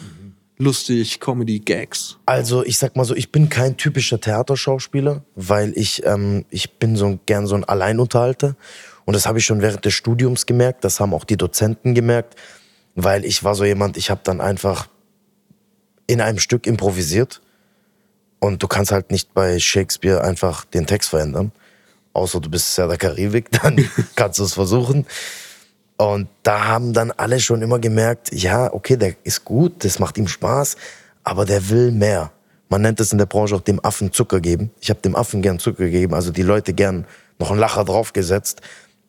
lustig 0.58 1.20
Comedy-Gags. 1.20 2.18
Also 2.26 2.64
ich 2.64 2.78
sag 2.78 2.96
mal 2.96 3.04
so, 3.04 3.14
ich 3.14 3.32
bin 3.32 3.48
kein 3.48 3.76
typischer 3.76 4.20
Theaterschauspieler, 4.20 5.24
weil 5.34 5.72
ich, 5.76 6.04
ähm, 6.06 6.44
ich 6.50 6.78
bin 6.78 6.96
so 6.96 7.18
gern 7.26 7.46
so 7.46 7.54
ein 7.54 7.64
Alleinunterhalter. 7.64 8.56
Und 9.04 9.14
das 9.14 9.26
habe 9.26 9.38
ich 9.38 9.44
schon 9.44 9.60
während 9.60 9.84
des 9.84 9.94
Studiums 9.94 10.46
gemerkt, 10.46 10.84
das 10.84 11.00
haben 11.00 11.12
auch 11.12 11.24
die 11.24 11.36
Dozenten 11.36 11.94
gemerkt, 11.94 12.36
weil 12.94 13.24
ich 13.24 13.44
war 13.44 13.54
so 13.54 13.64
jemand, 13.64 13.96
ich 13.96 14.10
habe 14.10 14.20
dann 14.24 14.40
einfach 14.40 14.88
in 16.06 16.20
einem 16.20 16.38
Stück 16.38 16.66
improvisiert. 16.66 17.40
Und 18.38 18.62
du 18.62 18.68
kannst 18.68 18.92
halt 18.92 19.10
nicht 19.10 19.32
bei 19.32 19.58
Shakespeare 19.58 20.22
einfach 20.22 20.64
den 20.66 20.86
Text 20.86 21.10
verändern. 21.10 21.52
Außer 22.12 22.40
du 22.40 22.50
bist 22.50 22.74
Serda 22.74 22.96
Karibik, 22.96 23.50
dann 23.62 23.88
kannst 24.14 24.38
du 24.38 24.44
es 24.44 24.54
versuchen. 24.54 25.06
Und 25.96 26.28
da 26.42 26.66
haben 26.66 26.92
dann 26.92 27.12
alle 27.12 27.38
schon 27.40 27.62
immer 27.62 27.78
gemerkt, 27.78 28.32
ja, 28.32 28.72
okay, 28.72 28.96
der 28.96 29.14
ist 29.22 29.44
gut, 29.44 29.84
das 29.84 29.98
macht 29.98 30.18
ihm 30.18 30.26
Spaß, 30.26 30.76
aber 31.22 31.44
der 31.44 31.68
will 31.68 31.92
mehr. 31.92 32.32
Man 32.68 32.82
nennt 32.82 32.98
es 32.98 33.12
in 33.12 33.18
der 33.18 33.26
Branche 33.26 33.54
auch 33.54 33.60
dem 33.60 33.84
Affen 33.84 34.12
Zucker 34.12 34.40
geben. 34.40 34.70
Ich 34.80 34.90
habe 34.90 35.00
dem 35.00 35.14
Affen 35.14 35.42
gern 35.42 35.58
Zucker 35.58 35.84
gegeben, 35.84 36.14
also 36.14 36.32
die 36.32 36.42
Leute 36.42 36.72
gern 36.72 37.06
noch 37.38 37.50
einen 37.50 37.60
Lacher 37.60 37.84
draufgesetzt, 37.84 38.60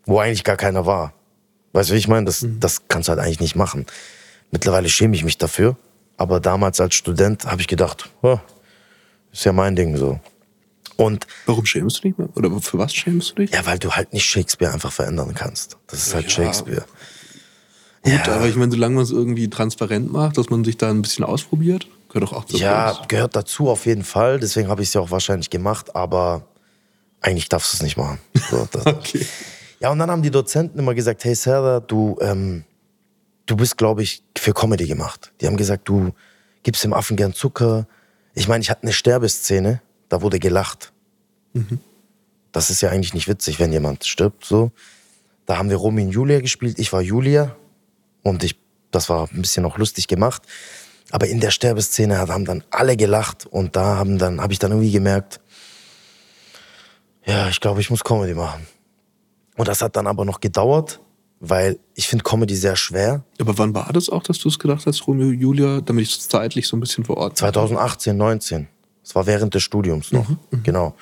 wo 0.06 0.20
eigentlich 0.20 0.44
gar 0.44 0.58
keiner 0.58 0.86
war. 0.86 1.14
Weißt 1.74 1.90
du, 1.90 1.94
wie 1.94 1.98
ich 1.98 2.08
meine? 2.08 2.26
Das, 2.26 2.46
das 2.60 2.88
kannst 2.88 3.08
du 3.08 3.12
halt 3.12 3.20
eigentlich 3.20 3.40
nicht 3.40 3.56
machen. 3.56 3.86
Mittlerweile 4.52 4.88
schäme 4.88 5.16
ich 5.16 5.24
mich 5.24 5.38
dafür, 5.38 5.76
aber 6.18 6.40
damals 6.40 6.80
als 6.80 6.96
Student 6.96 7.46
habe 7.46 7.62
ich 7.62 7.68
gedacht, 7.68 8.10
oh, 8.22 8.40
ist 9.32 9.44
ja 9.44 9.52
mein 9.52 9.76
Ding 9.76 9.98
so. 9.98 10.20
Und 10.98 11.28
Warum 11.46 11.66
schämst 11.66 11.98
du 11.98 12.02
dich? 12.10 12.18
mehr? 12.18 12.30
Oder 12.36 12.50
für 12.62 12.78
was 12.78 12.94
schämst 12.94 13.32
du 13.32 13.36
dich? 13.36 13.52
ja, 13.52 13.66
weil 13.66 13.80
du 13.80 13.92
halt 13.92 14.14
nicht 14.14 14.26
Shakespeare 14.26 14.72
einfach 14.74 14.92
verändern 14.92 15.34
kannst. 15.36 15.78
Das 15.88 16.08
ist 16.08 16.14
halt 16.14 16.26
Ja. 16.26 16.30
Shakespeare. 16.32 16.86
Gut, 18.04 18.30
aber 18.30 18.48
ich 18.48 18.56
meine, 18.56 18.72
solange 18.72 18.96
man 18.96 19.04
es 19.04 19.12
irgendwie 19.12 19.50
transparent 19.50 20.12
macht, 20.12 20.38
dass 20.38 20.50
man 20.52 20.64
sich 20.64 20.78
da 20.78 20.90
ein 20.92 21.02
bisschen 21.02 21.26
ausprobiert, 21.26 21.88
gehört 22.10 22.24
doch 22.32 22.34
auch 22.38 22.46
dazu. 22.46 22.58
Ja, 22.58 23.02
gehört 23.08 23.36
dazu 23.36 23.70
auf 23.70 23.86
jeden 23.88 24.04
Fall. 24.04 24.40
Deswegen 24.40 24.68
habe 24.70 24.84
ich 24.84 24.90
es 24.90 24.94
ja 24.94 25.02
auch 25.02 25.10
wahrscheinlich 25.10 25.50
gemacht, 25.50 25.96
aber 25.96 26.44
eigentlich 27.20 27.50
darfst 27.50 27.74
du 27.74 27.78
es 27.78 27.82
nicht 27.84 27.98
machen. 27.98 28.20
So, 28.52 28.68
Okay. 28.86 29.26
Ja, 29.80 29.90
und 29.90 29.98
dann 30.00 30.10
haben 30.12 30.22
die 30.22 30.30
Dozenten 30.32 30.78
immer 30.80 30.94
gesagt, 30.94 31.24
hey 31.26 31.34
Serdar, 31.36 31.82
du, 31.82 32.18
ähm, 32.22 32.64
du 33.48 33.56
bist, 33.58 33.76
glaube 33.78 34.04
ich, 34.04 34.24
für 34.38 34.54
Comedy 34.54 34.88
gemacht. 34.88 35.34
Die 35.42 35.48
haben 35.48 35.58
gesagt, 35.58 35.90
du 35.90 36.14
gibst 36.64 36.84
dem 36.84 36.94
Affen 36.94 37.18
gern 37.18 37.34
Zucker. 37.34 37.88
Ich 38.36 38.48
meine, 38.48 38.62
ich 38.62 38.70
hatte 38.70 38.84
eine 38.84 38.94
Sterbeszene, 38.94 39.82
da 40.10 40.22
wurde 40.22 40.40
gelacht. 40.40 40.92
Das 42.52 42.70
ist 42.70 42.82
ja 42.82 42.90
eigentlich 42.90 43.14
nicht 43.14 43.28
witzig, 43.28 43.60
wenn 43.60 43.72
jemand 43.72 44.06
stirbt, 44.06 44.46
so. 44.46 44.72
Da 45.46 45.58
haben 45.58 45.70
wir 45.70 45.78
Romy 45.78 46.04
und 46.04 46.12
Julia 46.12 46.40
gespielt, 46.42 46.80
ich 46.80 46.92
war 46.92 47.02
Julia 47.02 47.56
und 48.24 48.44
ich, 48.44 48.60
das 48.92 49.10
war 49.10 49.30
ein 49.32 49.42
bisschen 49.42 49.66
auch 49.66 49.78
lustig 49.78 50.08
gemacht. 50.08 50.42
Aber 51.12 51.28
in 51.28 51.40
der 51.40 51.52
Sterbeszene 51.52 52.18
haben 52.18 52.46
dann 52.46 52.64
alle 52.72 52.98
gelacht 52.98 53.46
und 53.46 53.76
da 53.76 53.96
haben 53.96 54.18
dann, 54.18 54.42
habe 54.42 54.54
ich 54.54 54.60
dann 54.60 54.72
irgendwie 54.72 54.92
gemerkt, 54.92 55.40
ja, 57.26 57.48
ich 57.48 57.60
glaube, 57.60 57.82
ich 57.82 57.90
muss 57.90 58.04
Comedy 58.04 58.34
machen. 58.34 58.68
Und 59.56 59.68
das 59.68 59.82
hat 59.82 59.96
dann 59.96 60.08
aber 60.08 60.26
noch 60.26 60.40
gedauert, 60.40 61.00
weil 61.40 61.80
ich 61.94 62.08
finde 62.08 62.24
Comedy 62.24 62.56
sehr 62.56 62.76
schwer. 62.76 63.24
Aber 63.40 63.58
wann 63.58 63.74
war 63.74 63.92
das 63.94 64.10
auch, 64.10 64.24
dass 64.24 64.40
du 64.40 64.50
es 64.50 64.60
gedacht 64.60 64.86
hast, 64.86 65.08
Romeo 65.08 65.28
und 65.28 65.40
Julia, 65.40 65.82
damit 65.82 66.06
ich 66.08 66.18
es 66.18 66.28
zeitlich 66.28 66.68
so 66.68 66.76
ein 66.76 66.80
bisschen 66.80 67.06
vor 67.06 67.18
Ort 67.18 67.38
2018, 67.38 68.18
19. 68.18 68.68
Das 69.06 69.14
war 69.14 69.28
während 69.28 69.54
des 69.54 69.62
Studiums 69.62 70.12
noch. 70.12 70.28
Genau. 70.64 70.96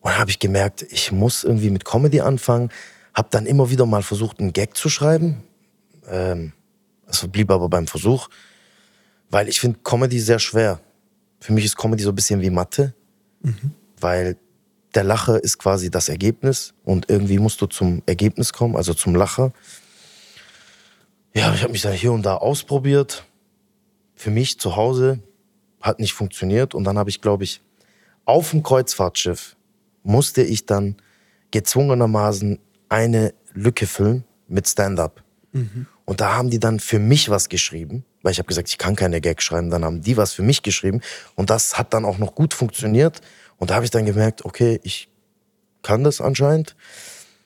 Und 0.00 0.10
dann 0.10 0.18
habe 0.18 0.30
ich 0.30 0.38
gemerkt, 0.38 0.82
ich 0.90 1.12
muss 1.12 1.44
irgendwie 1.44 1.68
mit 1.68 1.84
Comedy 1.84 2.20
anfangen. 2.20 2.70
Habe 3.12 3.28
dann 3.30 3.44
immer 3.44 3.68
wieder 3.68 3.84
mal 3.84 4.02
versucht, 4.02 4.40
einen 4.40 4.54
Gag 4.54 4.76
zu 4.76 4.88
schreiben. 4.88 5.42
Ähm, 6.08 6.54
es 7.06 7.26
blieb 7.28 7.50
aber 7.50 7.68
beim 7.68 7.86
Versuch, 7.86 8.28
weil 9.30 9.48
ich 9.48 9.60
finde 9.60 9.78
Comedy 9.84 10.18
sehr 10.20 10.38
schwer. 10.38 10.80
Für 11.38 11.52
mich 11.52 11.66
ist 11.66 11.76
Comedy 11.76 12.02
so 12.02 12.10
ein 12.10 12.14
bisschen 12.14 12.40
wie 12.40 12.48
Mathe, 12.50 12.94
weil 14.00 14.38
der 14.94 15.04
Lacher 15.04 15.42
ist 15.42 15.58
quasi 15.58 15.90
das 15.90 16.08
Ergebnis 16.08 16.72
und 16.84 17.10
irgendwie 17.10 17.38
musst 17.38 17.60
du 17.60 17.66
zum 17.66 18.02
Ergebnis 18.06 18.54
kommen, 18.54 18.74
also 18.74 18.94
zum 18.94 19.14
Lacher. 19.14 19.52
Ja, 21.34 21.52
ich 21.54 21.62
habe 21.62 21.72
mich 21.72 21.82
dann 21.82 21.92
hier 21.92 22.12
und 22.12 22.24
da 22.24 22.36
ausprobiert. 22.36 23.24
Für 24.14 24.30
mich 24.30 24.58
zu 24.58 24.76
Hause 24.76 25.20
hat 25.84 26.00
nicht 26.00 26.14
funktioniert 26.14 26.74
und 26.74 26.84
dann 26.84 26.98
habe 26.98 27.10
ich, 27.10 27.20
glaube 27.20 27.44
ich, 27.44 27.60
auf 28.24 28.50
dem 28.50 28.62
Kreuzfahrtschiff 28.62 29.54
musste 30.02 30.42
ich 30.42 30.64
dann 30.66 30.96
gezwungenermaßen 31.50 32.58
eine 32.88 33.34
Lücke 33.52 33.86
füllen 33.86 34.24
mit 34.48 34.66
Stand-up. 34.66 35.22
Und 36.06 36.20
da 36.20 36.34
haben 36.36 36.50
die 36.50 36.58
dann 36.58 36.80
für 36.80 36.98
mich 36.98 37.28
was 37.28 37.48
geschrieben, 37.48 38.04
weil 38.22 38.32
ich 38.32 38.38
habe 38.38 38.48
gesagt, 38.48 38.68
ich 38.68 38.78
kann 38.78 38.96
keine 38.96 39.20
Gags 39.20 39.44
schreiben. 39.44 39.70
Dann 39.70 39.84
haben 39.84 40.00
die 40.00 40.16
was 40.16 40.32
für 40.32 40.42
mich 40.42 40.62
geschrieben 40.62 41.00
und 41.36 41.50
das 41.50 41.78
hat 41.78 41.92
dann 41.94 42.04
auch 42.04 42.18
noch 42.18 42.34
gut 42.34 42.54
funktioniert. 42.54 43.20
Und 43.58 43.70
da 43.70 43.76
habe 43.76 43.84
ich 43.84 43.90
dann 43.90 44.06
gemerkt, 44.06 44.44
okay, 44.44 44.80
ich 44.82 45.08
kann 45.82 46.02
das 46.02 46.20
anscheinend. 46.20 46.76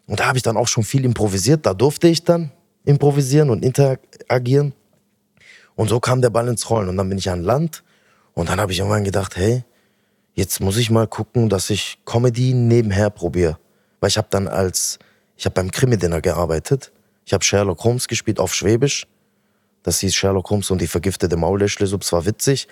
Und 0.06 0.20
da 0.20 0.26
habe 0.26 0.38
ich 0.38 0.42
dann 0.42 0.56
auch 0.56 0.68
schon 0.68 0.84
viel 0.84 1.04
improvisiert. 1.04 1.66
Da 1.66 1.74
durfte 1.74 2.08
ich 2.08 2.24
dann 2.24 2.50
improvisieren 2.84 3.50
und 3.50 3.64
interagieren. 3.64 4.72
Und 5.74 5.88
so 5.88 6.00
kam 6.00 6.22
der 6.22 6.30
Ball 6.30 6.48
ins 6.48 6.70
Rollen. 6.70 6.88
Und 6.88 6.96
dann 6.96 7.08
bin 7.08 7.18
ich 7.18 7.28
an 7.30 7.42
Land. 7.42 7.82
Und 8.38 8.50
dann 8.50 8.60
habe 8.60 8.70
ich 8.70 8.78
irgendwann 8.78 9.02
gedacht, 9.02 9.36
hey, 9.36 9.64
jetzt 10.34 10.60
muss 10.60 10.76
ich 10.76 10.90
mal 10.90 11.08
gucken, 11.08 11.48
dass 11.48 11.70
ich 11.70 11.98
Comedy 12.04 12.54
nebenher 12.54 13.10
probiere. 13.10 13.58
Weil 13.98 14.10
ich 14.10 14.16
habe 14.16 14.28
dann 14.30 14.46
als, 14.46 15.00
ich 15.36 15.44
habe 15.44 15.54
beim 15.54 15.72
Krimi-Dinner 15.72 16.20
gearbeitet. 16.20 16.92
Ich 17.26 17.32
habe 17.32 17.42
Sherlock 17.42 17.82
Holmes 17.82 18.06
gespielt 18.06 18.38
auf 18.38 18.54
Schwäbisch. 18.54 19.08
Das 19.82 19.98
hieß 19.98 20.14
Sherlock 20.14 20.48
Holmes 20.50 20.70
und 20.70 20.80
die 20.80 20.86
vergiftete 20.86 21.36
Maulwurfschlesuppe. 21.36 22.04
Es 22.04 22.12
war 22.12 22.26
witzig. 22.26 22.68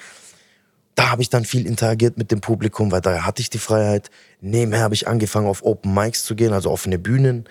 Da 0.94 1.10
habe 1.10 1.22
ich 1.22 1.30
dann 1.30 1.44
viel 1.44 1.66
interagiert 1.66 2.16
mit 2.16 2.30
dem 2.30 2.40
Publikum, 2.40 2.92
weil 2.92 3.00
da 3.00 3.26
hatte 3.26 3.42
ich 3.42 3.50
die 3.50 3.58
Freiheit. 3.58 4.08
Nebenher 4.40 4.84
habe 4.84 4.94
ich 4.94 5.08
angefangen, 5.08 5.48
auf 5.48 5.64
Open 5.64 5.92
Mics 5.92 6.24
zu 6.24 6.36
gehen, 6.36 6.52
also 6.52 6.70
offene 6.70 7.00
Bühnen. 7.00 7.48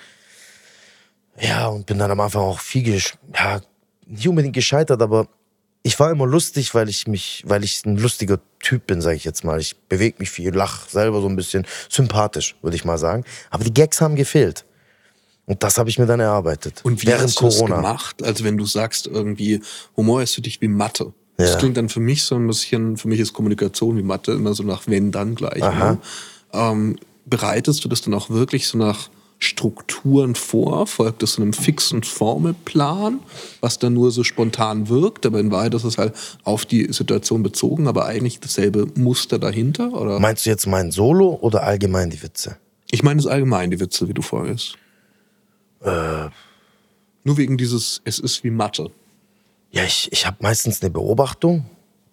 Ja, 1.38 1.68
und 1.68 1.86
bin 1.86 2.00
dann 2.00 2.12
am 2.12 2.22
Anfang 2.22 2.44
auch 2.44 2.62
viel, 2.62 2.98
ja, 3.38 3.60
nicht 4.06 4.30
unbedingt 4.30 4.56
gescheitert, 4.56 5.02
aber 5.02 5.28
ich 5.86 6.00
war 6.00 6.10
immer 6.10 6.26
lustig, 6.26 6.74
weil 6.74 6.90
ich 6.90 7.06
mich, 7.06 7.44
weil 7.46 7.64
ich 7.64 7.86
ein 7.86 7.98
lustiger 7.98 8.40
Typ 8.60 8.88
bin, 8.88 9.02
sage 9.02 9.18
ich 9.18 9.24
jetzt 9.24 9.44
mal. 9.44 9.60
Ich 9.60 9.76
bewege 9.88 10.16
mich 10.18 10.32
viel, 10.32 10.52
lach 10.52 10.90
selber 10.90 11.22
so 11.22 11.30
ein 11.30 11.36
bisschen, 11.36 11.68
sympathisch, 11.90 12.56
würde 12.64 12.76
ich 12.76 12.86
mal 12.86 12.98
sagen. 12.98 13.24
Aber 13.52 13.64
die 13.64 13.72
Gags 13.74 14.02
haben 14.02 14.16
gefehlt. 14.16 14.66
Und 15.46 15.62
das 15.62 15.78
habe 15.78 15.88
ich 15.92 16.00
mir 16.00 16.08
dann 16.08 16.20
erarbeitet. 16.20 16.82
Und 16.84 17.04
wie 17.04 17.08
während 17.08 17.26
hast 17.26 17.40
du 17.40 17.46
das 17.46 17.58
Corona. 17.58 17.76
gemacht? 17.76 18.24
Also 18.24 18.44
wenn 18.44 18.58
du 18.58 18.66
sagst 18.66 19.06
irgendwie, 19.06 19.62
Humor 19.96 20.24
ist 20.24 20.34
für 20.34 20.42
dich 20.42 20.60
wie 20.60 20.68
Mathe. 20.68 21.14
Das 21.38 21.52
Ja. 21.52 21.58
klingt 21.60 21.78
dann 21.78 21.90
für 21.90 22.00
mich 22.00 22.24
so 22.24 22.34
ein 22.34 22.48
bisschen, 22.48 22.98
für 22.98 23.08
mich 23.08 23.20
ist 23.20 23.34
Kommunikation 23.34 23.96
wie 23.96 24.02
Mathe 24.02 24.32
immer 24.32 24.56
so 24.56 24.64
nach 24.64 24.88
wenn, 24.88 25.12
dann 25.12 25.36
gleich. 25.36 25.62
Ne? 25.62 26.00
Ähm, 26.52 26.98
bereitest 27.28 27.86
du 27.86 27.90
das 27.90 28.02
dann 28.02 28.16
auch 28.16 28.32
wirklich 28.32 28.66
so 28.66 28.80
nach 28.80 29.10
Strukturen 29.40 30.36
vor? 30.36 30.88
Folgt 30.88 31.22
das 31.22 31.38
einem 31.38 31.54
fixen 31.54 32.04
Formelplan, 32.04 33.20
was 33.62 33.80
dann 33.80 33.94
nur 33.94 34.12
so 34.12 34.24
spontan 34.24 34.90
wirkt, 34.90 35.26
aber 35.26 35.40
in 35.40 35.52
Wahrheit 35.52 35.74
ist 35.74 35.84
es 35.84 35.98
halt 35.98 36.14
auf 36.44 36.66
die 36.66 36.92
Situation 36.92 37.44
bezogen, 37.44 37.88
aber 37.88 38.06
eigentlich 38.06 38.40
dasselbe 38.40 38.88
Muster 38.96 39.38
dahinter? 39.40 39.94
Oder? 39.94 40.20
Meinst 40.20 40.46
du 40.46 40.50
jetzt 40.50 40.68
mein 40.68 40.92
Solo 40.92 41.38
oder 41.42 41.64
allgemein 41.64 42.10
die 42.10 42.24
Witze? 42.24 42.58
Ich 42.92 43.04
meine 43.04 43.18
das 43.18 43.28
allgemein, 43.28 43.72
die 43.72 43.80
Witze, 43.80 44.08
wie 44.08 44.14
du 44.14 44.22
vorgehst. 44.22 44.78
Nur 47.24 47.38
wegen 47.38 47.58
dieses, 47.58 48.02
es 48.06 48.20
ist 48.20 48.44
wie 48.44 48.52
Mathe. 48.52 48.90
Ja, 49.72 49.84
ich, 49.84 50.12
ich 50.12 50.26
habe 50.26 50.38
meistens 50.40 50.82
eine 50.82 50.90
Beobachtung 50.90 51.66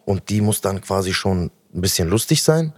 und 0.05 0.29
die 0.29 0.41
muss 0.41 0.61
dann 0.61 0.81
quasi 0.81 1.15
schon 1.15 1.51
ein 1.75 1.81
bisschen 1.81 2.09
lustig 2.09 2.43
sein. 2.43 2.73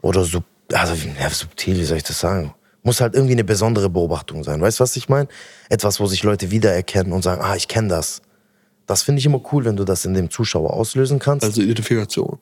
Oder 0.00 0.24
so, 0.24 0.42
also 0.72 0.94
ja, 1.20 1.30
subtil, 1.30 1.76
wie 1.78 1.84
soll 1.84 1.98
ich 1.98 2.04
das 2.04 2.18
sagen? 2.20 2.54
Muss 2.88 3.02
halt 3.02 3.14
irgendwie 3.14 3.34
eine 3.34 3.44
besondere 3.44 3.90
Beobachtung 3.90 4.44
sein. 4.44 4.62
Weißt 4.62 4.80
du, 4.80 4.82
was 4.82 4.96
ich 4.96 5.10
meine? 5.10 5.28
Etwas, 5.68 6.00
wo 6.00 6.06
sich 6.06 6.22
Leute 6.22 6.50
wiedererkennen 6.50 7.12
und 7.12 7.20
sagen, 7.20 7.42
ah, 7.42 7.54
ich 7.54 7.68
kenne 7.68 7.88
das. 7.88 8.22
Das 8.86 9.02
finde 9.02 9.18
ich 9.18 9.26
immer 9.26 9.42
cool, 9.52 9.66
wenn 9.66 9.76
du 9.76 9.84
das 9.84 10.06
in 10.06 10.14
dem 10.14 10.30
Zuschauer 10.30 10.72
auslösen 10.72 11.18
kannst. 11.18 11.44
Also 11.44 11.60
Identifikation. 11.60 12.38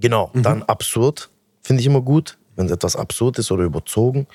Genau, 0.00 0.30
dann 0.32 0.62
absurd, 0.62 1.28
finde 1.60 1.80
ich 1.80 1.86
immer 1.86 2.00
gut, 2.00 2.38
wenn 2.56 2.64
es 2.64 2.72
etwas 2.72 2.96
absurd 2.96 3.38
ist 3.38 3.52
oder 3.52 3.64
überzogen. 3.64 4.26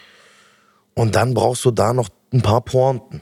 Und 0.94 1.16
dann 1.16 1.34
brauchst 1.34 1.66
du 1.66 1.72
da 1.72 1.94
noch 1.94 2.10
ein 2.32 2.44
paar 2.44 2.62
Pointen, 2.62 3.22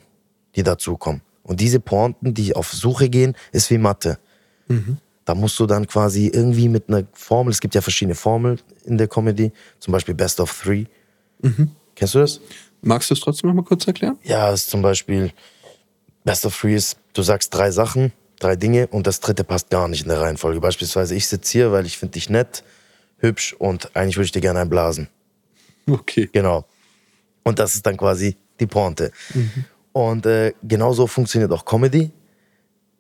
die 0.58 0.63
dazukommen. 0.63 1.22
Und 1.44 1.62
diese 1.62 1.80
Pointen, 1.80 2.34
die 2.34 2.58
auf 2.58 2.74
Suche 2.74 3.08
gehen, 3.08 3.38
ist 3.54 3.72
wie 3.72 3.78
Mathe. 3.78 4.20
Da 5.24 5.34
musst 5.34 5.58
du 5.60 5.66
dann 5.66 5.88
quasi 5.88 6.28
irgendwie 6.28 6.68
mit 6.68 6.90
einer 6.90 7.08
Formel, 7.13 7.54
es 7.54 7.62
gibt 7.62 7.74
ja 7.74 7.80
verschiedene 7.80 8.16
Formeln 8.16 8.60
in 8.84 8.98
der 8.98 9.08
Comedy, 9.08 9.54
zum 9.80 9.94
Beispiel 9.94 10.13
Best 10.13 10.42
of 10.42 10.52
Three. 10.62 10.88
Kennst 11.98 12.14
du 12.14 12.20
das? 12.20 12.40
Magst 12.82 13.10
du 13.10 13.16
es 13.16 13.20
trotzdem 13.20 13.50
noch 13.50 13.56
mal 13.56 13.64
kurz 13.64 13.88
erklären? 13.88 14.18
Ja, 14.24 14.52
es 14.54 14.64
ist 14.64 14.70
zum 14.70 14.84
Beispiel 14.84 15.34
Best 16.24 16.46
of 16.46 16.56
Three 16.56 16.76
ist, 16.76 16.98
du 17.14 17.24
sagst 17.24 17.54
drei 17.54 17.72
Sachen, 17.72 18.14
drei 18.40 18.56
Dinge 18.56 18.86
und 18.88 19.08
das 19.08 19.20
dritte 19.20 19.44
passt 19.44 19.72
gar 19.72 19.88
nicht 19.88 20.04
in 20.04 20.10
der 20.10 20.22
Reihenfolge. 20.22 20.62
Beispielsweise, 20.62 21.16
ich 21.16 21.28
sitze 21.28 21.52
hier, 21.52 21.72
weil 21.72 21.88
ich 21.88 21.98
finde 21.98 22.14
dich 22.14 22.30
nett, 22.30 22.64
hübsch 23.18 23.54
und 23.54 23.96
eigentlich 23.96 24.18
würde 24.18 24.26
ich 24.26 24.32
dir 24.32 24.42
gerne 24.42 24.60
einblasen. 24.60 25.10
Okay. 25.90 26.30
Genau. 26.32 26.66
Und 27.44 27.58
das 27.58 27.74
ist 27.74 27.86
dann 27.86 27.98
quasi 27.98 28.38
die 28.60 28.68
Pointe. 28.68 29.12
Und 29.92 30.28
äh, 30.28 30.54
genauso 30.62 31.08
funktioniert 31.08 31.52
auch 31.52 31.66
Comedy. 31.66 32.12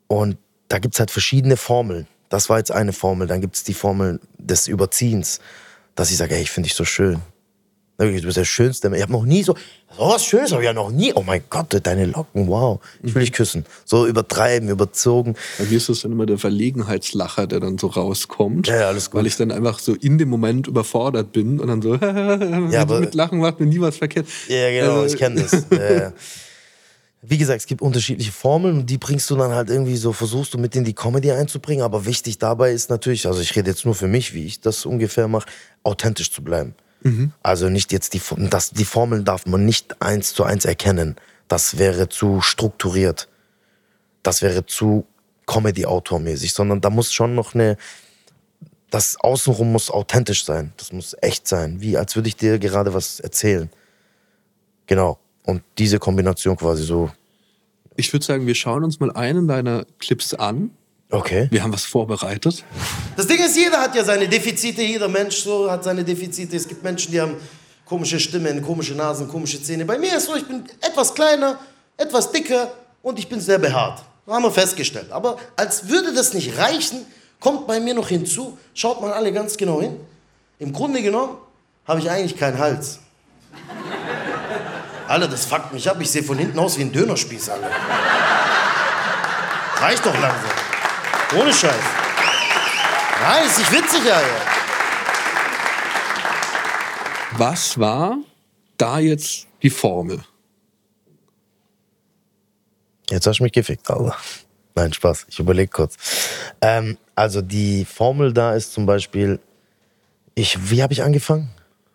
Und 0.07 0.37
da 0.69 0.79
gibt 0.79 0.95
es 0.95 0.99
halt 0.99 1.11
verschiedene 1.11 1.55
Formeln. 1.55 2.07
Das 2.29 2.49
war 2.49 2.57
jetzt 2.57 2.71
eine 2.71 2.93
Formel. 2.93 3.27
Dann 3.27 3.41
gibt 3.41 3.57
es 3.57 3.63
die 3.63 3.75
Formel 3.75 4.19
des 4.39 4.67
Überziehens, 4.67 5.39
dass 5.93 6.09
ich 6.09 6.17
sage, 6.17 6.35
ey, 6.35 6.41
ich 6.41 6.49
finde 6.49 6.67
dich 6.67 6.75
so 6.75 6.85
schön. 6.85 7.21
Du 7.99 8.11
bist 8.21 8.37
der 8.37 8.45
Schönste. 8.45 8.91
Ich 8.95 9.01
habe 9.01 9.11
noch 9.11 9.23
nie 9.25 9.41
so, 9.41 9.55
so 9.97 10.03
was 10.07 10.23
Schönes 10.23 10.51
habe 10.51 10.61
ich 10.61 10.67
ja 10.67 10.73
noch 10.73 10.91
nie. 10.91 11.13
Oh 11.15 11.23
mein 11.25 11.41
Gott, 11.49 11.75
deine 11.81 12.05
Locken, 12.05 12.47
wow. 12.47 12.79
Ich 13.01 13.15
will 13.15 13.21
dich 13.21 13.31
küssen. 13.33 13.65
So 13.85 14.05
übertreiben, 14.05 14.69
überzogen. 14.69 15.33
Bei 15.57 15.65
mir 15.65 15.77
ist 15.77 15.89
das 15.89 16.01
dann 16.01 16.11
immer 16.11 16.27
der 16.27 16.37
Verlegenheitslacher, 16.37 17.47
der 17.47 17.59
dann 17.59 17.79
so 17.79 17.87
rauskommt. 17.87 18.67
Ja, 18.67 18.75
ja, 18.81 18.87
alles 18.89 19.09
gut. 19.09 19.19
Weil 19.19 19.25
ich 19.25 19.35
dann 19.35 19.51
einfach 19.51 19.79
so 19.79 19.95
in 19.95 20.19
dem 20.19 20.29
Moment 20.29 20.67
überfordert 20.67 21.31
bin 21.31 21.59
und 21.59 21.67
dann 21.69 21.81
so, 21.81 21.95
Ja, 22.71 22.81
aber- 22.81 22.99
mit 22.99 23.15
Lachen 23.15 23.39
macht 23.39 23.59
mir 23.59 23.65
nie 23.65 23.81
was 23.81 23.97
verkehrt. 23.97 24.27
Ja, 24.47 24.69
genau, 24.69 25.01
Also, 25.01 25.15
ich 25.15 25.19
kenne 25.19 25.41
das. 25.41 25.65
Ja, 25.71 25.93
ja. 25.93 26.13
Wie 27.23 27.39
gesagt, 27.39 27.61
es 27.61 27.65
gibt 27.65 27.81
unterschiedliche 27.81 28.31
Formeln 28.31 28.77
und 28.77 28.89
die 28.91 28.99
bringst 28.99 29.27
du 29.31 29.35
dann 29.35 29.51
halt 29.51 29.69
irgendwie 29.71 29.97
so, 29.97 30.13
versuchst 30.13 30.53
du 30.53 30.59
mit 30.59 30.75
in 30.75 30.83
die 30.83 30.93
Comedy 30.93 31.31
einzubringen. 31.31 31.83
Aber 31.83 32.05
wichtig 32.05 32.37
dabei 32.37 32.71
ist 32.71 32.91
natürlich, 32.91 33.25
also 33.25 33.41
ich 33.41 33.55
rede 33.55 33.71
jetzt 33.71 33.85
nur 33.85 33.95
für 33.95 34.07
mich, 34.07 34.35
wie 34.35 34.45
ich 34.45 34.61
das 34.61 34.85
ungefähr 34.85 35.27
mache, 35.27 35.47
authentisch 35.83 36.31
zu 36.31 36.43
bleiben. 36.43 36.75
Also 37.43 37.69
nicht 37.69 37.91
jetzt 37.91 38.13
die, 38.13 38.21
das, 38.49 38.71
die 38.71 38.85
Formeln 38.85 39.23
darf 39.23 39.45
man 39.45 39.65
nicht 39.65 40.01
eins 40.01 40.33
zu 40.33 40.43
eins 40.43 40.65
erkennen. 40.65 41.15
Das 41.47 41.77
wäre 41.77 42.09
zu 42.09 42.41
strukturiert. 42.41 43.27
Das 44.23 44.41
wäre 44.41 44.65
zu 44.65 45.05
Comedy-Autor-mäßig, 45.45 46.53
sondern 46.53 46.81
da 46.81 46.89
muss 46.89 47.13
schon 47.13 47.33
noch 47.35 47.55
eine, 47.55 47.77
das 48.89 49.17
Außenrum 49.19 49.71
muss 49.71 49.89
authentisch 49.89 50.43
sein. 50.43 50.73
Das 50.77 50.91
muss 50.91 51.15
echt 51.21 51.47
sein. 51.47 51.81
Wie 51.81 51.97
als 51.97 52.15
würde 52.15 52.27
ich 52.27 52.35
dir 52.35 52.59
gerade 52.59 52.93
was 52.93 53.19
erzählen. 53.19 53.69
Genau. 54.87 55.19
Und 55.43 55.63
diese 55.77 55.99
Kombination 55.99 56.57
quasi 56.57 56.83
so. 56.83 57.09
Ich 57.95 58.11
würde 58.11 58.25
sagen, 58.25 58.45
wir 58.45 58.55
schauen 58.55 58.83
uns 58.83 58.99
mal 58.99 59.11
einen 59.11 59.47
deiner 59.47 59.85
Clips 59.99 60.33
an. 60.33 60.71
Okay. 61.09 61.47
Wir 61.51 61.63
haben 61.63 61.71
was 61.71 61.85
vorbereitet. 61.85 62.65
Das 63.15 63.27
Ding 63.27 63.39
ist, 63.39 63.55
jeder 63.55 63.79
hat 63.79 63.95
ja 63.95 64.03
seine 64.03 64.27
Defizite, 64.27 64.81
jeder 64.81 65.07
Mensch 65.07 65.37
so 65.37 65.71
hat 65.71 65.83
seine 65.83 66.03
Defizite. 66.03 66.55
Es 66.55 66.67
gibt 66.67 66.83
Menschen, 66.83 67.11
die 67.11 67.21
haben 67.21 67.35
komische 67.85 68.19
Stimmen, 68.19 68.61
komische 68.61 68.93
Nasen, 68.93 69.27
komische 69.29 69.61
Zähne. 69.61 69.85
Bei 69.85 69.97
mir 69.97 70.17
ist 70.17 70.25
so, 70.25 70.35
ich 70.35 70.45
bin 70.45 70.65
etwas 70.81 71.13
kleiner, 71.13 71.57
etwas 71.95 72.31
dicker 72.31 72.71
und 73.01 73.17
ich 73.19 73.29
bin 73.29 73.39
sehr 73.39 73.57
behaart. 73.57 74.03
Haben 74.27 74.43
wir 74.43 74.51
festgestellt. 74.51 75.09
Aber 75.11 75.37
als 75.55 75.87
würde 75.87 76.13
das 76.13 76.33
nicht 76.33 76.57
reichen, 76.57 77.05
kommt 77.39 77.65
bei 77.67 77.79
mir 77.79 77.93
noch 77.93 78.09
hinzu, 78.09 78.57
schaut 78.73 78.99
mal 79.01 79.13
alle 79.13 79.31
ganz 79.31 79.55
genau 79.55 79.81
hin. 79.81 79.95
Im 80.59 80.73
Grunde 80.73 81.01
genommen 81.01 81.37
habe 81.87 82.01
ich 82.01 82.09
eigentlich 82.09 82.35
keinen 82.37 82.59
Hals. 82.59 82.99
Alter, 85.07 85.29
das 85.29 85.45
fuckt 85.45 85.71
mich 85.71 85.89
ab. 85.89 85.95
Ich 86.01 86.11
sehe 86.11 86.23
von 86.23 86.37
hinten 86.37 86.59
aus 86.59 86.77
wie 86.77 86.81
ein 86.81 86.91
Dönerspieß, 86.91 87.49
Alter. 87.49 87.69
Reicht 89.79 90.05
doch 90.05 90.19
langsam. 90.19 90.56
Ohne 91.35 91.53
Scheiß. 91.53 91.73
Nein, 93.21 93.45
ist 93.45 93.57
nicht 93.59 93.71
witzig, 93.71 94.01
Alter. 94.11 94.41
Was 97.37 97.77
war 97.79 98.17
da 98.77 98.99
jetzt 98.99 99.47
die 99.61 99.69
Formel? 99.69 100.23
Jetzt 103.09 103.27
hast 103.27 103.39
du 103.39 103.43
mich 103.43 103.51
gefickt, 103.51 103.89
Alter. 103.89 104.15
Nein, 104.75 104.93
Spaß. 104.93 105.25
Ich 105.29 105.39
überlege 105.39 105.69
kurz. 105.71 105.95
Ähm, 106.61 106.97
also 107.15 107.41
die 107.41 107.83
Formel 107.85 108.31
da 108.33 108.53
ist 108.53 108.73
zum 108.73 108.85
Beispiel, 108.85 109.39
ich, 110.35 110.69
wie 110.69 110.83
habe 110.83 110.93
ich 110.93 111.03
angefangen? 111.03 111.49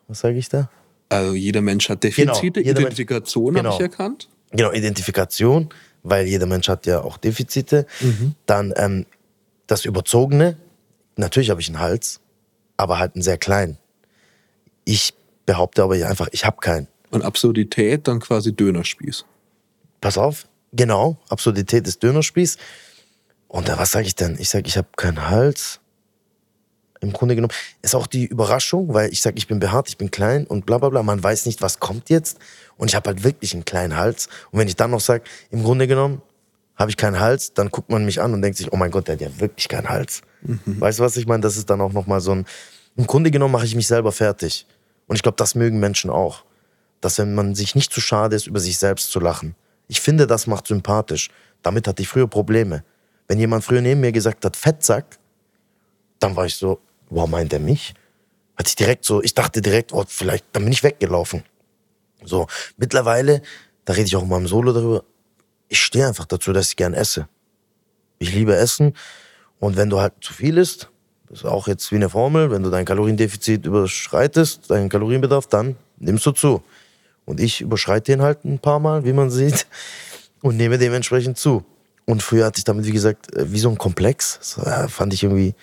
Was 0.08 0.20
sage 0.20 0.36
ich 0.36 0.48
da? 0.48 0.68
Also 1.08 1.34
jeder 1.34 1.60
Mensch 1.60 1.88
hat 1.88 2.02
Defizite, 2.02 2.26
Genau, 2.26 2.40
jeder 2.40 2.60
Mensch- 2.62 2.80
Identifikation 2.80 3.46
habe 3.56 3.62
genau. 3.62 3.74
ich 3.76 3.80
erkannt. 3.80 4.28
Genau, 4.50 4.72
Identifikation, 4.72 5.68
weil 6.02 6.26
jeder 6.26 6.46
Mensch 6.46 6.68
hat 6.68 6.86
ja 6.86 7.00
auch 7.02 7.16
Defizite. 7.18 7.86
Dann 8.46 8.72
ähm, 8.76 9.06
das 9.66 9.84
Überzogene. 9.84 10.56
Natürlich 11.16 11.50
habe 11.50 11.60
ich 11.60 11.68
einen 11.68 11.80
Hals, 11.80 12.20
aber 12.76 12.98
halt 12.98 13.14
einen 13.14 13.22
sehr 13.22 13.38
kleinen. 13.38 13.78
Ich 14.84 15.14
behaupte 15.46 15.82
aber 15.82 15.94
einfach, 15.94 16.28
ich 16.32 16.44
habe 16.44 16.58
keinen. 16.60 16.88
Und 17.10 17.22
Absurdität 17.22 18.08
dann 18.08 18.20
quasi 18.20 18.54
Dönerspieß. 18.54 19.24
Pass 20.00 20.18
auf, 20.18 20.46
genau, 20.72 21.18
Absurdität 21.28 21.86
ist 21.86 22.02
Dönerspieß. 22.02 22.56
Und 23.48 23.68
was 23.68 23.90
sage 23.90 24.06
ich 24.06 24.14
denn? 24.14 24.36
Ich 24.38 24.48
sage, 24.48 24.66
ich 24.66 24.78
habe 24.78 24.88
keinen 24.96 25.28
Hals. 25.28 25.80
Im 27.00 27.12
Grunde 27.12 27.34
genommen 27.34 27.52
ist 27.82 27.94
auch 27.94 28.06
die 28.06 28.24
Überraschung, 28.24 28.94
weil 28.94 29.12
ich 29.12 29.20
sage, 29.20 29.36
ich 29.36 29.46
bin 29.46 29.58
behaart, 29.58 29.88
ich 29.88 29.98
bin 29.98 30.10
klein 30.10 30.46
und 30.46 30.64
bla 30.64 30.78
bla 30.78 30.88
bla. 30.88 31.02
Man 31.02 31.22
weiß 31.22 31.46
nicht, 31.46 31.60
was 31.60 31.78
kommt 31.78 32.08
jetzt. 32.08 32.38
Und 32.78 32.88
ich 32.88 32.94
habe 32.94 33.10
halt 33.10 33.24
wirklich 33.24 33.52
einen 33.52 33.64
kleinen 33.64 33.96
Hals. 33.96 34.28
Und 34.52 34.60
wenn 34.60 34.68
ich 34.68 34.76
dann 34.76 34.92
noch 34.92 35.00
sage, 35.00 35.24
im 35.50 35.64
Grunde 35.64 35.86
genommen 35.86 36.22
habe 36.76 36.90
ich 36.90 36.96
keinen 36.96 37.20
Hals, 37.20 37.54
dann 37.54 37.70
guckt 37.70 37.90
man 37.90 38.04
mich 38.04 38.20
an 38.20 38.32
und 38.32 38.42
denkt 38.42 38.58
sich, 38.58 38.72
oh 38.72 38.76
mein 38.76 38.90
Gott, 38.90 39.08
der 39.08 39.14
hat 39.14 39.20
ja 39.20 39.40
wirklich 39.40 39.68
keinen 39.68 39.88
Hals. 39.88 40.22
Weißt 40.42 40.98
du, 40.98 41.02
was 41.02 41.16
ich 41.16 41.26
meine? 41.26 41.42
Das 41.42 41.56
ist 41.56 41.70
dann 41.70 41.80
auch 41.80 41.92
nochmal 41.92 42.20
so 42.20 42.32
ein. 42.32 42.46
Im 42.96 43.06
Grunde 43.06 43.30
genommen 43.30 43.52
mache 43.52 43.64
ich 43.64 43.74
mich 43.74 43.86
selber 43.86 44.12
fertig. 44.12 44.66
Und 45.06 45.16
ich 45.16 45.22
glaube, 45.22 45.36
das 45.36 45.54
mögen 45.54 45.78
Menschen 45.78 46.10
auch. 46.10 46.44
Dass 47.00 47.18
wenn 47.18 47.34
man 47.34 47.54
sich 47.54 47.74
nicht 47.74 47.92
zu 47.92 48.00
schade 48.00 48.36
ist, 48.36 48.46
über 48.46 48.60
sich 48.60 48.78
selbst 48.78 49.10
zu 49.10 49.20
lachen. 49.20 49.54
Ich 49.88 50.00
finde, 50.00 50.26
das 50.26 50.46
macht 50.46 50.66
sympathisch. 50.66 51.30
Damit 51.62 51.86
hatte 51.86 52.02
ich 52.02 52.08
früher 52.08 52.26
Probleme. 52.26 52.84
Wenn 53.28 53.38
jemand 53.38 53.64
früher 53.64 53.80
neben 53.80 54.00
mir 54.00 54.12
gesagt 54.12 54.44
hat, 54.44 54.56
Fettsack, 54.56 55.18
dann 56.18 56.36
war 56.36 56.46
ich 56.46 56.56
so, 56.56 56.80
wow, 57.08 57.28
meint 57.28 57.52
er 57.52 57.60
mich? 57.60 57.94
Hatte 58.56 58.68
ich 58.68 58.76
direkt 58.76 59.04
so, 59.04 59.22
ich 59.22 59.34
dachte 59.34 59.62
direkt, 59.62 59.92
oh, 59.92 60.04
vielleicht, 60.06 60.44
dann 60.52 60.64
bin 60.64 60.72
ich 60.72 60.82
weggelaufen. 60.82 61.42
So, 62.24 62.46
mittlerweile, 62.76 63.42
da 63.84 63.94
rede 63.94 64.06
ich 64.06 64.16
auch 64.16 64.22
in 64.22 64.28
meinem 64.28 64.46
Solo 64.46 64.72
darüber, 64.72 65.04
ich 65.72 65.80
stehe 65.80 66.06
einfach 66.06 66.26
dazu, 66.26 66.52
dass 66.52 66.68
ich 66.68 66.76
gern 66.76 66.92
esse. 66.92 67.28
Ich 68.18 68.34
liebe 68.34 68.54
Essen 68.54 68.92
und 69.58 69.78
wenn 69.78 69.88
du 69.88 70.00
halt 70.00 70.12
zu 70.20 70.34
viel 70.34 70.58
isst, 70.58 70.90
das 71.30 71.40
ist 71.40 71.44
auch 71.46 71.66
jetzt 71.66 71.90
wie 71.90 71.96
eine 71.96 72.10
Formel, 72.10 72.50
wenn 72.50 72.62
du 72.62 72.68
dein 72.68 72.84
Kaloriendefizit 72.84 73.64
überschreitest, 73.64 74.70
deinen 74.70 74.90
Kalorienbedarf, 74.90 75.46
dann 75.46 75.76
nimmst 75.98 76.26
du 76.26 76.32
zu. 76.32 76.62
Und 77.24 77.40
ich 77.40 77.62
überschreite 77.62 78.12
den 78.12 78.20
halt 78.20 78.44
ein 78.44 78.58
paar 78.58 78.80
Mal, 78.80 79.06
wie 79.06 79.14
man 79.14 79.30
sieht, 79.30 79.66
und 80.42 80.58
nehme 80.58 80.76
dementsprechend 80.76 81.38
zu. 81.38 81.64
Und 82.04 82.22
früher 82.22 82.44
hatte 82.44 82.58
ich 82.58 82.64
damit, 82.64 82.84
wie 82.84 82.92
gesagt, 82.92 83.34
äh, 83.34 83.50
wie 83.50 83.58
so 83.58 83.70
ein 83.70 83.78
Komplex. 83.78 84.38
Das 84.40 84.58
äh, 84.58 84.88
fand 84.88 85.14
ich 85.14 85.22
irgendwie, 85.22 85.54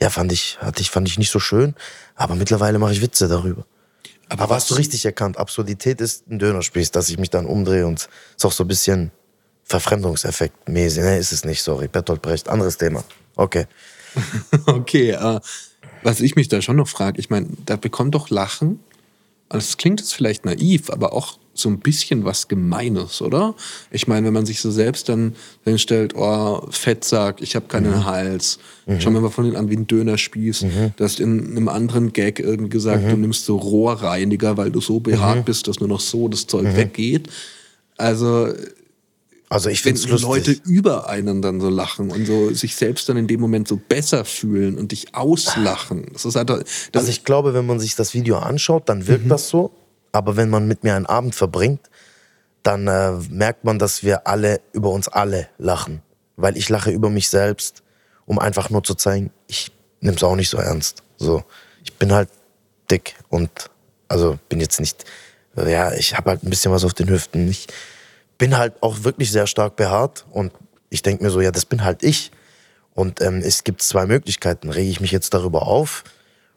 ja, 0.00 0.10
fand 0.10 0.30
ich, 0.30 0.58
hatte 0.60 0.80
ich, 0.80 0.90
fand 0.90 1.08
ich 1.08 1.18
nicht 1.18 1.30
so 1.30 1.40
schön. 1.40 1.74
Aber 2.14 2.36
mittlerweile 2.36 2.78
mache 2.78 2.92
ich 2.92 3.02
Witze 3.02 3.26
darüber. 3.26 3.66
Aber, 4.28 4.44
Aber 4.44 4.54
hast 4.54 4.70
du 4.70 4.76
richtig 4.76 5.04
erkannt, 5.04 5.38
Absurdität 5.38 6.00
ist 6.00 6.28
ein 6.28 6.38
Dönerspieß, 6.38 6.92
dass 6.92 7.08
ich 7.08 7.18
mich 7.18 7.30
dann 7.30 7.46
umdrehe 7.46 7.84
und 7.84 8.08
ist 8.36 8.46
auch 8.46 8.52
so 8.52 8.62
ein 8.62 8.68
bisschen 8.68 9.10
Verfremdungseffekt 9.70 10.68
mäßig. 10.68 11.04
Ne, 11.04 11.16
ist 11.18 11.30
es 11.32 11.44
nicht, 11.44 11.62
sorry. 11.62 11.86
Bertolt 11.86 12.20
Brecht, 12.22 12.48
anderes 12.48 12.76
Thema. 12.76 13.04
Okay. 13.36 13.66
Okay, 14.66 15.10
äh, 15.12 15.38
was 16.02 16.20
ich 16.20 16.34
mich 16.34 16.48
da 16.48 16.60
schon 16.60 16.74
noch 16.76 16.88
frage, 16.88 17.20
ich 17.20 17.30
meine, 17.30 17.46
da 17.66 17.76
bekommt 17.76 18.16
doch 18.16 18.28
Lachen, 18.30 18.80
also 19.48 19.64
es 19.68 19.76
klingt 19.76 20.00
jetzt 20.00 20.12
vielleicht 20.14 20.44
naiv, 20.44 20.90
aber 20.90 21.12
auch 21.12 21.38
so 21.54 21.68
ein 21.68 21.78
bisschen 21.78 22.24
was 22.24 22.48
Gemeines, 22.48 23.22
oder? 23.22 23.54
Ich 23.92 24.08
meine, 24.08 24.26
wenn 24.26 24.32
man 24.32 24.46
sich 24.46 24.60
so 24.60 24.70
selbst 24.72 25.08
dann 25.08 25.36
hinstellt, 25.64 26.14
oh, 26.16 26.66
Fettsack, 26.70 27.40
ich 27.40 27.54
habe 27.54 27.66
keinen 27.68 27.92
Mhm. 27.98 28.04
Hals, 28.06 28.58
schau 28.98 29.10
mir 29.10 29.20
mal 29.20 29.30
von 29.30 29.44
denen 29.44 29.56
an 29.56 29.70
wie 29.70 29.76
ein 29.76 29.86
Dönerspieß. 29.86 30.64
Du 30.96 31.04
hast 31.04 31.20
in 31.20 31.50
einem 31.50 31.68
anderen 31.68 32.12
Gag 32.12 32.40
irgendwie 32.40 32.70
gesagt, 32.70 33.04
Mhm. 33.04 33.10
du 33.10 33.16
nimmst 33.18 33.44
so 33.44 33.56
Rohrreiniger, 33.56 34.56
weil 34.56 34.70
du 34.72 34.80
so 34.80 34.98
behaart 35.00 35.44
bist, 35.44 35.68
dass 35.68 35.78
nur 35.78 35.88
noch 35.88 36.00
so 36.00 36.26
das 36.28 36.46
Zeug 36.48 36.64
Mhm. 36.64 36.76
weggeht. 36.76 37.28
Also 37.96 38.52
Also 39.52 39.68
ich 39.68 39.84
wenn 39.84 39.96
finde 39.96 40.14
es 40.14 40.22
Leute 40.22 40.52
über 40.52 41.08
einen 41.08 41.42
dann 41.42 41.60
so 41.60 41.68
lachen 41.70 42.12
und 42.12 42.24
so 42.24 42.54
sich 42.54 42.76
selbst 42.76 43.08
dann 43.08 43.16
in 43.16 43.26
dem 43.26 43.40
Moment 43.40 43.66
so 43.66 43.76
besser 43.76 44.24
fühlen 44.24 44.78
und 44.78 44.92
dich 44.92 45.12
auslachen. 45.16 46.06
Das 46.12 46.24
ist 46.24 46.36
halt, 46.36 46.50
das 46.50 46.62
Also 46.94 47.08
ich 47.08 47.24
glaube, 47.24 47.52
wenn 47.52 47.66
man 47.66 47.80
sich 47.80 47.96
das 47.96 48.14
Video 48.14 48.38
anschaut, 48.38 48.88
dann 48.88 49.08
wirkt 49.08 49.28
das 49.28 49.48
so. 49.48 49.72
Aber 50.12 50.36
wenn 50.36 50.50
man 50.50 50.68
mit 50.68 50.84
mir 50.84 50.94
einen 50.94 51.06
Abend 51.06 51.34
verbringt, 51.34 51.80
dann 52.62 52.86
äh, 52.86 53.12
merkt 53.28 53.64
man, 53.64 53.80
dass 53.80 54.04
wir 54.04 54.28
alle 54.28 54.60
über 54.72 54.90
uns 54.90 55.08
alle 55.08 55.48
lachen. 55.58 56.00
Weil 56.36 56.56
ich 56.56 56.68
lache 56.68 56.92
über 56.92 57.10
mich 57.10 57.28
selbst, 57.28 57.82
um 58.26 58.38
einfach 58.38 58.70
nur 58.70 58.84
zu 58.84 58.94
zeigen, 58.94 59.32
ich 59.48 59.72
nehme 60.00 60.16
es 60.16 60.22
auch 60.22 60.36
nicht 60.36 60.48
so 60.48 60.58
ernst. 60.58 61.02
So, 61.16 61.42
ich 61.82 61.92
bin 61.94 62.12
halt 62.12 62.28
dick 62.88 63.16
und 63.28 63.50
also 64.06 64.38
bin 64.48 64.60
jetzt 64.60 64.78
nicht, 64.78 65.04
ja, 65.56 65.92
ich 65.92 66.16
habe 66.16 66.30
halt 66.30 66.44
ein 66.44 66.50
bisschen 66.50 66.70
was 66.70 66.84
auf 66.84 66.94
den 66.94 67.08
Hüften. 67.08 67.48
Ich 67.48 67.66
bin 68.40 68.56
halt 68.56 68.82
auch 68.82 69.04
wirklich 69.04 69.30
sehr 69.30 69.46
stark 69.46 69.76
behaart 69.76 70.24
und 70.30 70.52
ich 70.88 71.02
denke 71.02 71.22
mir 71.22 71.30
so, 71.30 71.42
ja, 71.42 71.50
das 71.50 71.66
bin 71.66 71.84
halt 71.84 72.02
ich. 72.02 72.32
Und 72.94 73.20
ähm, 73.20 73.42
es 73.44 73.64
gibt 73.64 73.82
zwei 73.82 74.06
Möglichkeiten. 74.06 74.70
Rege 74.70 74.90
ich 74.90 75.00
mich 75.00 75.12
jetzt 75.12 75.34
darüber 75.34 75.66
auf 75.68 76.04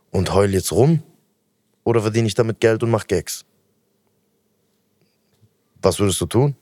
und 0.09 0.33
heul 0.33 0.53
jetzt 0.53 0.71
rum 0.71 1.03
oder 1.83 2.01
verdiene 2.01 2.25
ich 2.25 2.35
damit 2.35 2.61
Geld 2.61 2.83
und 2.83 2.89
mach 2.89 3.05
Gags? 3.05 3.43
Was 5.81 5.99
würdest 5.99 6.21
du 6.21 6.25
tun? 6.25 6.55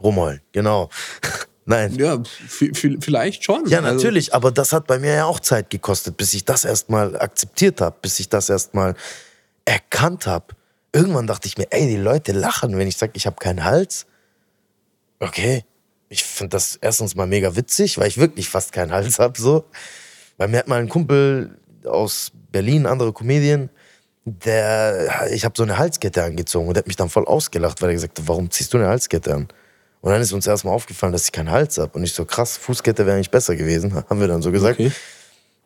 Rumheulen, 0.00 0.40
genau. 0.52 0.88
Nein. 1.64 1.92
ja, 1.96 2.22
vielleicht 2.46 3.42
schon. 3.42 3.66
Ja, 3.66 3.80
Also, 3.80 3.92
natürlich, 3.92 4.32
aber 4.32 4.52
das 4.52 4.72
hat 4.72 4.86
bei 4.86 5.00
mir 5.00 5.14
ja 5.14 5.24
auch 5.24 5.40
Zeit 5.40 5.68
gekostet, 5.68 6.16
bis 6.16 6.32
ich 6.32 6.44
das 6.44 6.64
erstmal 6.64 7.20
akzeptiert 7.20 7.80
habe, 7.80 7.96
bis 8.00 8.20
ich 8.20 8.28
das 8.28 8.50
erstmal 8.50 8.94
erkannt 9.64 10.28
habe. 10.28 10.54
Irgendwann 10.92 11.26
dachte 11.26 11.48
ich 11.48 11.58
mir, 11.58 11.66
ey, 11.70 11.86
die 11.86 11.96
Leute 11.96 12.32
lachen, 12.32 12.76
wenn 12.78 12.88
ich 12.88 12.96
sage, 12.96 13.12
ich 13.14 13.26
habe 13.26 13.36
keinen 13.36 13.64
Hals. 13.64 14.06
Okay, 15.18 15.64
ich 16.08 16.24
finde 16.24 16.50
das 16.50 16.76
erstens 16.76 17.14
mal 17.14 17.26
mega 17.26 17.56
witzig, 17.56 17.98
weil 17.98 18.08
ich 18.08 18.18
wirklich 18.18 18.48
fast 18.48 18.72
keinen 18.72 18.92
Hals 18.92 19.18
habe. 19.18 19.38
So. 19.40 19.64
Weil 20.36 20.48
mir 20.48 20.58
hat 20.58 20.68
mal 20.68 20.80
ein 20.80 20.88
Kumpel 20.88 21.58
aus 21.84 22.32
Berlin, 22.52 22.86
andere 22.86 23.12
Comedian, 23.12 23.70
der, 24.24 25.28
ich 25.32 25.44
habe 25.44 25.54
so 25.56 25.62
eine 25.62 25.78
Halskette 25.78 26.24
angezogen 26.24 26.66
und 26.66 26.74
der 26.74 26.80
hat 26.82 26.86
mich 26.88 26.96
dann 26.96 27.08
voll 27.08 27.26
ausgelacht, 27.26 27.80
weil 27.80 27.90
er 27.90 27.94
gesagt 27.94 28.18
hat, 28.18 28.28
warum 28.28 28.50
ziehst 28.50 28.74
du 28.74 28.78
eine 28.78 28.88
Halskette 28.88 29.32
an? 29.34 29.48
Und 30.00 30.12
dann 30.12 30.20
ist 30.20 30.32
uns 30.32 30.46
erstmal 30.46 30.74
aufgefallen, 30.74 31.12
dass 31.12 31.24
ich 31.24 31.32
keinen 31.32 31.50
Hals 31.50 31.78
habe. 31.78 31.96
Und 31.96 32.04
ich 32.04 32.12
so, 32.12 32.24
krass, 32.24 32.56
Fußkette 32.56 33.06
wäre 33.06 33.16
eigentlich 33.16 33.30
besser 33.30 33.56
gewesen, 33.56 33.94
haben 34.10 34.20
wir 34.20 34.28
dann 34.28 34.42
so 34.42 34.50
gesagt. 34.50 34.80
Okay. 34.80 34.92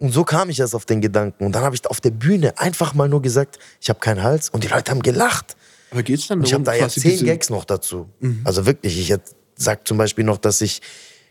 Und 0.00 0.12
so 0.12 0.24
kam 0.24 0.48
ich 0.50 0.58
erst 0.58 0.74
auf 0.74 0.86
den 0.86 1.00
Gedanken. 1.00 1.44
Und 1.44 1.54
dann 1.54 1.62
habe 1.62 1.74
ich 1.76 1.86
auf 1.86 2.00
der 2.00 2.10
Bühne 2.10 2.58
einfach 2.58 2.94
mal 2.94 3.08
nur 3.08 3.22
gesagt, 3.22 3.58
ich 3.80 3.90
habe 3.90 4.00
keinen 4.00 4.22
Hals. 4.22 4.48
Und 4.48 4.64
die 4.64 4.68
Leute 4.68 4.90
haben 4.90 5.02
gelacht. 5.02 5.56
Aber 5.90 6.02
geht's 6.02 6.26
dann 6.26 6.40
Und 6.40 6.46
ich 6.46 6.54
habe 6.54 6.64
darum, 6.64 6.80
da 6.80 6.86
ja 6.86 6.88
zehn 6.88 7.24
Gags 7.24 7.50
noch 7.50 7.64
dazu. 7.64 8.08
Also 8.44 8.64
wirklich, 8.64 8.98
ich 8.98 9.16
sag 9.56 9.86
zum 9.86 9.98
Beispiel 9.98 10.24
noch, 10.24 10.38
dass 10.38 10.60
ich 10.62 10.80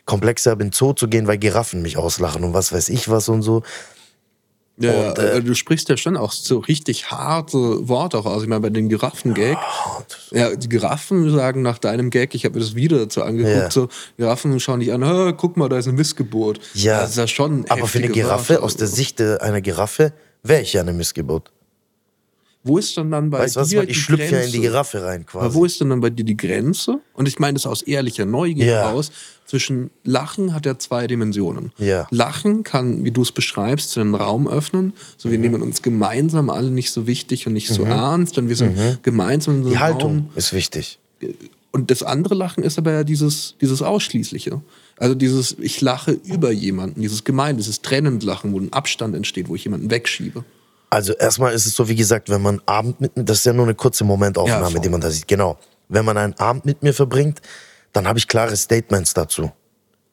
komplexer 0.05 0.55
bin, 0.55 0.71
Zoo 0.71 0.93
zu 0.93 1.07
gehen, 1.07 1.27
weil 1.27 1.37
Giraffen 1.37 1.81
mich 1.81 1.97
auslachen 1.97 2.43
und 2.43 2.53
was 2.53 2.71
weiß 2.71 2.89
ich 2.89 3.09
was 3.09 3.27
und 3.29 3.41
so. 3.41 3.63
Ja, 4.81 5.09
Und, 5.09 5.19
äh, 5.19 5.41
du 5.43 5.53
sprichst 5.55 5.89
ja 5.89 5.97
schon 5.97 6.15
auch 6.15 6.31
so 6.31 6.59
richtig 6.59 7.11
harte 7.11 7.87
Worte 7.89 8.17
auch 8.17 8.25
aus. 8.25 8.43
Ich 8.43 8.47
meine, 8.47 8.61
bei 8.61 8.69
den 8.69 8.87
Giraffen-Gag, 8.87 9.57
ja, 10.31 10.55
die 10.55 10.69
Giraffen 10.69 11.29
sagen 11.29 11.61
nach 11.61 11.77
deinem 11.79 12.09
Gag, 12.09 12.33
ich 12.33 12.45
habe 12.45 12.55
mir 12.55 12.61
das 12.61 12.75
wieder 12.75 12.97
dazu 12.99 13.21
angeguckt, 13.23 13.55
Ja. 13.55 13.69
so, 13.71 13.89
Giraffen 14.17 14.57
schauen 14.59 14.79
dich 14.79 14.93
an, 14.93 15.03
"Hä, 15.03 15.33
guck 15.35 15.57
mal, 15.57 15.67
da 15.69 15.77
ist 15.77 15.87
ein 15.87 15.95
Missgeburt. 15.95 16.59
Ja, 16.73 17.01
das 17.01 17.11
ist 17.11 17.17
ja 17.17 17.27
schon 17.27 17.65
aber 17.69 17.87
für 17.87 17.97
eine 17.97 18.07
Giraffe, 18.09 18.53
Worte. 18.53 18.63
aus 18.63 18.77
der 18.77 18.87
Sicht 18.87 19.19
einer 19.21 19.61
Giraffe, 19.61 20.13
wäre 20.43 20.61
ich 20.61 20.71
ja 20.73 20.81
eine 20.81 20.93
Missgeburt. 20.93 21.51
Wo 22.63 22.77
ist 22.77 22.95
denn 22.97 23.09
dann 23.09 23.29
bei 23.29 23.39
Weißt 23.39 23.55
du 23.55 23.61
was? 23.61 23.69
dir 23.69 23.83
Ich 23.83 23.89
die 23.89 23.93
schlüpfe 23.95 24.35
ja 24.35 24.41
in 24.41 24.51
die? 24.51 24.59
Giraffe 24.59 25.01
rein 25.03 25.21
Aber 25.31 25.39
quasi. 25.41 25.55
wo 25.55 25.63
ist 25.65 25.79
denn 25.79 25.89
dann 25.89 26.01
bei 26.01 26.09
dir 26.09 26.25
die 26.25 26.35
Grenze? 26.35 26.99
Und 27.13 27.27
ich 27.27 27.39
meine 27.39 27.53
das 27.53 27.65
aus 27.65 27.81
ehrlicher 27.83 28.25
Neugier 28.25 28.65
Ja. 28.65 28.73
heraus. 28.89 29.11
Zwischen 29.45 29.89
Lachen 30.03 30.53
hat 30.53 30.65
ja 30.65 30.77
zwei 30.77 31.07
Dimensionen. 31.07 31.71
Ja. 31.77 32.07
Lachen 32.11 32.63
kann, 32.63 33.03
wie 33.05 33.11
du 33.11 33.21
es 33.21 33.31
beschreibst, 33.31 33.97
einen 33.97 34.13
Raum 34.13 34.47
öffnen. 34.47 34.93
So, 35.17 35.31
wir 35.31 35.37
Mhm. 35.39 35.43
nehmen 35.43 35.61
uns 35.63 35.81
gemeinsam 35.81 36.49
alle 36.49 36.69
nicht 36.69 36.91
so 36.91 37.07
wichtig 37.07 37.47
und 37.47 37.53
nicht 37.53 37.69
so 37.69 37.83
ernst. 37.83 38.37
Und 38.37 38.49
wir 38.49 38.55
sind 38.57 39.01
gemeinsam 39.03 39.55
in 39.55 39.63
so 39.63 39.69
Mhm. 39.69 39.71
die 39.71 39.79
Haltung 39.79 40.11
Raum. 40.17 40.29
ist 40.35 40.53
wichtig. 40.53 40.99
Und 41.71 41.91
das 41.91 42.03
andere 42.03 42.35
Lachen 42.35 42.63
ist 42.63 42.77
aber 42.77 42.91
ja 42.91 43.03
dieses, 43.03 43.55
dieses 43.61 43.81
Ausschließliche. 43.81 44.61
Also 44.97 45.15
dieses, 45.15 45.55
ich 45.59 45.79
lache 45.81 46.11
über 46.11 46.51
jemanden, 46.51 47.01
dieses 47.01 47.23
Gemein, 47.23 47.55
dieses 47.57 47.81
trennend 47.81 48.23
Lachen, 48.23 48.51
wo 48.53 48.59
ein 48.59 48.73
Abstand 48.73 49.15
entsteht, 49.15 49.47
wo 49.47 49.55
ich 49.55 49.63
jemanden 49.63 49.89
wegschiebe. 49.89 50.43
Also 50.89 51.13
erstmal 51.13 51.53
ist 51.53 51.65
es 51.65 51.75
so, 51.75 51.87
wie 51.87 51.95
gesagt, 51.95 52.29
wenn 52.29 52.41
man 52.41 52.61
Abend 52.65 52.99
mit 52.99 53.11
das 53.15 53.39
ist 53.39 53.45
ja 53.45 53.53
nur 53.53 53.65
eine 53.65 53.75
kurze 53.75 54.03
Ja, 54.03 54.07
Momentaufnahme, 54.07 54.71
voll. 54.71 54.81
die 54.81 54.89
man 54.89 55.01
da 55.01 55.09
sieht. 55.11 55.27
Genau. 55.27 55.57
Wenn 55.87 56.05
man 56.05 56.17
einen 56.17 56.33
Abend 56.39 56.65
mit 56.65 56.81
mir 56.83 56.93
verbringt, 56.93 57.41
dann 57.93 58.07
habe 58.07 58.19
ich 58.19 58.27
klare 58.27 58.55
Statements 58.55 59.13
dazu, 59.13 59.51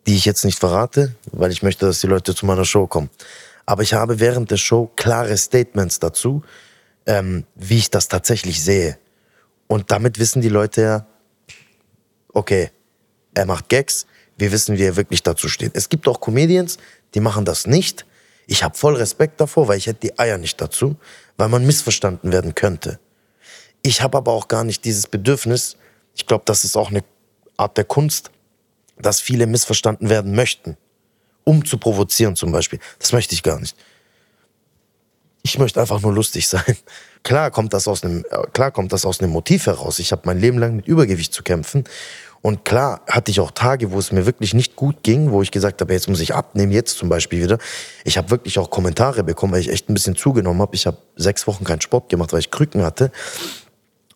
die 0.07 0.17
ich 0.17 0.25
jetzt 0.25 0.45
nicht 0.45 0.59
verrate, 0.59 1.15
weil 1.33 1.51
ich 1.51 1.63
möchte, 1.63 1.87
dass 1.87 2.01
die 2.01 2.07
Leute 2.07 2.35
zu 2.35 2.47
meiner 2.47 2.65
Show 2.65 2.87
kommen. 2.87 3.11
Aber 3.67 3.83
ich 3.83 3.95
habe 3.95 4.21
während 4.21 4.51
der 4.51 4.57
Show 4.57 4.91
klare 4.97 5.37
Statements 5.37 5.99
dazu, 5.99 6.43
ähm, 7.07 7.45
wie 7.55 7.79
ich 7.79 7.91
das 7.91 8.09
tatsächlich 8.09 8.63
sehe. 8.63 8.99
Und 9.67 9.91
damit 9.91 10.19
wissen 10.19 10.41
die 10.43 10.49
Leute 10.49 10.83
ja, 10.83 11.07
okay, 12.33 12.71
er 13.35 13.47
macht 13.47 13.69
Gags, 13.69 14.07
wir 14.39 14.53
wissen, 14.53 14.77
wie 14.79 14.85
er 14.85 14.97
wirklich 14.97 15.23
dazu 15.23 15.49
steht. 15.49 15.73
Es 15.75 15.89
gibt 15.89 16.07
auch 16.09 16.21
Comedians, 16.21 16.79
die 17.15 17.21
machen 17.21 17.45
das 17.45 17.67
nicht. 17.67 18.07
Ich 18.47 18.63
habe 18.63 18.77
voll 18.77 18.97
Respekt 18.97 19.41
davor, 19.41 19.69
weil 19.69 19.79
ich 19.79 19.87
hätte 19.87 20.01
die 20.01 20.19
Eier 20.19 20.39
nicht 20.39 20.61
dazu, 20.61 20.97
weil 21.37 21.49
man 21.49 21.67
missverstanden 21.67 22.33
werden 22.33 22.55
könnte. 22.55 22.99
Ich 23.83 24.03
habe 24.03 24.19
aber 24.19 24.33
auch 24.33 24.49
gar 24.49 24.65
nicht 24.65 24.85
dieses 24.85 25.07
Bedürfnis, 25.07 25.77
ich 26.15 26.27
glaube, 26.27 26.45
das 26.47 26.65
ist 26.65 26.77
auch 26.77 26.91
eine 26.91 27.05
Art 27.57 27.77
der 27.77 27.85
Kunst, 27.85 28.31
dass 28.99 29.21
viele 29.21 29.47
missverstanden 29.47 30.09
werden 30.09 30.35
möchten, 30.35 30.77
um 31.45 31.65
zu 31.65 31.79
provozieren 31.79 32.37
zum 32.37 32.53
Beispiel. 32.53 32.79
Das 32.99 33.13
möchte 33.13 33.35
ich 33.35 33.43
gar 33.43 33.61
nicht. 33.61 33.77
Ich 35.43 35.59
möchte 35.59 35.81
einfach 35.81 36.01
nur 36.01 36.13
lustig 36.13 36.49
sein. 36.49 36.77
Klar 37.23 37.51
kommt 37.51 37.73
das 37.73 37.89
aus 37.89 38.03
einem, 38.05 38.25
äh, 38.31 38.47
klar 38.53 38.71
kommt 38.71 38.93
das 38.93 39.05
aus 39.05 39.21
einem 39.21 39.33
Motiv 39.33 39.67
heraus. 39.67 39.99
Ich 39.99 40.13
habe 40.13 40.23
mein 40.25 40.39
Leben 40.41 40.59
lang 40.59 40.77
mit 40.77 40.87
Übergewicht 40.87 41.33
zu 41.33 41.43
kämpfen. 41.43 41.85
Und 42.43 42.65
klar 42.65 43.01
hatte 43.09 43.31
ich 43.31 43.41
auch 43.41 43.51
Tage, 43.51 43.91
wo 43.91 43.99
es 43.99 44.13
mir 44.13 44.27
wirklich 44.27 44.55
nicht 44.55 44.77
gut 44.77 45.03
ging, 45.03 45.33
wo 45.33 45.43
ich 45.43 45.51
gesagt 45.51 45.81
habe, 45.81 45.93
jetzt 45.93 46.09
muss 46.09 46.21
ich 46.21 46.35
abnehmen, 46.35 46.73
jetzt 46.73 46.97
zum 46.97 47.09
Beispiel 47.09 47.43
wieder. 47.43 47.59
Ich 48.05 48.19
habe 48.19 48.31
wirklich 48.31 48.59
auch 48.59 48.71
Kommentare 48.71 49.25
bekommen, 49.25 49.53
weil 49.53 49.61
ich 49.61 49.71
echt 49.71 49.89
ein 49.89 49.95
bisschen 49.95 50.17
zugenommen 50.17 50.61
habe. 50.61 50.75
Ich 50.75 50.87
habe 50.87 50.99
sechs 51.17 51.47
Wochen 51.47 51.65
keinen 51.65 51.81
Sport 51.81 52.09
gemacht, 52.09 52.33
weil 52.33 52.41
ich 52.41 52.51
Krücken 52.51 52.83
hatte. 52.83 53.11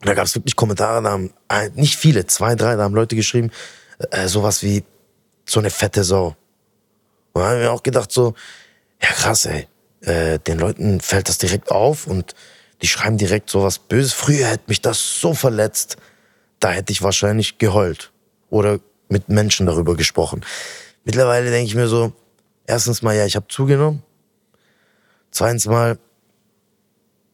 Und 0.00 0.08
da 0.08 0.14
gab 0.14 0.26
es 0.26 0.34
wirklich 0.34 0.56
Kommentare, 0.56 1.02
da 1.02 1.10
haben, 1.10 1.32
äh, 1.48 1.70
nicht 1.74 1.96
viele, 1.96 2.26
zwei, 2.26 2.54
drei, 2.54 2.76
da 2.76 2.84
haben 2.84 2.94
Leute 2.94 3.16
geschrieben, 3.16 3.50
äh, 4.10 4.28
sowas 4.28 4.62
wie 4.62 4.84
so 5.44 5.60
eine 5.60 5.70
fette 5.70 6.04
Sau. 6.04 6.36
Und 7.32 7.42
da 7.42 7.48
habe 7.48 7.58
ich 7.58 7.64
mir 7.64 7.72
auch 7.72 7.82
gedacht 7.82 8.12
so, 8.12 8.34
ja 9.02 9.08
krass, 9.08 9.44
ey, 9.46 9.66
äh, 10.02 10.38
den 10.38 10.58
Leuten 10.58 11.00
fällt 11.00 11.28
das 11.28 11.38
direkt 11.38 11.70
auf 11.70 12.06
und 12.06 12.34
die 12.82 12.88
schreiben 12.88 13.18
direkt 13.18 13.50
sowas 13.50 13.78
Böses. 13.78 14.12
Früher 14.12 14.46
hätte 14.46 14.64
mich 14.68 14.80
das 14.80 15.20
so 15.20 15.34
verletzt, 15.34 15.96
da 16.60 16.70
hätte 16.70 16.92
ich 16.92 17.02
wahrscheinlich 17.02 17.58
geheult 17.58 18.12
oder 18.50 18.78
mit 19.08 19.28
Menschen 19.28 19.66
darüber 19.66 19.96
gesprochen. 19.96 20.44
Mittlerweile 21.04 21.50
denke 21.50 21.66
ich 21.66 21.74
mir 21.74 21.88
so, 21.88 22.12
erstens 22.66 23.02
mal, 23.02 23.16
ja, 23.16 23.26
ich 23.26 23.36
habe 23.36 23.46
zugenommen. 23.48 24.02
Zweitens 25.30 25.66
mal, 25.66 25.98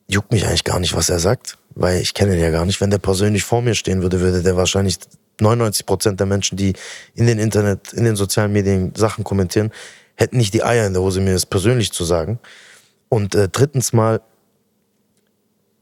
juckt 0.09 0.33
mich 0.33 0.47
eigentlich 0.47 0.65
gar 0.65 0.81
nicht, 0.81 0.95
was 0.95 1.11
er 1.11 1.19
sagt, 1.19 1.59
weil 1.75 2.01
ich 2.01 2.15
kenne 2.15 2.35
ihn 2.35 2.41
ja 2.41 2.51
gar 2.51 2.65
nicht. 2.65 2.81
Wenn 2.81 2.91
der 2.91 2.99
persönlich 2.99 3.45
vor 3.45 3.63
mir 3.63 3.75
stehen 3.75 4.03
würde, 4.03 4.21
würde 4.21 4.43
der 4.43 4.57
wahrscheinlich 4.57 4.99
99 5.41 5.85
Prozent 5.87 6.21
der 6.21 6.27
Menschen, 6.27 6.57
die 6.57 6.75
in 7.15 7.27
den 7.27 7.39
Internet, 7.39 7.93
in 7.93 8.05
den 8.05 8.17
sozialen 8.17 8.53
Medien 8.53 8.95
Sachen 8.95 9.25
kommentieren, 9.25 9.73
hätten 10.15 10.37
nicht 10.39 10.55
die 10.55 10.63
Eier 10.63 10.87
in 10.87 10.95
der 10.95 11.03
Hose, 11.03 11.21
mir 11.21 11.33
das 11.33 11.47
persönlich 11.47 11.93
zu 11.93 12.05
sagen. 12.05 12.39
Und 13.09 13.35
äh, 13.35 13.49
drittens 13.49 13.93
mal 13.93 14.21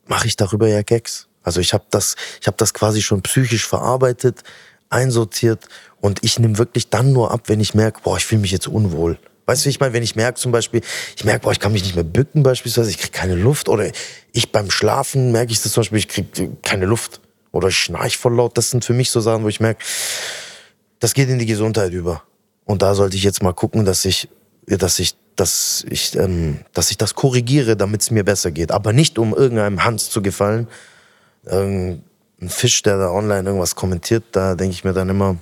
mache 0.07 0.27
ich 0.27 0.37
darüber 0.37 0.69
ja 0.69 0.83
Gags. 0.83 1.29
Also 1.45 1.61
ich 1.61 1.73
habe 1.73 1.85
das, 1.91 2.17
ich 2.41 2.47
habe 2.49 2.57
das 2.57 2.75
quasi 2.75 3.03
schon 3.03 3.23
psychisch 3.23 3.67
verarbeitet, 3.67 4.43
einsortiert 4.91 5.69
und 6.01 6.25
ich 6.25 6.39
nehme 6.39 6.59
wirklich 6.59 6.89
dann 6.89 7.13
nur 7.13 7.31
ab, 7.31 7.43
wenn 7.47 7.61
ich 7.61 7.75
merke, 7.75 8.01
boah, 8.03 8.17
ich 8.17 8.27
fühle 8.27 8.41
mich 8.41 8.51
jetzt 8.51 8.67
unwohl. 8.67 9.19
Weißt 9.47 9.65
du, 9.65 9.69
ich 9.69 9.79
meine, 9.79 9.93
wenn 9.93 10.03
ich 10.03 10.17
merke 10.17 10.41
zum 10.41 10.53
Beispiel, 10.53 10.81
ich 11.17 11.25
merke, 11.25 11.41
boah, 11.41 11.53
ich 11.53 11.61
kann 11.61 11.73
mich 11.73 11.83
nicht 11.83 11.95
mehr 11.95 12.05
bücken 12.05 12.43
beispielsweise, 12.43 12.91
ich 12.91 12.99
kriege 12.99 13.13
keine 13.13 13.35
Luft 13.35 13.69
oder 13.69 13.91
ich 14.33 14.53
beim 14.53 14.71
Schlafen 14.71 15.33
merke 15.33 15.53
ich 15.53 15.63
das 15.63 15.73
zum 15.73 15.83
Beispiel, 15.83 15.99
ich 15.99 16.09
kriege 16.09 16.51
keine 16.63 16.87
Luft 16.87 17.21
oder 17.53 17.69
ich 17.69 17.77
schnarch 17.77 18.17
voll 18.17 18.35
laut. 18.35 18.57
Das 18.57 18.71
sind 18.71 18.85
für 18.85 18.95
mich 18.95 19.11
so 19.11 19.21
Sachen, 19.21 19.45
wo 19.45 19.49
ich 19.49 19.61
merke, 19.61 19.85
das 20.99 21.13
geht 21.13 21.29
in 21.29 21.39
die 21.39 21.47
Gesundheit 21.47 21.93
über. 21.93 22.23
Und 22.65 22.81
da 22.81 22.95
sollte 22.95 23.17
ich 23.17 23.23
jetzt 23.23 23.43
mal 23.43 23.53
gucken, 23.53 23.85
dass 23.85 24.07
ich, 24.07 24.29
dass 24.67 24.99
ich, 24.99 25.15
dass 25.37 25.85
ich, 25.91 26.17
ähm, 26.17 26.61
dass 26.73 26.91
ich 26.91 26.97
das 26.97 27.15
korrigiere, 27.15 27.77
damit 27.77 28.01
es 28.01 28.11
mir 28.11 28.25
besser 28.25 28.51
geht. 28.51 28.73
Aber 28.73 28.95
nicht 28.95 29.19
um 29.19 29.35
irgendeinem 29.35 29.85
Hans 29.85 30.09
zu 30.09 30.23
gefallen. 30.23 30.69
Irgendein 31.47 32.03
Fisch, 32.49 32.83
der 32.83 32.99
da 32.99 33.11
online 33.11 33.47
irgendwas 33.47 33.75
kommentiert, 33.75 34.25
da 34.33 34.55
denke 34.55 34.73
ich 34.75 34.85
mir 34.85 34.93
dann 34.93 35.09
immer, 35.09 35.37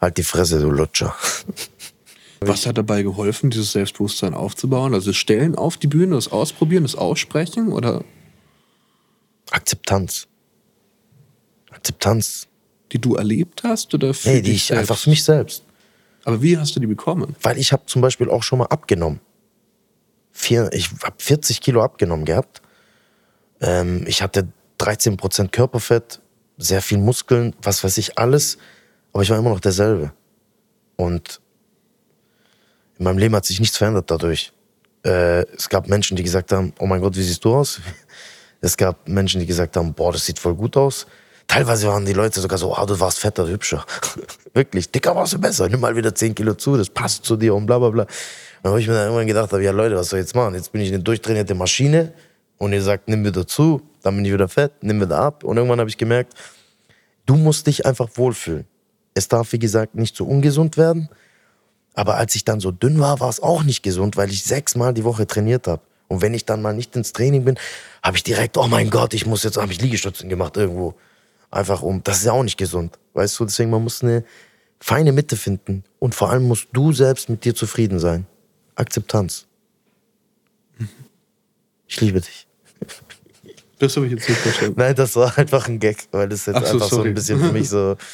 halt 0.00 0.16
die 0.16 0.22
Fresse, 0.22 0.60
du 0.60 0.70
Lutscher. 0.70 1.14
Was 2.42 2.64
hat 2.66 2.78
dabei 2.78 3.02
geholfen, 3.02 3.50
dieses 3.50 3.72
Selbstbewusstsein 3.72 4.32
aufzubauen? 4.32 4.94
Also 4.94 5.10
das 5.10 5.16
Stellen 5.18 5.56
auf 5.56 5.76
die 5.76 5.88
Bühne, 5.88 6.14
das 6.14 6.32
Ausprobieren, 6.32 6.84
das 6.84 6.94
Aussprechen 6.94 7.70
oder 7.70 8.02
Akzeptanz. 9.50 10.26
Akzeptanz. 11.70 12.46
Die 12.92 12.98
du 13.00 13.14
erlebt 13.14 13.62
hast 13.62 13.92
oder 13.94 14.14
für 14.14 14.30
Nee, 14.30 14.36
die 14.36 14.50
dich 14.50 14.56
ich 14.56 14.64
selbst? 14.64 14.80
einfach 14.80 14.98
für 14.98 15.10
mich 15.10 15.22
selbst. 15.22 15.64
Aber 16.24 16.42
wie 16.42 16.56
hast 16.58 16.74
du 16.74 16.80
die 16.80 16.86
bekommen? 16.86 17.36
Weil 17.42 17.58
ich 17.58 17.72
habe 17.72 17.84
zum 17.86 18.02
Beispiel 18.02 18.28
auch 18.30 18.42
schon 18.42 18.58
mal 18.58 18.66
abgenommen. 18.66 19.20
Vier, 20.32 20.70
ich 20.72 20.90
habe 21.04 21.16
40 21.18 21.60
Kilo 21.60 21.82
abgenommen 21.82 22.24
gehabt. 22.24 22.62
Ähm, 23.60 24.04
ich 24.06 24.22
hatte 24.22 24.48
13% 24.78 25.48
Körperfett, 25.48 26.20
sehr 26.56 26.82
viel 26.82 26.98
Muskeln, 26.98 27.54
was 27.62 27.82
weiß 27.84 27.98
ich, 27.98 28.18
alles. 28.18 28.58
Aber 29.12 29.22
ich 29.22 29.30
war 29.30 29.38
immer 29.38 29.50
noch 29.50 29.60
derselbe. 29.60 30.12
Und 30.96 31.40
in 32.98 33.04
meinem 33.04 33.18
Leben 33.18 33.34
hat 33.34 33.46
sich 33.46 33.60
nichts 33.60 33.76
verändert 33.76 34.10
dadurch. 34.10 34.52
Äh, 35.04 35.42
es 35.56 35.68
gab 35.68 35.88
Menschen, 35.88 36.16
die 36.16 36.22
gesagt 36.22 36.52
haben, 36.52 36.72
oh 36.78 36.86
mein 36.86 37.00
Gott, 37.00 37.16
wie 37.16 37.22
siehst 37.22 37.44
du 37.44 37.54
aus? 37.54 37.80
Es 38.62 38.76
gab 38.76 39.08
Menschen, 39.08 39.40
die 39.40 39.46
gesagt 39.46 39.74
haben, 39.78 39.94
boah, 39.94 40.12
das 40.12 40.26
sieht 40.26 40.38
voll 40.38 40.54
gut 40.54 40.76
aus. 40.76 41.06
Teilweise 41.46 41.88
waren 41.88 42.04
die 42.04 42.12
Leute 42.12 42.40
sogar 42.40 42.58
so, 42.58 42.76
ah, 42.76 42.84
du 42.84 43.00
warst 43.00 43.18
fetter, 43.18 43.48
hübscher. 43.48 43.86
Wirklich, 44.52 44.90
dicker 44.90 45.16
warst 45.16 45.32
du 45.32 45.38
besser. 45.38 45.66
Nimm 45.66 45.80
mal 45.80 45.96
wieder 45.96 46.14
10 46.14 46.34
Kilo 46.34 46.52
zu, 46.52 46.76
das 46.76 46.90
passt 46.90 47.24
zu 47.24 47.38
dir 47.38 47.54
und 47.54 47.64
bla 47.64 47.78
bla 47.78 47.88
bla. 47.88 48.06
Dann 48.62 48.72
habe 48.72 48.80
ich 48.82 48.86
mir 48.86 48.92
dann 48.92 49.04
irgendwann 49.04 49.26
gedacht, 49.26 49.50
ja 49.52 49.70
Leute, 49.70 49.96
was 49.96 50.10
soll 50.10 50.18
ich 50.18 50.24
jetzt 50.24 50.34
machen? 50.34 50.54
Jetzt 50.56 50.72
bin 50.72 50.82
ich 50.82 50.88
eine 50.88 51.02
durchtrainierte 51.02 51.54
Maschine 51.54 52.12
und 52.60 52.74
ihr 52.74 52.82
sagt, 52.82 53.08
nimm 53.08 53.24
wieder 53.24 53.46
zu, 53.46 53.80
dann 54.02 54.16
bin 54.16 54.24
ich 54.26 54.32
wieder 54.34 54.48
fett, 54.48 54.72
nimm 54.82 55.00
wieder 55.00 55.18
ab. 55.18 55.44
Und 55.44 55.56
irgendwann 55.56 55.80
habe 55.80 55.88
ich 55.88 55.96
gemerkt, 55.96 56.34
du 57.24 57.36
musst 57.36 57.66
dich 57.66 57.86
einfach 57.86 58.10
wohlfühlen. 58.14 58.66
Es 59.14 59.28
darf, 59.28 59.52
wie 59.52 59.58
gesagt, 59.58 59.94
nicht 59.94 60.14
so 60.14 60.26
ungesund 60.26 60.76
werden. 60.76 61.08
Aber 61.94 62.16
als 62.16 62.34
ich 62.34 62.44
dann 62.44 62.60
so 62.60 62.70
dünn 62.70 63.00
war, 63.00 63.18
war 63.18 63.30
es 63.30 63.42
auch 63.42 63.62
nicht 63.62 63.82
gesund, 63.82 64.18
weil 64.18 64.30
ich 64.30 64.44
sechsmal 64.44 64.92
die 64.92 65.04
Woche 65.04 65.26
trainiert 65.26 65.66
habe. 65.66 65.80
Und 66.08 66.20
wenn 66.20 66.34
ich 66.34 66.44
dann 66.44 66.60
mal 66.60 66.74
nicht 66.74 66.94
ins 66.96 67.14
Training 67.14 67.46
bin, 67.46 67.58
habe 68.02 68.18
ich 68.18 68.24
direkt, 68.24 68.58
oh 68.58 68.66
mein 68.66 68.90
Gott, 68.90 69.14
ich 69.14 69.24
muss 69.24 69.42
jetzt, 69.42 69.56
habe 69.56 69.72
ich 69.72 69.80
Liegestützen 69.80 70.28
gemacht 70.28 70.58
irgendwo. 70.58 70.94
Einfach 71.50 71.80
um, 71.80 72.02
das 72.04 72.18
ist 72.18 72.24
ja 72.26 72.32
auch 72.32 72.42
nicht 72.42 72.58
gesund. 72.58 72.98
Weißt 73.14 73.40
du, 73.40 73.46
deswegen, 73.46 73.70
man 73.70 73.82
muss 73.82 74.02
eine 74.02 74.22
feine 74.78 75.12
Mitte 75.12 75.36
finden. 75.36 75.82
Und 75.98 76.14
vor 76.14 76.30
allem 76.30 76.46
musst 76.46 76.68
du 76.74 76.92
selbst 76.92 77.30
mit 77.30 77.42
dir 77.46 77.54
zufrieden 77.54 77.98
sein. 77.98 78.26
Akzeptanz. 78.74 79.46
Ich 81.86 82.00
liebe 82.02 82.20
dich. 82.20 82.49
Das 83.80 83.96
habe 83.96 84.06
ich 84.06 84.12
jetzt 84.12 84.28
nicht 84.28 84.40
verstanden. 84.40 84.74
Nein, 84.76 84.94
das 84.94 85.16
war 85.16 85.36
einfach 85.38 85.66
ein 85.66 85.80
Gag, 85.80 86.06
weil 86.12 86.28
das 86.28 86.46
jetzt 86.46 86.58
so, 86.58 86.74
einfach 86.74 86.88
so 86.88 86.96
sorry. 86.96 87.08
ein 87.08 87.14
bisschen 87.14 87.40
für 87.40 87.52
mich 87.52 87.68
so. 87.68 87.96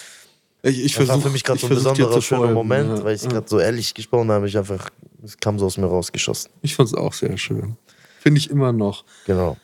Ich, 0.62 0.85
ich 0.85 0.92
Das 0.94 1.00
war 1.00 1.07
versuch, 1.07 1.22
für 1.24 1.31
mich 1.31 1.44
gerade 1.44 1.61
so 1.61 1.66
ein 1.66 1.72
versuch 1.74 1.92
besonderer, 1.92 2.22
schöner 2.22 2.52
Moment, 2.52 2.98
ja. 2.98 3.05
weil 3.05 3.14
ich 3.14 3.29
gerade 3.29 3.48
so 3.48 3.61
ehrlich 3.61 3.94
gesprochen 3.94 4.33
habe. 4.33 4.48
Ich 4.48 4.59
einfach, 4.59 4.90
es 5.22 5.37
kam 5.37 5.61
so 5.61 5.66
aus 5.66 5.76
mir 5.76 5.87
rausgeschossen. 5.87 6.50
Ich 6.62 6.74
fand 6.74 6.88
es 6.88 6.94
auch 6.94 7.12
sehr 7.12 7.37
schön. 7.38 7.76
Finde 8.18 8.38
ich 8.40 8.50
immer 8.50 8.72
noch. 8.72 9.05
Genau. 9.26 9.57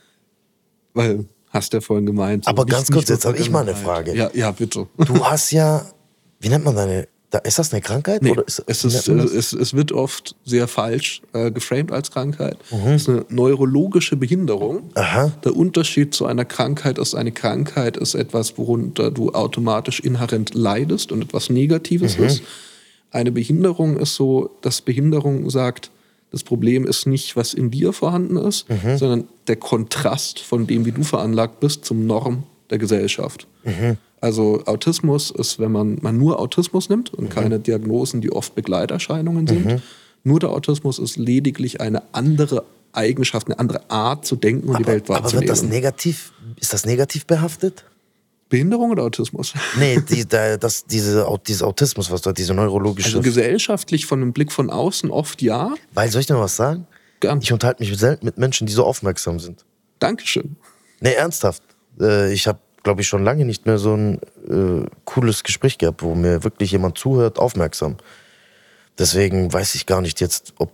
Weil, 0.94 1.24
hast 1.48 1.72
du 1.72 1.78
ja 1.78 1.80
vorhin 1.80 2.06
gemeint. 2.06 2.44
so 2.44 2.50
Aber 2.50 2.66
ganz 2.66 2.88
kurz, 2.88 3.08
jetzt 3.08 3.24
habe 3.24 3.36
ich 3.36 3.50
mal 3.50 3.62
eine. 3.62 3.74
Frage. 3.74 4.14
Ja, 4.14 4.30
ja, 4.32 4.52
bitte. 4.52 4.86
Du 4.96 5.24
hast 5.24 5.50
ja, 5.50 5.84
wie 6.38 6.48
nennt 6.48 6.64
man 6.64 6.76
deine, 6.76 7.08
da, 7.32 7.38
ist 7.38 7.58
das 7.58 7.72
eine 7.72 7.80
Krankheit? 7.80 8.20
Nee, 8.22 8.30
oder 8.32 8.46
ist, 8.46 8.62
es, 8.66 8.84
ist, 8.84 9.08
es, 9.08 9.52
es 9.54 9.74
wird 9.74 9.90
oft 9.90 10.36
sehr 10.44 10.68
falsch 10.68 11.22
äh, 11.32 11.50
geframed 11.50 11.90
als 11.90 12.10
Krankheit. 12.10 12.58
Mhm. 12.70 12.88
Es 12.92 13.02
ist 13.02 13.08
eine 13.08 13.24
neurologische 13.30 14.16
Behinderung. 14.16 14.90
Aha. 14.94 15.32
Der 15.42 15.56
Unterschied 15.56 16.12
zu 16.14 16.26
einer 16.26 16.44
Krankheit 16.44 16.98
ist, 16.98 17.14
eine 17.14 17.32
Krankheit 17.32 17.96
ist 17.96 18.14
etwas, 18.14 18.58
worunter 18.58 19.10
du 19.10 19.30
automatisch 19.32 19.98
inhärent 20.00 20.52
leidest 20.54 21.10
und 21.10 21.22
etwas 21.22 21.48
Negatives 21.48 22.18
Mhm. 22.18 22.24
ist. 22.24 22.42
Eine 23.10 23.32
Behinderung 23.32 23.96
ist 23.98 24.14
so, 24.14 24.50
dass 24.60 24.82
Behinderung 24.82 25.48
sagt, 25.48 25.90
das 26.30 26.42
Problem 26.44 26.86
ist 26.86 27.06
nicht, 27.06 27.34
was 27.34 27.54
in 27.54 27.70
dir 27.70 27.94
vorhanden 27.94 28.36
ist, 28.36 28.68
Mhm. 28.68 28.98
sondern 28.98 29.24
der 29.48 29.56
Kontrast 29.56 30.38
von 30.38 30.66
dem, 30.66 30.84
wie 30.84 30.92
du 30.92 31.02
veranlagt 31.02 31.60
bist, 31.60 31.84
zum 31.86 32.06
Norm 32.06 32.42
der 32.68 32.76
Gesellschaft. 32.78 33.46
Mhm. 33.64 33.96
Also 34.22 34.62
Autismus 34.66 35.32
ist, 35.32 35.58
wenn 35.58 35.72
man, 35.72 35.98
man 36.00 36.16
nur 36.16 36.38
Autismus 36.38 36.88
nimmt 36.88 37.12
und 37.12 37.28
keine 37.28 37.58
Diagnosen, 37.58 38.20
die 38.20 38.32
oft 38.32 38.54
Begleiterscheinungen 38.54 39.46
sind. 39.46 39.82
Nur 40.24 40.38
der 40.38 40.50
Autismus 40.50 41.00
ist 41.00 41.16
lediglich 41.16 41.80
eine 41.80 42.02
andere 42.12 42.64
Eigenschaft, 42.92 43.48
eine 43.48 43.58
andere 43.58 43.90
Art 43.90 44.24
zu 44.24 44.36
denken 44.36 44.68
und 44.68 44.78
die 44.78 44.86
Welt 44.86 45.10
aber 45.10 45.14
wird 45.14 45.24
wahrzunehmen. 45.24 45.48
das 45.48 45.62
negativ, 45.64 46.32
ist 46.60 46.72
das 46.72 46.86
negativ 46.86 47.26
behaftet? 47.26 47.84
Behinderung 48.48 48.90
oder 48.90 49.02
Autismus? 49.02 49.54
Nee, 49.78 50.00
die, 50.08 50.28
da, 50.28 50.56
das, 50.56 50.84
diese, 50.84 51.26
dieses 51.46 51.62
Autismus, 51.62 52.10
was 52.10 52.20
du 52.20 52.30
hast, 52.30 52.38
diese 52.38 52.54
neurologische. 52.54 53.08
Also 53.08 53.22
gesellschaftlich 53.22 54.06
von 54.06 54.20
einem 54.20 54.32
Blick 54.32 54.52
von 54.52 54.70
außen 54.70 55.10
oft 55.10 55.42
ja. 55.42 55.74
weil, 55.94 56.10
soll 56.10 56.20
ich 56.20 56.26
dir 56.26 56.38
was 56.38 56.54
sagen? 56.54 56.86
Gern. 57.20 57.40
Ich 57.40 57.52
unterhalte 57.52 57.82
mich 57.82 57.96
selten 57.98 58.26
mit 58.26 58.36
Menschen, 58.36 58.66
die 58.66 58.72
so 58.72 58.84
aufmerksam 58.84 59.40
sind. 59.40 59.64
Dankeschön. 59.98 60.56
Nee, 61.00 61.14
ernsthaft. 61.14 61.62
Äh, 61.98 62.32
ich 62.32 62.46
habe, 62.46 62.58
glaube 62.82 63.00
ich, 63.00 63.08
schon 63.08 63.24
lange 63.24 63.44
nicht 63.44 63.66
mehr 63.66 63.78
so 63.78 63.94
ein 63.94 64.20
äh, 64.48 64.86
cooles 65.04 65.44
Gespräch 65.44 65.78
gehabt, 65.78 66.02
wo 66.02 66.14
mir 66.14 66.44
wirklich 66.44 66.72
jemand 66.72 66.98
zuhört, 66.98 67.38
aufmerksam. 67.38 67.96
Deswegen 68.98 69.52
weiß 69.52 69.74
ich 69.74 69.86
gar 69.86 70.00
nicht 70.00 70.20
jetzt, 70.20 70.54
ob 70.58 70.70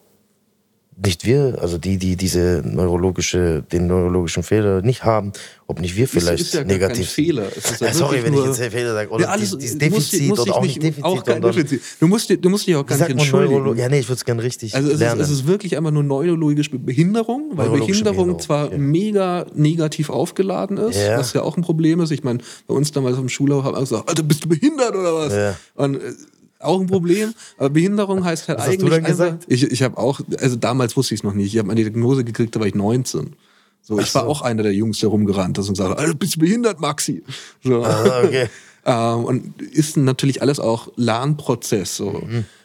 nicht 1.05 1.25
wir, 1.25 1.59
also 1.61 1.79
die, 1.79 1.97
die 1.97 2.17
diese 2.17 2.63
neurologische, 2.65 3.63
den 3.71 3.87
neurologischen 3.87 4.43
Fehler 4.43 4.83
nicht 4.83 5.05
haben, 5.05 5.33
ob 5.69 5.81
nicht 5.81 5.97
wir 5.97 6.09
vielleicht 6.09 6.41
ist 6.41 6.55
ja 6.55 6.65
negativ 6.65 7.07
kein 7.07 7.25
Fehler. 7.25 7.57
Ist 7.57 7.81
ja 7.81 7.87
Ja, 7.87 7.95
sorry, 7.95 8.25
wenn 8.25 8.35
ich 8.35 8.45
jetzt 8.45 8.59
Fehler 8.59 8.95
sage. 8.95 9.11
Oder 9.11 9.25
Ja, 9.25 9.31
alles, 9.31 9.57
dieses 9.57 9.79
Defizit 9.79 10.29
musst 10.29 10.43
oder 10.43 10.45
dich 10.45 10.55
auch 10.55 10.63
nicht 10.63 10.83
Defizit. 10.83 11.05
Auch 11.05 11.25
kein 11.25 11.41
Defizit. 11.41 11.83
Du 12.01 12.09
musst, 12.09 12.31
du 12.31 12.51
musst 12.51 12.67
dich 12.67 12.75
auch 12.75 12.85
gar 12.85 12.97
nicht 12.97 13.11
entschuldigen. 13.11 13.55
Neurolo 13.55 13.75
ja, 13.75 13.89
nee, 13.89 14.01
ich 14.01 14.09
würde 14.09 14.19
es 14.19 14.25
gerne 14.25 14.43
richtig 14.43 14.75
Also 14.75 14.89
es 14.89 14.95
ist, 14.95 15.01
lernen. 15.01 15.21
es 15.21 15.31
ist 15.31 15.47
wirklich 15.47 15.77
einfach 15.77 15.93
nur 15.93 16.03
neurologische 16.03 16.79
Behinderung, 16.79 17.53
weil 17.53 17.69
Behinderung 17.69 17.87
Behinderung, 17.87 18.41
zwar 18.41 18.67
okay. 18.67 18.79
mega 18.79 19.47
negativ 19.55 20.11
aufgeladen 20.11 20.79
ist, 20.79 20.99
was 21.17 21.33
ja 21.33 21.43
auch 21.43 21.57
ein 21.57 21.63
Problem 21.63 22.01
ist. 22.01 22.11
Ich 22.11 22.25
meine, 22.25 22.41
bei 22.67 22.75
uns 22.75 22.91
damals 22.91 23.19
im 23.19 23.29
Schulhof 23.29 23.65
haben 23.65 23.77
wir 23.77 23.81
gesagt, 23.81 24.09
Alter, 24.09 24.23
bist 24.23 24.45
du 24.45 24.49
behindert 24.49 24.95
oder 24.97 25.15
was? 25.15 25.33
Ja. 25.33 25.57
Und 25.75 25.97
äh, 25.97 26.13
auch 26.61 26.81
ein 26.81 26.87
Problem. 26.87 27.35
Aber 27.57 27.71
Behinderung 27.71 28.25
heißt 28.25 28.49
halt 28.49 28.59
Was 28.59 28.69
hast 28.69 28.81
du 28.81 28.87
eigentlich 28.87 28.95
dann 28.95 29.05
gesagt? 29.05 29.45
Ich, 29.49 29.63
ich 29.65 29.83
habe 29.83 29.97
auch, 29.97 30.21
also 30.41 30.57
damals 30.57 30.97
wusste 30.97 31.15
ich 31.15 31.21
es 31.21 31.25
noch 31.25 31.35
nicht. 31.35 31.53
Ich 31.53 31.59
habe 31.59 31.69
meine 31.69 31.81
Diagnose 31.81 32.25
gekriegt, 32.25 32.55
da 32.57 32.61
war 32.61 32.67
ich 32.67 32.75
19. 32.75 33.35
So, 33.83 33.99
ich 33.99 34.15
war 34.15 34.27
auch 34.27 34.43
einer 34.43 34.63
der 34.63 34.75
Jungs, 34.75 34.99
der 34.99 35.09
rumgerannt 35.09 35.57
ist 35.59 35.69
und 35.69 35.79
gesagt, 35.79 35.99
Alter, 35.99 36.15
bist 36.15 36.37
du 36.37 36.41
behindert, 36.41 36.81
Maxi? 36.81 37.23
So. 37.63 37.85
Ah, 37.85 38.23
okay. 38.25 38.49
Ähm, 38.87 39.25
und 39.25 39.61
ist 39.61 39.99
natürlich 39.99 40.41
alles 40.41 40.61
auch 40.61 40.89
Lernprozess. 40.97 41.97
So. 41.97 42.23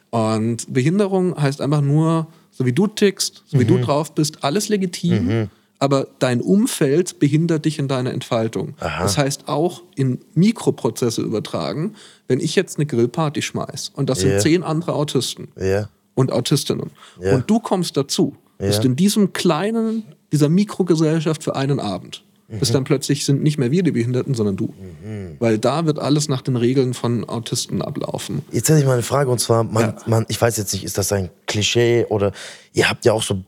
Und 0.10 0.71
Behinderung 0.71 1.36
heißt 1.36 1.60
einfach 1.60 1.82
nur, 1.82 2.27
so 2.51 2.65
wie 2.65 2.71
du 2.71 2.88
tickst, 2.88 3.43
so 3.47 3.60
wie 3.60 3.65
du 3.65 3.79
drauf 3.79 4.13
bist, 4.15 4.41
alles 4.43 4.69
legitim. 4.69 5.49
Aber 5.84 6.08
dein 6.19 6.39
Umfeld 6.39 7.19
behindert 7.19 7.65
dich 7.65 7.78
in 7.78 7.89
deiner 7.89 8.13
Entfaltung. 8.13 8.76
Das 8.80 9.17
heißt 9.17 9.50
auch 9.50 9.82
in 9.96 10.19
Mikroprozesse 10.34 11.22
übertragen, 11.22 11.96
wenn 12.30 12.39
ich 12.39 12.56
jetzt 12.56 12.78
eine 12.78 12.86
Grillparty 12.86 13.41
schmeiß 13.41 13.91
und 13.93 14.10
das 14.10 14.24
Ja. 14.24 14.30
sind 14.30 14.41
zehn 14.43 14.63
andere 14.63 14.93
Autisten 14.93 15.50
Ja. 15.60 15.89
und 16.15 16.32
Autistinnen 16.32 16.91
Ja. 17.19 17.36
und 17.36 17.50
du 17.50 17.60
kommst 17.60 17.98
dazu, 17.98 18.38
bist 18.60 18.86
in 18.86 18.96
diesem 18.96 19.34
kleinen, 19.34 20.04
dieser 20.32 20.48
Mikrogesellschaft 20.48 21.43
für 21.43 21.58
einen 21.58 21.82
Abend. 21.82 22.24
Bis 22.48 22.69
Mhm. 22.69 22.74
dann 22.76 22.84
plötzlich 22.86 23.26
sind 23.26 23.43
nicht 23.43 23.58
mehr 23.58 23.72
wir 23.72 23.84
die 23.84 23.91
Behinderten, 23.91 24.36
sondern 24.36 24.56
du. 24.56 24.74
Weil 25.39 25.58
da 25.58 25.86
wird 25.86 26.00
alles 26.00 26.30
nach 26.30 26.41
den 26.41 26.56
Regeln 26.56 26.93
von 26.93 27.28
Autisten 27.28 27.82
ablaufen. 27.82 28.41
Jetzt 28.54 28.69
hätte 28.69 28.80
ich 28.80 28.86
mal 28.86 28.93
eine 28.93 29.04
Frage 29.04 29.30
und 29.30 29.39
zwar, 29.39 29.65
man, 29.65 29.84
Ja. 29.84 29.96
man, 30.06 30.26
ich 30.30 30.41
weiß 30.41 30.56
jetzt 30.56 30.72
nicht, 30.72 30.86
ist 30.86 30.98
das 30.98 31.12
ein 31.12 31.30
Klischee 31.46 32.06
oder 32.08 32.32
ihr 32.74 32.89
habt 32.89 33.04
ja 33.04 33.12
auch 33.12 33.24
so 33.24 33.41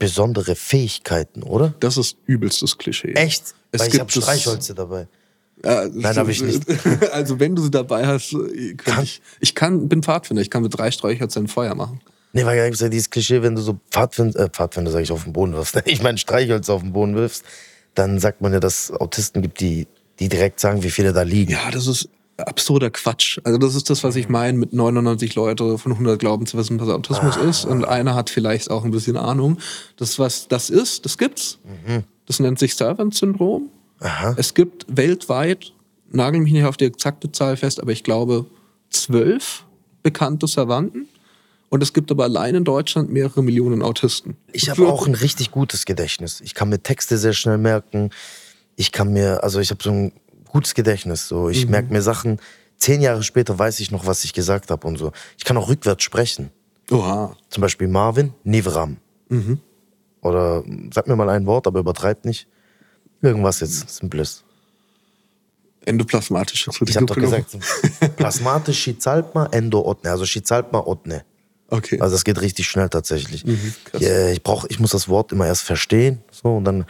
besondere 0.00 0.56
Fähigkeiten, 0.56 1.44
oder? 1.44 1.74
Das 1.78 1.96
ist 1.96 2.16
übelstes 2.26 2.78
Klischee. 2.78 3.12
Echt? 3.12 3.54
Es 3.70 3.80
Weil 3.80 3.86
ich 3.86 3.92
gibt 3.92 4.00
habe 4.00 4.12
Streichholze 4.12 4.74
dabei. 4.74 5.06
Ja, 5.62 5.86
Nein, 5.92 6.16
hab 6.16 6.28
ich 6.28 6.42
nicht. 6.42 6.64
Also 7.12 7.38
wenn 7.38 7.54
du 7.54 7.62
sie 7.62 7.70
dabei 7.70 8.06
hast, 8.06 8.32
äh, 8.32 8.74
kann 8.74 9.04
ich, 9.04 9.20
ich 9.40 9.54
kann, 9.54 9.88
bin 9.88 10.02
Pfadfinder, 10.02 10.42
ich 10.42 10.50
kann 10.50 10.62
mit 10.62 10.76
drei 10.76 10.90
Streichhölzern 10.90 11.46
Feuer 11.46 11.74
machen. 11.74 12.00
Nee, 12.32 12.44
weil 12.46 12.56
da 12.56 12.64
gibt's 12.64 12.80
ja 12.80 12.88
dieses 12.88 13.10
Klischee, 13.10 13.42
wenn 13.42 13.54
du 13.54 13.60
so 13.60 13.78
Pfadfinder, 13.90 14.40
äh, 14.40 14.48
Pfadfinder 14.48 14.90
sag 14.90 15.02
ich, 15.02 15.12
auf 15.12 15.24
den 15.24 15.34
Boden 15.34 15.52
wirfst, 15.52 15.80
ich 15.84 16.02
meine 16.02 16.18
Streichholz 16.18 16.70
auf 16.70 16.80
den 16.80 16.92
Boden 16.92 17.14
wirfst, 17.14 17.44
dann 17.94 18.18
sagt 18.18 18.40
man 18.40 18.52
ja, 18.54 18.60
dass 18.60 18.84
es 18.84 18.90
Autisten 18.92 19.42
gibt, 19.42 19.60
die, 19.60 19.86
die 20.18 20.30
direkt 20.30 20.60
sagen, 20.60 20.82
wie 20.82 20.90
viele 20.90 21.12
da 21.12 21.22
liegen. 21.22 21.52
Ja, 21.52 21.70
das 21.70 21.86
ist 21.86 22.08
absurder 22.46 22.90
Quatsch. 22.90 23.38
Also 23.44 23.58
das 23.58 23.74
ist 23.74 23.90
das, 23.90 24.02
was 24.04 24.16
ich 24.16 24.28
meine, 24.28 24.56
mit 24.58 24.72
99 24.72 25.34
Leute 25.34 25.78
von 25.78 25.92
100 25.92 26.18
glauben 26.18 26.46
zu 26.46 26.56
wissen, 26.58 26.80
was 26.80 26.88
Autismus 26.88 27.36
Ah. 27.36 27.48
ist. 27.48 27.64
Und 27.64 27.84
einer 27.84 28.14
hat 28.14 28.30
vielleicht 28.30 28.70
auch 28.70 28.84
ein 28.84 28.90
bisschen 28.90 29.16
Ahnung. 29.16 29.58
Das, 29.96 30.18
was 30.18 30.48
das 30.48 30.70
ist, 30.70 31.04
das 31.04 31.18
gibt's. 31.18 31.58
Das 32.26 32.40
nennt 32.40 32.58
sich 32.58 32.74
Servant-Syndrom. 32.74 33.70
Mhm. 34.00 34.34
Es 34.36 34.54
gibt 34.54 34.86
weltweit, 34.88 35.72
nagel 36.10 36.40
mich 36.40 36.52
nicht 36.52 36.64
auf 36.64 36.76
die 36.76 36.84
exakte 36.86 37.30
Zahl 37.32 37.56
fest, 37.56 37.80
aber 37.80 37.92
ich 37.92 38.04
glaube 38.04 38.46
zwölf 38.90 39.64
bekannte 40.02 40.46
Servanten. 40.46 41.08
Und 41.68 41.82
es 41.84 41.92
gibt 41.92 42.10
aber 42.10 42.24
allein 42.24 42.56
in 42.56 42.64
Deutschland 42.64 43.12
mehrere 43.12 43.42
Millionen 43.44 43.82
Autisten. 43.82 44.36
Ich 44.52 44.68
habe 44.70 44.88
auch 44.88 45.06
ein 45.06 45.14
richtig 45.14 45.52
gutes 45.52 45.84
Gedächtnis. 45.84 46.40
Ich 46.40 46.54
kann 46.54 46.68
mir 46.68 46.82
Texte 46.82 47.16
sehr 47.16 47.32
schnell 47.32 47.58
merken. 47.58 48.10
Ich 48.74 48.90
kann 48.90 49.12
mir, 49.12 49.44
also 49.44 49.60
ich 49.60 49.70
habe 49.70 49.80
so 49.82 49.90
ein 49.90 50.12
gutes 50.50 50.74
Gedächtnis. 50.74 51.28
So, 51.28 51.48
ich 51.48 51.64
Mhm. 51.64 51.70
merke 51.72 51.92
mir 51.92 52.02
Sachen. 52.02 52.38
Zehn 52.76 53.00
Jahre 53.00 53.22
später 53.22 53.58
weiß 53.58 53.80
ich 53.80 53.90
noch, 53.90 54.06
was 54.06 54.24
ich 54.24 54.32
gesagt 54.32 54.70
habe 54.70 54.86
und 54.86 54.96
so. 54.98 55.12
Ich 55.36 55.44
kann 55.44 55.56
auch 55.56 55.68
rückwärts 55.68 56.02
sprechen. 56.02 56.50
Oha. 56.90 57.36
Zum 57.50 57.60
Beispiel 57.60 57.88
Marvin 57.88 58.32
Nivram. 58.44 58.96
Mhm. 59.28 59.60
Oder 60.22 60.64
sag 60.92 61.06
mir 61.06 61.16
mal 61.16 61.28
ein 61.28 61.46
Wort, 61.46 61.66
aber 61.66 61.80
übertreibt 61.80 62.24
nicht. 62.24 62.46
Irgendwas 63.22 63.60
jetzt 63.60 63.88
Simples. 63.90 64.44
Endoplasmatische 65.84 66.70
Ich 66.86 66.96
habe 66.96 67.06
doch 67.06 67.16
gesagt, 67.16 67.56
plasmatisch 68.16 68.78
Schizaltma, 68.80 69.46
Endo-Otne, 69.50 70.10
also 70.10 70.26
Schizaltma-Otne. 70.26 71.24
Okay. 71.68 72.00
Also 72.00 72.16
das 72.16 72.24
geht 72.24 72.40
richtig 72.40 72.66
schnell 72.68 72.88
tatsächlich. 72.88 73.46
Mhm. 73.46 73.74
Ja, 73.98 74.28
ich, 74.28 74.42
brauch, 74.42 74.66
ich 74.68 74.78
muss 74.78 74.90
das 74.90 75.08
Wort 75.08 75.32
immer 75.32 75.46
erst 75.46 75.62
verstehen, 75.62 76.22
so, 76.30 76.56
und 76.56 76.64
dann 76.64 76.84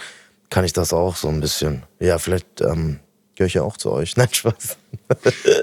kann 0.49 0.65
ich 0.65 0.73
das 0.73 0.93
auch 0.93 1.17
so 1.17 1.29
ein 1.29 1.41
bisschen. 1.41 1.85
Ja, 2.01 2.19
vielleicht 2.19 2.61
ähm, 2.63 2.99
gehöre 3.41 3.47
ich 3.49 3.55
ja 3.55 3.63
auch 3.63 3.79
zu 3.79 3.91
euch. 3.91 4.17
Nein, 4.19 4.29
Spaß. 4.31 4.77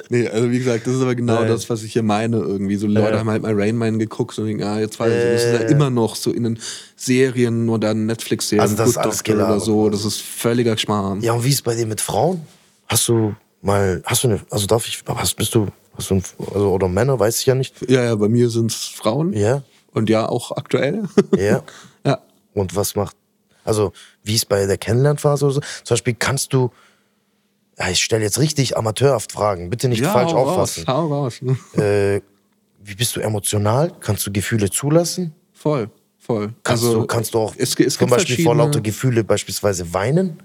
Nee, 0.10 0.28
also 0.28 0.50
wie 0.52 0.58
gesagt, 0.58 0.88
das 0.88 0.96
ist 0.96 1.02
aber 1.02 1.14
genau 1.14 1.36
Nein. 1.42 1.48
das, 1.48 1.70
was 1.70 1.84
ich 1.84 1.94
hier 1.94 2.02
meine 2.02 2.38
irgendwie. 2.38 2.76
So 2.76 2.88
Leute 2.88 3.12
Ja. 3.14 3.20
haben 3.20 3.30
halt 3.30 3.44
mal 3.44 3.54
Rain 3.54 3.78
Man 3.78 4.00
geguckt 4.00 4.38
und 4.40 4.48
denken, 4.48 4.64
ah, 4.64 4.80
jetzt 4.80 5.00
weiß 5.00 5.14
ich, 5.14 5.32
das 5.32 5.44
ist 5.44 5.54
ja 5.54 5.60
Äh. 5.68 5.72
immer 5.72 5.90
noch 5.92 6.16
so 6.16 6.32
in 6.32 6.44
den 6.44 6.60
Serien, 6.96 7.66
modernen 7.68 8.08
Netflix-Serien, 8.08 8.62
Also 8.62 8.76
das 8.76 8.90
ist 8.90 8.96
Good 8.96 9.06
Doctor 9.06 9.36
oder 9.36 9.60
so, 9.60 9.90
das 9.92 10.06
ist 10.06 10.22
völliger 10.22 10.76
Schmarrn. 10.78 11.22
Ja, 11.22 11.34
und 11.34 11.44
wie 11.44 11.50
ist 11.50 11.64
bei 11.64 11.76
dir 11.76 11.86
mit 11.86 12.02
Frauen? 12.02 12.42
Hast 12.88 13.08
du 13.08 13.36
mal, 13.62 14.02
hast 14.06 14.24
du 14.24 14.30
eine, 14.30 14.42
also 14.50 14.66
darf 14.66 14.88
ich, 14.88 15.04
hast, 15.08 15.36
bist 15.36 15.54
du, 15.54 15.68
hast 15.96 16.10
du, 16.10 16.16
ein, 16.16 16.24
also, 16.54 16.72
oder 16.72 16.88
Männer, 16.88 17.20
weiß 17.20 17.40
ich 17.40 17.46
ja 17.46 17.54
nicht. 17.56 17.76
Ja, 17.90 18.04
ja, 18.04 18.16
bei 18.16 18.28
mir 18.28 18.50
sind 18.50 18.72
es 18.72 18.86
Frauen. 18.86 19.34
Ja, 19.34 19.62
Und 19.94 20.10
ja, 20.10 20.28
auch 20.28 20.52
aktuell. 20.58 21.04
ja. 21.38 21.62
ja. 22.06 22.20
Und 22.56 22.76
was 22.76 22.96
macht, 22.96 23.16
also 23.64 23.94
wie 24.24 24.34
ist 24.36 24.50
bei 24.50 24.66
der 24.66 24.78
Kennenlernphase 24.80 25.46
oder 25.46 25.54
so? 25.56 25.62
Zum 25.84 25.94
Beispiel 25.94 26.16
kannst 26.18 26.54
du, 26.54 26.72
ja, 27.80 27.90
ich 27.90 28.04
stelle 28.04 28.24
jetzt 28.24 28.40
richtig 28.40 28.78
amateurhaft 28.78 29.32
Fragen, 29.32 29.70
bitte 29.70 29.88
nicht 29.90 30.02
ja, 30.02 30.12
falsch 30.12 30.32
hau 30.34 30.46
auffassen. 30.48 30.84
Raus, 30.86 30.98
hau 30.98 31.08
raus. 31.08 31.78
Äh, 31.78 32.22
wie 32.84 32.96
bist 32.96 33.16
du 33.16 33.20
emotional? 33.20 33.92
Kannst 34.00 34.26
du 34.26 34.32
Gefühle 34.32 34.70
zulassen? 34.70 35.34
Voll, 35.54 35.90
voll. 36.18 36.54
Kannst, 36.64 36.84
also, 36.84 37.02
du, 37.02 37.08
kannst 37.08 37.34
du 37.34 37.40
auch 37.40 37.54
es, 37.58 37.76
es 37.80 37.98
zum 37.98 38.10
Beispiel 38.10 38.44
vor 38.44 38.56
lauter 38.56 38.82
Gefühle 38.82 39.24
beispielsweise 39.24 39.94
weinen? 39.94 40.38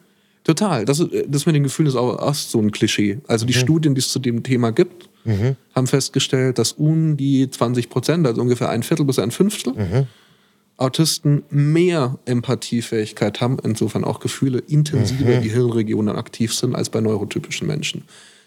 Total. 0.44 0.84
Das, 0.84 0.98
ist- 0.98 1.10
das 1.28 1.46
mit 1.46 1.54
den 1.54 1.62
Gefühlen 1.62 1.88
ist 1.88 1.94
auch, 1.94 2.18
auch 2.18 2.34
so 2.34 2.58
ein 2.58 2.72
Klischee. 2.72 3.20
Also 3.28 3.44
Mhm. 3.44 3.46
die 3.48 3.54
Studien, 3.54 3.94
die 3.94 4.00
es 4.00 4.08
zu 4.08 4.18
dem 4.18 4.42
Thema 4.42 4.72
gibt, 4.72 5.08
haben 5.74 5.86
festgestellt, 5.86 6.58
dass 6.58 6.72
um 6.72 7.16
die 7.16 7.48
20 7.48 7.88
Prozent, 7.88 8.26
also 8.26 8.40
ungefähr 8.42 8.68
ein 8.70 8.82
Viertel 8.82 9.04
bis 9.06 9.20
ein 9.20 9.30
Fünftel, 9.30 9.72
Mhm. 9.74 10.06
Autisten 10.82 11.42
mehr 11.50 12.18
Empathiefähigkeit 12.24 13.40
haben, 13.40 13.58
insofern 13.62 14.04
auch 14.04 14.20
Gefühle 14.20 14.58
intensiver 14.58 15.24
Mhm. 15.30 15.36
in 15.36 15.42
die 15.42 15.50
Hirnregionen 15.50 16.16
aktiv 16.16 16.54
sind 16.54 16.74
als 16.74 16.90
bei 16.90 17.00
neurotypischen 17.00 17.66
Menschen. 17.66 18.02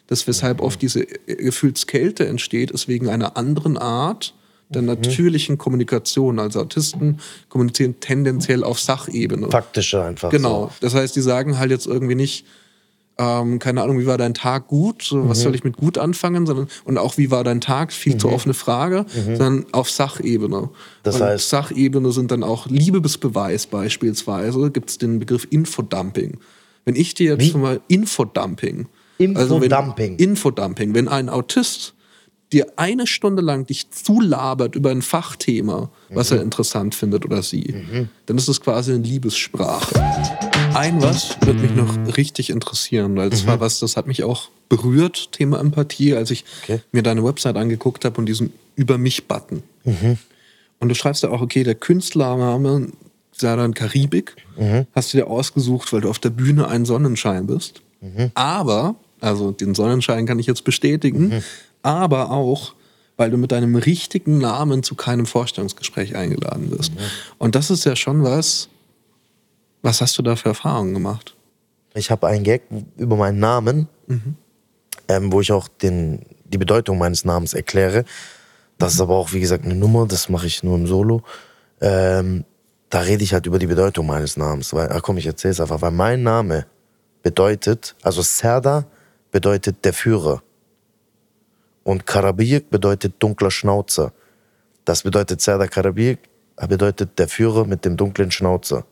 Das, 0.08 0.28
weshalb 0.28 0.62
oft 0.62 0.82
diese 0.82 1.02
äh, 1.02 1.36
Gefühlskälte 1.36 2.28
entsteht, 2.28 2.72
ist 2.72 2.88
wegen 2.88 3.10
einer 3.10 3.38
anderen 3.38 3.78
Art 3.78 4.34
der 4.70 4.82
Mhm. 4.82 4.88
natürlichen 4.90 5.58
Kommunikation. 5.58 6.40
Also 6.40 6.60
Autisten 6.62 7.20
kommunizieren 7.50 7.96
tendenziell 8.00 8.64
auf 8.64 8.80
Sachebene. 8.80 9.50
Faktischer 9.50 10.06
einfach. 10.06 10.30
Genau. 10.30 10.72
Das 10.82 10.94
heißt, 10.94 11.16
die 11.16 11.22
sagen 11.22 11.58
halt 11.58 11.72
jetzt 11.72 11.88
irgendwie 11.88 12.16
nicht, 12.16 12.46
ähm, 13.18 13.60
keine 13.60 13.82
Ahnung, 13.82 14.00
wie 14.00 14.06
war 14.08 14.18
dein 14.18 14.34
Tag 14.34 14.68
gut? 14.68 15.02
So, 15.04 15.30
Was 15.30 15.42
soll 15.42 15.56
ich 15.56 15.64
mit 15.64 15.78
gut 15.78 15.98
anfangen? 15.98 16.46
Sondern, 16.46 16.68
und 16.84 16.98
auch, 16.98 17.18
wie 17.18 17.32
war 17.32 17.44
dein 17.44 17.62
Tag? 17.62 17.94
Viel 17.94 18.18
zu 18.18 18.30
offene 18.30 18.54
Frage, 18.54 19.06
sondern 19.14 19.66
auf 19.72 19.90
Sachebene. 19.90 20.70
Das 21.04 21.16
und 21.16 21.22
heißt- 21.22 21.50
Sachebene 21.50 22.12
sind 22.12 22.32
dann 22.32 22.44
auch 22.44 22.68
Liebesbeweis 22.68 23.68
beispielsweise, 23.68 24.70
gibt 24.72 24.90
es 24.90 24.98
den 24.98 25.20
Begriff 25.20 25.48
Infodumping. 25.50 26.38
Wenn 26.84 26.96
ich 26.96 27.14
dir 27.14 27.32
jetzt 27.32 27.42
Wie? 27.42 27.50
schon 27.52 27.62
mal 27.62 27.80
Infodumping. 27.88 28.88
Infodumping. 29.18 29.98
wenn, 29.98 30.16
Infodumping. 30.18 30.94
Wenn 30.94 31.08
ein 31.08 31.30
Autist 31.30 31.94
dir 32.54 32.68
eine 32.76 33.08
Stunde 33.08 33.42
lang 33.42 33.66
dich 33.66 33.90
zulabert 33.92 34.76
über 34.76 34.92
ein 34.92 35.02
Fachthema, 35.02 35.90
was 36.10 36.30
Mhm. 36.32 36.38
er 36.38 36.44
interessant 36.44 36.94
findet 36.96 37.26
oder 37.26 37.42
sie, 37.42 37.74
dann 38.28 38.38
ist 38.38 38.48
es 38.50 38.62
quasi 38.62 38.94
eine 38.94 39.04
Liebessprache. 39.04 39.96
Ein 40.76 41.02
was 41.02 41.38
wird 41.42 41.62
mich 41.62 41.74
noch 41.76 41.96
richtig 42.18 42.50
interessieren, 42.50 43.16
weil 43.16 43.30
das 43.30 43.44
Mhm. 43.44 43.48
war 43.48 43.60
was, 43.60 43.80
das 43.80 43.98
hat 43.98 44.08
mich 44.08 44.24
auch 44.24 44.50
berührt, 44.70 45.32
Thema 45.32 45.60
Empathie, 45.60 46.16
als 46.16 46.32
ich 46.32 46.44
Okay. 46.64 46.82
mir 46.92 47.04
deine 47.04 47.24
Website 47.24 47.56
angeguckt 47.56 48.04
habe 48.06 48.18
und 48.18 48.26
diesen 48.26 48.52
Über 48.76 48.98
mich-Button. 48.98 49.64
Mhm. 49.86 50.18
Und 50.80 50.90
du 50.90 50.96
schreibst 50.96 51.24
ja 51.24 51.30
auch, 51.30 51.42
okay, 51.42 51.64
der 51.64 51.76
Künstlername 51.76 52.90
sei 53.32 53.56
dann 53.56 53.74
Karibik, 53.74 54.36
Mhm. 54.58 54.86
hast 54.94 55.14
du 55.14 55.18
dir 55.18 55.28
ausgesucht, 55.28 55.92
weil 55.94 56.02
du 56.02 56.10
auf 56.10 56.20
der 56.20 56.30
Bühne 56.30 56.68
ein 56.68 56.86
Sonnenschein 56.86 57.48
bist. 57.48 57.82
Mhm. 58.02 58.32
Aber, 58.34 58.96
also 59.22 59.52
den 59.52 59.76
Sonnenschein 59.76 60.26
kann 60.26 60.40
ich 60.40 60.46
jetzt 60.48 60.64
bestätigen, 60.64 61.28
Mhm. 61.30 61.44
aber 61.84 62.32
auch, 62.32 62.74
weil 63.18 63.32
du 63.32 63.38
mit 63.38 63.52
deinem 63.54 63.76
richtigen 63.76 64.38
Namen 64.40 64.84
zu 64.84 64.96
keinem 64.96 65.26
Vorstellungsgespräch 65.26 66.16
eingeladen 66.16 66.70
wirst. 66.72 66.94
Mhm. 66.94 67.00
Und 67.38 67.56
das 67.56 67.70
ist 67.72 67.86
ja 67.86 67.96
schon 67.96 68.24
was, 68.24 68.68
was 69.86 70.02
hast 70.02 70.18
du 70.18 70.22
da 70.22 70.36
für 70.36 70.50
Erfahrungen 70.50 70.94
gemacht? 70.94 71.36
Ich 71.94 72.12
habe 72.12 72.28
einen 72.28 72.44
Gag 72.44 72.64
über 72.98 73.16
meinen 73.16 73.40
Namen, 73.40 73.88
Mhm. 74.08 74.36
ähm, 75.08 75.32
wo 75.32 75.40
ich 75.42 75.52
auch 75.52 75.68
den, 75.68 76.26
die 76.46 76.58
Bedeutung 76.58 76.98
meines 76.98 77.24
Namens 77.24 77.54
erkläre. 77.54 78.04
Das 78.78 78.94
ist 78.94 79.00
aber 79.00 79.16
auch, 79.16 79.32
wie 79.32 79.40
gesagt, 79.40 79.64
eine 79.64 79.76
Nummer, 79.76 80.06
das 80.06 80.28
mache 80.28 80.48
ich 80.48 80.62
nur 80.64 80.76
im 80.76 80.88
Solo. 80.88 81.24
Ähm, 81.80 82.44
da 82.90 83.00
rede 83.00 83.24
ich 83.24 83.34
halt 83.34 83.46
über 83.46 83.60
die 83.60 83.68
Bedeutung 83.68 84.06
meines 84.08 84.36
Namens. 84.38 84.74
Weil, 84.74 84.92
ach 84.92 85.02
komm, 85.02 85.18
ich 85.18 85.26
erzähl's 85.26 85.60
einfach, 85.62 85.82
weil 85.82 85.92
mein 85.92 86.24
Name 86.24 86.66
bedeutet, 87.24 87.96
also 88.04 88.22
Serda 88.22 88.86
bedeutet 89.32 89.86
der 89.86 89.94
Führer. 89.94 90.44
Und 91.84 92.06
Karabiyik 92.06 92.70
bedeutet 92.70 93.14
dunkler 93.20 93.52
Schnauzer. 93.52 94.12
Das 94.84 95.04
bedeutet 95.04 95.42
Serda 95.42 95.68
Karabiyik 95.68 96.20
bedeutet 96.68 97.18
der 97.20 97.28
Führer 97.28 97.66
mit 97.66 97.86
dem 97.86 97.98
dunklen 97.98 98.32
Schnauzer. 98.32 98.86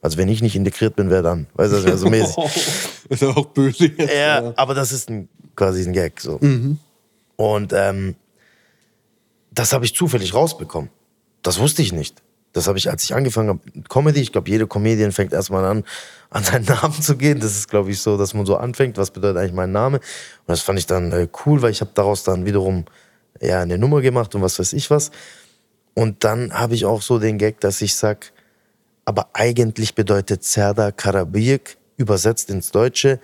Also 0.00 0.16
wenn 0.16 0.28
ich 0.28 0.42
nicht 0.42 0.54
integriert 0.54 0.96
bin, 0.96 1.10
wer 1.10 1.22
dann? 1.22 1.46
Weißt 1.54 1.72
du, 1.72 1.90
also 1.90 2.08
mäßig. 2.08 2.36
ist 3.08 3.22
ja 3.22 3.28
auch 3.28 3.46
böse 3.46 3.86
jetzt. 3.86 4.14
Ja, 4.14 4.52
aber 4.56 4.74
das 4.74 4.92
ist 4.92 5.10
ein, 5.10 5.28
quasi 5.56 5.82
ein 5.82 5.92
Gag 5.92 6.20
so. 6.20 6.38
Und 7.36 7.72
ähm, 7.72 8.14
das 9.50 9.72
habe 9.72 9.84
ich 9.84 9.94
zufällig 9.94 10.34
rausbekommen. 10.34 10.90
Das 11.42 11.58
wusste 11.58 11.82
ich 11.82 11.92
nicht. 11.92 12.22
Das 12.52 12.66
habe 12.66 12.78
ich, 12.78 12.90
als 12.90 13.04
ich 13.04 13.14
angefangen 13.14 13.48
habe 13.48 13.60
Comedy, 13.88 14.20
ich 14.20 14.32
glaube, 14.32 14.48
jede 14.48 14.66
Comedian 14.66 15.12
fängt 15.12 15.32
erstmal 15.32 15.64
an, 15.64 15.84
an 16.30 16.44
seinen 16.44 16.64
Namen 16.64 17.00
zu 17.00 17.16
gehen. 17.16 17.40
Das 17.40 17.52
ist, 17.52 17.68
glaube 17.68 17.90
ich, 17.90 18.00
so, 18.00 18.16
dass 18.16 18.34
man 18.34 18.46
so 18.46 18.56
anfängt, 18.56 18.96
was 18.96 19.10
bedeutet 19.10 19.38
eigentlich 19.38 19.52
mein 19.52 19.72
Name. 19.72 19.98
Und 19.98 20.48
das 20.48 20.60
fand 20.60 20.78
ich 20.78 20.86
dann 20.86 21.12
äh, 21.12 21.28
cool, 21.44 21.60
weil 21.62 21.70
ich 21.70 21.80
habe 21.80 21.90
daraus 21.94 22.24
dann 22.24 22.46
wiederum 22.46 22.84
ja, 23.40 23.60
eine 23.60 23.78
Nummer 23.78 24.00
gemacht 24.00 24.34
und 24.34 24.42
was 24.42 24.58
weiß 24.58 24.72
ich 24.72 24.90
was. 24.90 25.10
Und 25.94 26.24
dann 26.24 26.52
habe 26.52 26.74
ich 26.74 26.84
auch 26.84 27.02
so 27.02 27.18
den 27.18 27.38
Gag, 27.38 27.60
dass 27.60 27.80
ich 27.80 27.94
sag, 27.94 28.32
aber 29.08 29.30
eigentlich 29.32 29.94
bedeutet 29.94 30.44
Serda 30.44 30.92
Karabiyik 30.92 31.78
übersetzt 31.96 32.50
ins 32.50 32.70
Deutsche, 32.72 33.20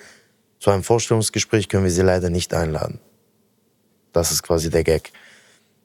zu 0.58 0.70
einem 0.70 0.82
Vorstellungsgespräch 0.82 1.68
können 1.68 1.84
wir 1.84 1.90
sie 1.90 2.00
leider 2.00 2.30
nicht 2.30 2.54
einladen. 2.54 3.00
Das 4.14 4.32
ist 4.32 4.42
quasi 4.42 4.70
der 4.70 4.82
Gag. 4.82 5.12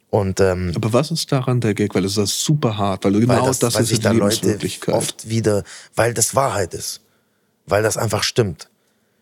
Und 0.09 0.39
ähm, 0.39 0.71
Aber 0.73 0.93
was 0.93 1.11
ist 1.11 1.29
daran 1.33 1.59
der 1.59 1.73
Gag? 1.73 1.93
Weil 1.93 2.05
es 2.05 2.15
ist 2.15 2.39
super 2.45 2.77
hart, 2.77 3.03
weil 3.03 3.11
genau 3.11 3.41
weil 3.41 3.45
das, 3.45 3.59
das, 3.59 3.75
weil 3.75 3.81
ist 3.83 3.89
sich 3.89 3.99
die 3.99 4.03
da 4.03 4.11
Leute 4.11 4.57
oft 4.87 5.27
wieder, 5.27 5.65
weil 5.95 6.13
das 6.13 6.33
Wahrheit 6.33 6.73
ist. 6.73 7.01
Weil 7.65 7.83
das 7.83 7.97
einfach 7.97 8.23
stimmt. 8.23 8.69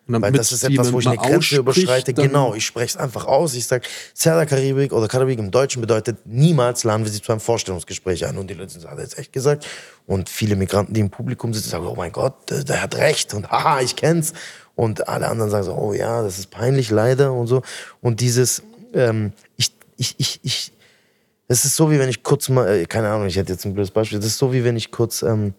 Weil 0.07 0.31
das 0.31 0.51
ist 0.51 0.63
etwas, 0.63 0.91
wo 0.93 0.99
ich 0.99 1.07
eine 1.07 1.17
Grenze 1.17 1.57
überschreite. 1.57 2.13
Genau, 2.13 2.53
ich 2.53 2.65
spreche 2.65 2.87
es 2.87 2.97
einfach 2.97 3.25
aus. 3.25 3.53
Ich 3.53 3.67
sage, 3.67 3.85
Serda 4.13 4.45
Karibik 4.45 4.93
oder 4.93 5.07
Karibik 5.07 5.39
im 5.39 5.51
Deutschen 5.51 5.81
bedeutet, 5.81 6.17
niemals 6.25 6.83
laden 6.83 7.03
wir 7.03 7.11
sie 7.11 7.21
zu 7.21 7.31
einem 7.31 7.41
Vorstellungsgespräch 7.41 8.25
ein. 8.25 8.37
Und 8.37 8.49
die 8.49 8.53
Leute 8.53 8.79
sagen, 8.79 8.95
hat 8.95 8.99
jetzt 8.99 9.19
echt 9.19 9.33
gesagt. 9.33 9.67
Und 10.05 10.29
viele 10.29 10.55
Migranten, 10.55 10.93
die 10.93 11.01
im 11.01 11.09
Publikum 11.09 11.53
sitzen, 11.53 11.69
sagen, 11.69 11.85
oh 11.85 11.95
mein 11.95 12.11
Gott, 12.11 12.49
der, 12.49 12.63
der 12.63 12.81
hat 12.81 12.95
recht. 12.95 13.33
Und 13.33 13.47
haha, 13.51 13.81
ich 13.81 13.95
kenn's. 13.95 14.33
Und 14.75 15.07
alle 15.09 15.27
anderen 15.27 15.51
sagen 15.51 15.65
so, 15.65 15.73
oh 15.73 15.93
ja, 15.93 16.21
das 16.21 16.39
ist 16.39 16.51
peinlich, 16.51 16.89
leider 16.91 17.33
und 17.33 17.47
so. 17.47 17.63
Und 17.99 18.21
dieses, 18.21 18.61
ähm, 18.93 19.33
ich, 19.57 19.71
ich, 19.97 20.15
ich, 20.17 20.39
ich, 20.43 20.71
es 21.47 21.65
ist 21.65 21.75
so, 21.75 21.89
wie 21.91 21.99
wenn 21.99 22.09
ich 22.09 22.23
kurz 22.23 22.47
mal, 22.49 22.67
äh, 22.67 22.85
keine 22.85 23.09
Ahnung, 23.09 23.27
ich 23.27 23.37
hätte 23.37 23.51
jetzt 23.51 23.65
ein 23.65 23.73
blödes 23.73 23.91
Beispiel. 23.91 24.19
Das 24.19 24.27
ist 24.27 24.37
so, 24.37 24.53
wie 24.53 24.63
wenn 24.63 24.77
ich 24.77 24.91
kurz, 24.91 25.23
ähm, 25.23 25.53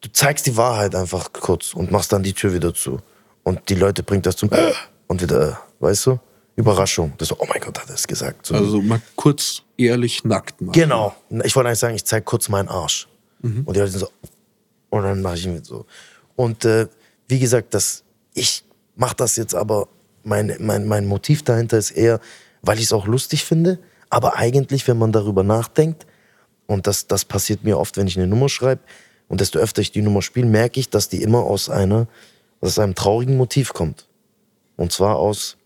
du 0.00 0.10
zeigst 0.10 0.46
die 0.46 0.56
Wahrheit 0.56 0.94
einfach 0.94 1.32
kurz 1.32 1.74
und 1.74 1.90
machst 1.90 2.12
dann 2.12 2.22
die 2.22 2.32
Tür 2.32 2.52
wieder 2.52 2.74
zu. 2.74 3.00
Und 3.46 3.68
die 3.68 3.76
Leute 3.76 4.02
bringt 4.02 4.26
das 4.26 4.34
zum 4.34 4.50
und 5.06 5.22
wieder, 5.22 5.60
weißt 5.78 6.06
du? 6.06 6.18
Überraschung. 6.56 7.12
Das 7.18 7.28
so, 7.28 7.36
oh 7.38 7.46
mein 7.48 7.60
Gott, 7.60 7.78
hat 7.78 7.88
er 7.88 7.94
es 7.94 8.04
gesagt. 8.04 8.44
So. 8.44 8.56
Also 8.56 8.82
mal 8.82 9.00
kurz 9.14 9.62
ehrlich 9.76 10.24
nackt 10.24 10.60
machen. 10.60 10.72
genau. 10.72 11.14
Ich 11.44 11.54
wollte 11.54 11.68
eigentlich 11.68 11.78
sagen, 11.78 11.94
ich 11.94 12.04
zeig 12.04 12.24
kurz 12.24 12.48
meinen 12.48 12.68
Arsch. 12.68 13.06
Und 13.42 13.76
die 13.76 13.78
Leute 13.78 13.92
sind 13.92 14.00
so, 14.00 14.10
und 14.90 15.04
dann 15.04 15.22
mache 15.22 15.36
ich 15.36 15.46
ihn 15.46 15.62
so. 15.62 15.86
Und 16.34 16.64
äh, 16.64 16.88
wie 17.28 17.38
gesagt, 17.38 17.72
das, 17.72 18.02
ich 18.34 18.64
mache 18.96 19.14
das 19.14 19.36
jetzt 19.36 19.54
aber, 19.54 19.86
mein, 20.24 20.56
mein, 20.58 20.88
mein 20.88 21.06
Motiv 21.06 21.44
dahinter 21.44 21.78
ist 21.78 21.92
eher, 21.92 22.18
weil 22.62 22.78
ich 22.78 22.86
es 22.86 22.92
auch 22.92 23.06
lustig 23.06 23.44
finde, 23.44 23.78
aber 24.10 24.34
eigentlich, 24.34 24.88
wenn 24.88 24.98
man 24.98 25.12
darüber 25.12 25.44
nachdenkt, 25.44 26.04
und 26.66 26.88
das, 26.88 27.06
das 27.06 27.24
passiert 27.24 27.62
mir 27.62 27.78
oft, 27.78 27.96
wenn 27.96 28.08
ich 28.08 28.18
eine 28.18 28.26
Nummer 28.26 28.48
schreibe, 28.48 28.80
und 29.28 29.40
desto 29.40 29.60
öfter 29.60 29.82
ich 29.82 29.92
die 29.92 30.02
Nummer 30.02 30.22
spiele, 30.22 30.46
merke 30.46 30.80
ich, 30.80 30.90
dass 30.90 31.08
die 31.08 31.22
immer 31.22 31.44
aus, 31.44 31.70
einer, 31.70 32.08
aus 32.60 32.78
einem 32.78 32.94
traurigen 32.94 33.36
Motiv 33.36 33.72
kommt. 33.72 34.08
Und 34.76 34.92
zwar 34.92 35.16
aus 35.16 35.56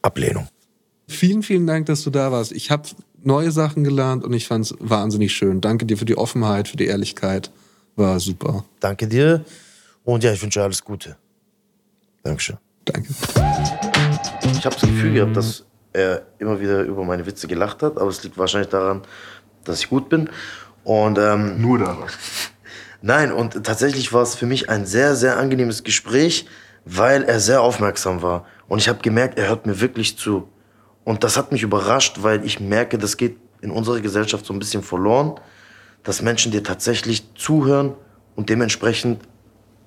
Ablehnung. 0.00 0.48
Vielen, 1.08 1.42
vielen 1.42 1.66
Dank, 1.66 1.86
dass 1.86 2.02
du 2.02 2.10
da 2.10 2.32
warst. 2.32 2.52
Ich 2.52 2.70
habe 2.70 2.88
neue 3.22 3.50
Sachen 3.50 3.84
gelernt 3.84 4.24
und 4.24 4.32
ich 4.32 4.46
fand 4.46 4.66
es 4.66 4.74
wahnsinnig 4.78 5.32
schön. 5.32 5.60
Danke 5.60 5.86
dir 5.86 5.96
für 5.96 6.04
die 6.04 6.16
Offenheit, 6.16 6.68
für 6.68 6.76
die 6.76 6.86
Ehrlichkeit. 6.86 7.50
War 7.96 8.18
super. 8.20 8.64
Danke 8.80 9.06
dir 9.06 9.44
und 10.04 10.24
ja, 10.24 10.32
ich 10.32 10.42
wünsche 10.42 10.60
dir 10.60 10.64
alles 10.64 10.82
Gute. 10.82 11.16
Dankeschön. 12.22 12.56
Danke. 12.84 13.10
Ich 13.10 14.64
habe 14.64 14.74
das 14.74 14.80
Gefühl 14.80 15.12
gehabt, 15.12 15.36
dass 15.36 15.64
er 15.92 16.22
immer 16.38 16.60
wieder 16.60 16.82
über 16.82 17.04
meine 17.04 17.26
Witze 17.26 17.46
gelacht 17.46 17.82
hat, 17.82 17.98
aber 17.98 18.08
es 18.08 18.22
liegt 18.22 18.38
wahrscheinlich 18.38 18.70
daran, 18.70 19.02
dass 19.64 19.80
ich 19.80 19.88
gut 19.88 20.08
bin. 20.08 20.30
Und 20.84 21.18
ähm, 21.18 21.60
Nur 21.60 21.78
daran. 21.78 22.08
Nein, 23.02 23.32
und 23.32 23.64
tatsächlich 23.64 24.12
war 24.12 24.22
es 24.22 24.36
für 24.36 24.46
mich 24.46 24.70
ein 24.70 24.86
sehr, 24.86 25.16
sehr 25.16 25.36
angenehmes 25.36 25.82
Gespräch, 25.82 26.46
weil 26.84 27.24
er 27.24 27.40
sehr 27.40 27.60
aufmerksam 27.60 28.22
war. 28.22 28.46
Und 28.68 28.78
ich 28.78 28.88
habe 28.88 29.00
gemerkt, 29.00 29.38
er 29.38 29.48
hört 29.48 29.66
mir 29.66 29.80
wirklich 29.80 30.16
zu. 30.16 30.48
Und 31.04 31.24
das 31.24 31.36
hat 31.36 31.50
mich 31.50 31.64
überrascht, 31.64 32.18
weil 32.22 32.44
ich 32.44 32.60
merke, 32.60 32.98
das 32.98 33.16
geht 33.16 33.36
in 33.60 33.72
unserer 33.72 34.00
Gesellschaft 34.00 34.46
so 34.46 34.52
ein 34.52 34.60
bisschen 34.60 34.84
verloren, 34.84 35.34
dass 36.04 36.22
Menschen 36.22 36.52
dir 36.52 36.62
tatsächlich 36.62 37.34
zuhören 37.34 37.94
und 38.36 38.48
dementsprechend 38.48 39.20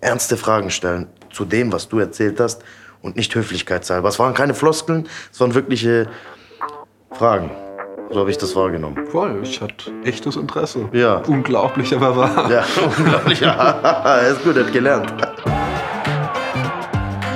ernste 0.01 0.35
Fragen 0.35 0.69
stellen 0.69 1.07
zu 1.31 1.45
dem, 1.45 1.71
was 1.71 1.87
du 1.87 1.99
erzählt 1.99 2.39
hast 2.39 2.63
und 3.01 3.15
nicht 3.15 3.33
höflichkeitshalber. 3.33 4.09
Es 4.09 4.19
waren 4.19 4.33
keine 4.33 4.53
Floskeln, 4.53 5.07
es 5.31 5.39
waren 5.39 5.53
wirkliche 5.53 6.09
Fragen. 7.11 7.49
So 8.11 8.19
habe 8.19 8.31
ich 8.31 8.37
das 8.37 8.55
wahrgenommen. 8.55 9.07
Voll, 9.07 9.39
ich 9.43 9.61
hatte 9.61 9.91
echtes 10.03 10.35
Interesse. 10.35 10.87
Ja. 10.93 11.17
Unglaublich, 11.27 11.93
aber 11.93 12.15
wahr. 12.15 12.49
Ja, 12.51 12.63
unglaublich. 12.97 13.41
er 13.41 14.27
ist 14.31 14.43
gut, 14.43 14.55
er 14.55 14.65
hat 14.65 14.73
gelernt. 14.73 15.13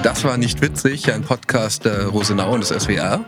Das 0.04 0.24
war 0.24 0.38
nicht 0.38 0.62
witzig, 0.62 1.12
ein 1.12 1.24
Podcast 1.24 1.86
der 1.86 2.08
Rosenau 2.08 2.54
und 2.54 2.62
des 2.62 2.70
SWR. 2.70 3.20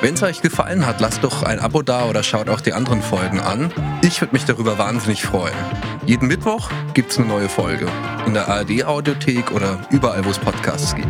Wenn 0.00 0.14
es 0.14 0.22
euch 0.22 0.40
gefallen 0.40 0.86
hat, 0.86 1.00
lasst 1.00 1.22
doch 1.24 1.42
ein 1.42 1.58
Abo 1.60 1.82
da 1.82 2.06
oder 2.06 2.22
schaut 2.22 2.48
auch 2.48 2.60
die 2.60 2.72
anderen 2.72 3.02
Folgen 3.02 3.40
an. 3.40 3.72
Ich 4.02 4.20
würde 4.20 4.32
mich 4.34 4.44
darüber 4.44 4.78
wahnsinnig 4.78 5.24
freuen. 5.24 5.54
Jeden 6.06 6.28
Mittwoch 6.28 6.70
gibt 6.94 7.12
es 7.12 7.18
eine 7.18 7.26
neue 7.26 7.48
Folge. 7.48 7.86
In 8.26 8.34
der 8.34 8.48
ARD-Audiothek 8.48 9.52
oder 9.52 9.78
überall, 9.90 10.24
wo 10.24 10.30
es 10.30 10.38
Podcasts 10.38 10.94
gibt. 10.94 11.08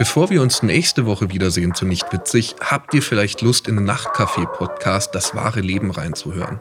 Bevor 0.00 0.30
wir 0.30 0.40
uns 0.40 0.62
nächste 0.62 1.04
Woche 1.04 1.28
wiedersehen 1.28 1.74
zu 1.74 1.84
Nicht 1.84 2.10
Witzig, 2.10 2.56
habt 2.58 2.94
ihr 2.94 3.02
vielleicht 3.02 3.42
Lust, 3.42 3.68
in 3.68 3.76
den 3.76 3.84
Nachtcafé-Podcast 3.84 5.14
Das 5.14 5.34
wahre 5.34 5.60
Leben 5.60 5.90
reinzuhören. 5.90 6.58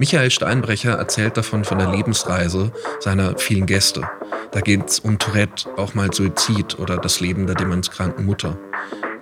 Michael 0.00 0.32
Steinbrecher 0.32 0.94
erzählt 0.94 1.36
davon 1.36 1.62
von 1.62 1.78
der 1.78 1.88
Lebensreise 1.88 2.72
seiner 2.98 3.38
vielen 3.38 3.66
Gäste. 3.66 4.10
Da 4.50 4.60
geht 4.60 4.88
es 4.88 4.98
um 4.98 5.20
Tourette, 5.20 5.68
auch 5.76 5.94
mal 5.94 6.12
Suizid 6.12 6.80
oder 6.80 6.96
das 6.96 7.20
Leben 7.20 7.46
der 7.46 7.54
demenzkranken 7.54 8.26
Mutter. 8.26 8.58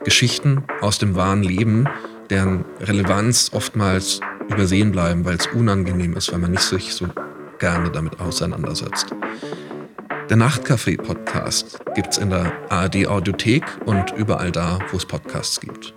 Geschichten 0.03 0.65
aus 0.81 0.97
dem 0.97 1.15
wahren 1.15 1.43
Leben, 1.43 1.87
deren 2.31 2.65
Relevanz 2.81 3.51
oftmals 3.53 4.21
übersehen 4.49 4.93
bleiben, 4.93 5.27
weil 5.27 5.37
es 5.37 5.47
unangenehm 5.49 6.17
ist, 6.17 6.33
weil 6.33 6.39
man 6.39 6.53
nicht 6.53 6.63
sich 6.63 6.95
so 6.95 7.07
gerne 7.59 7.91
damit 7.91 8.19
auseinandersetzt. 8.19 9.15
Der 10.29 10.37
Nachtcafé-Podcast 10.37 11.81
gibt 11.95 12.09
es 12.09 12.19
in 12.19 12.29
der 12.29 12.53
ARD-Audiothek 12.69 13.65
und 13.87 14.13
überall 14.13 14.53
da, 14.53 14.79
wo 14.91 14.99
es 14.99 15.07
Podcasts 15.07 15.59
gibt. 15.59 15.95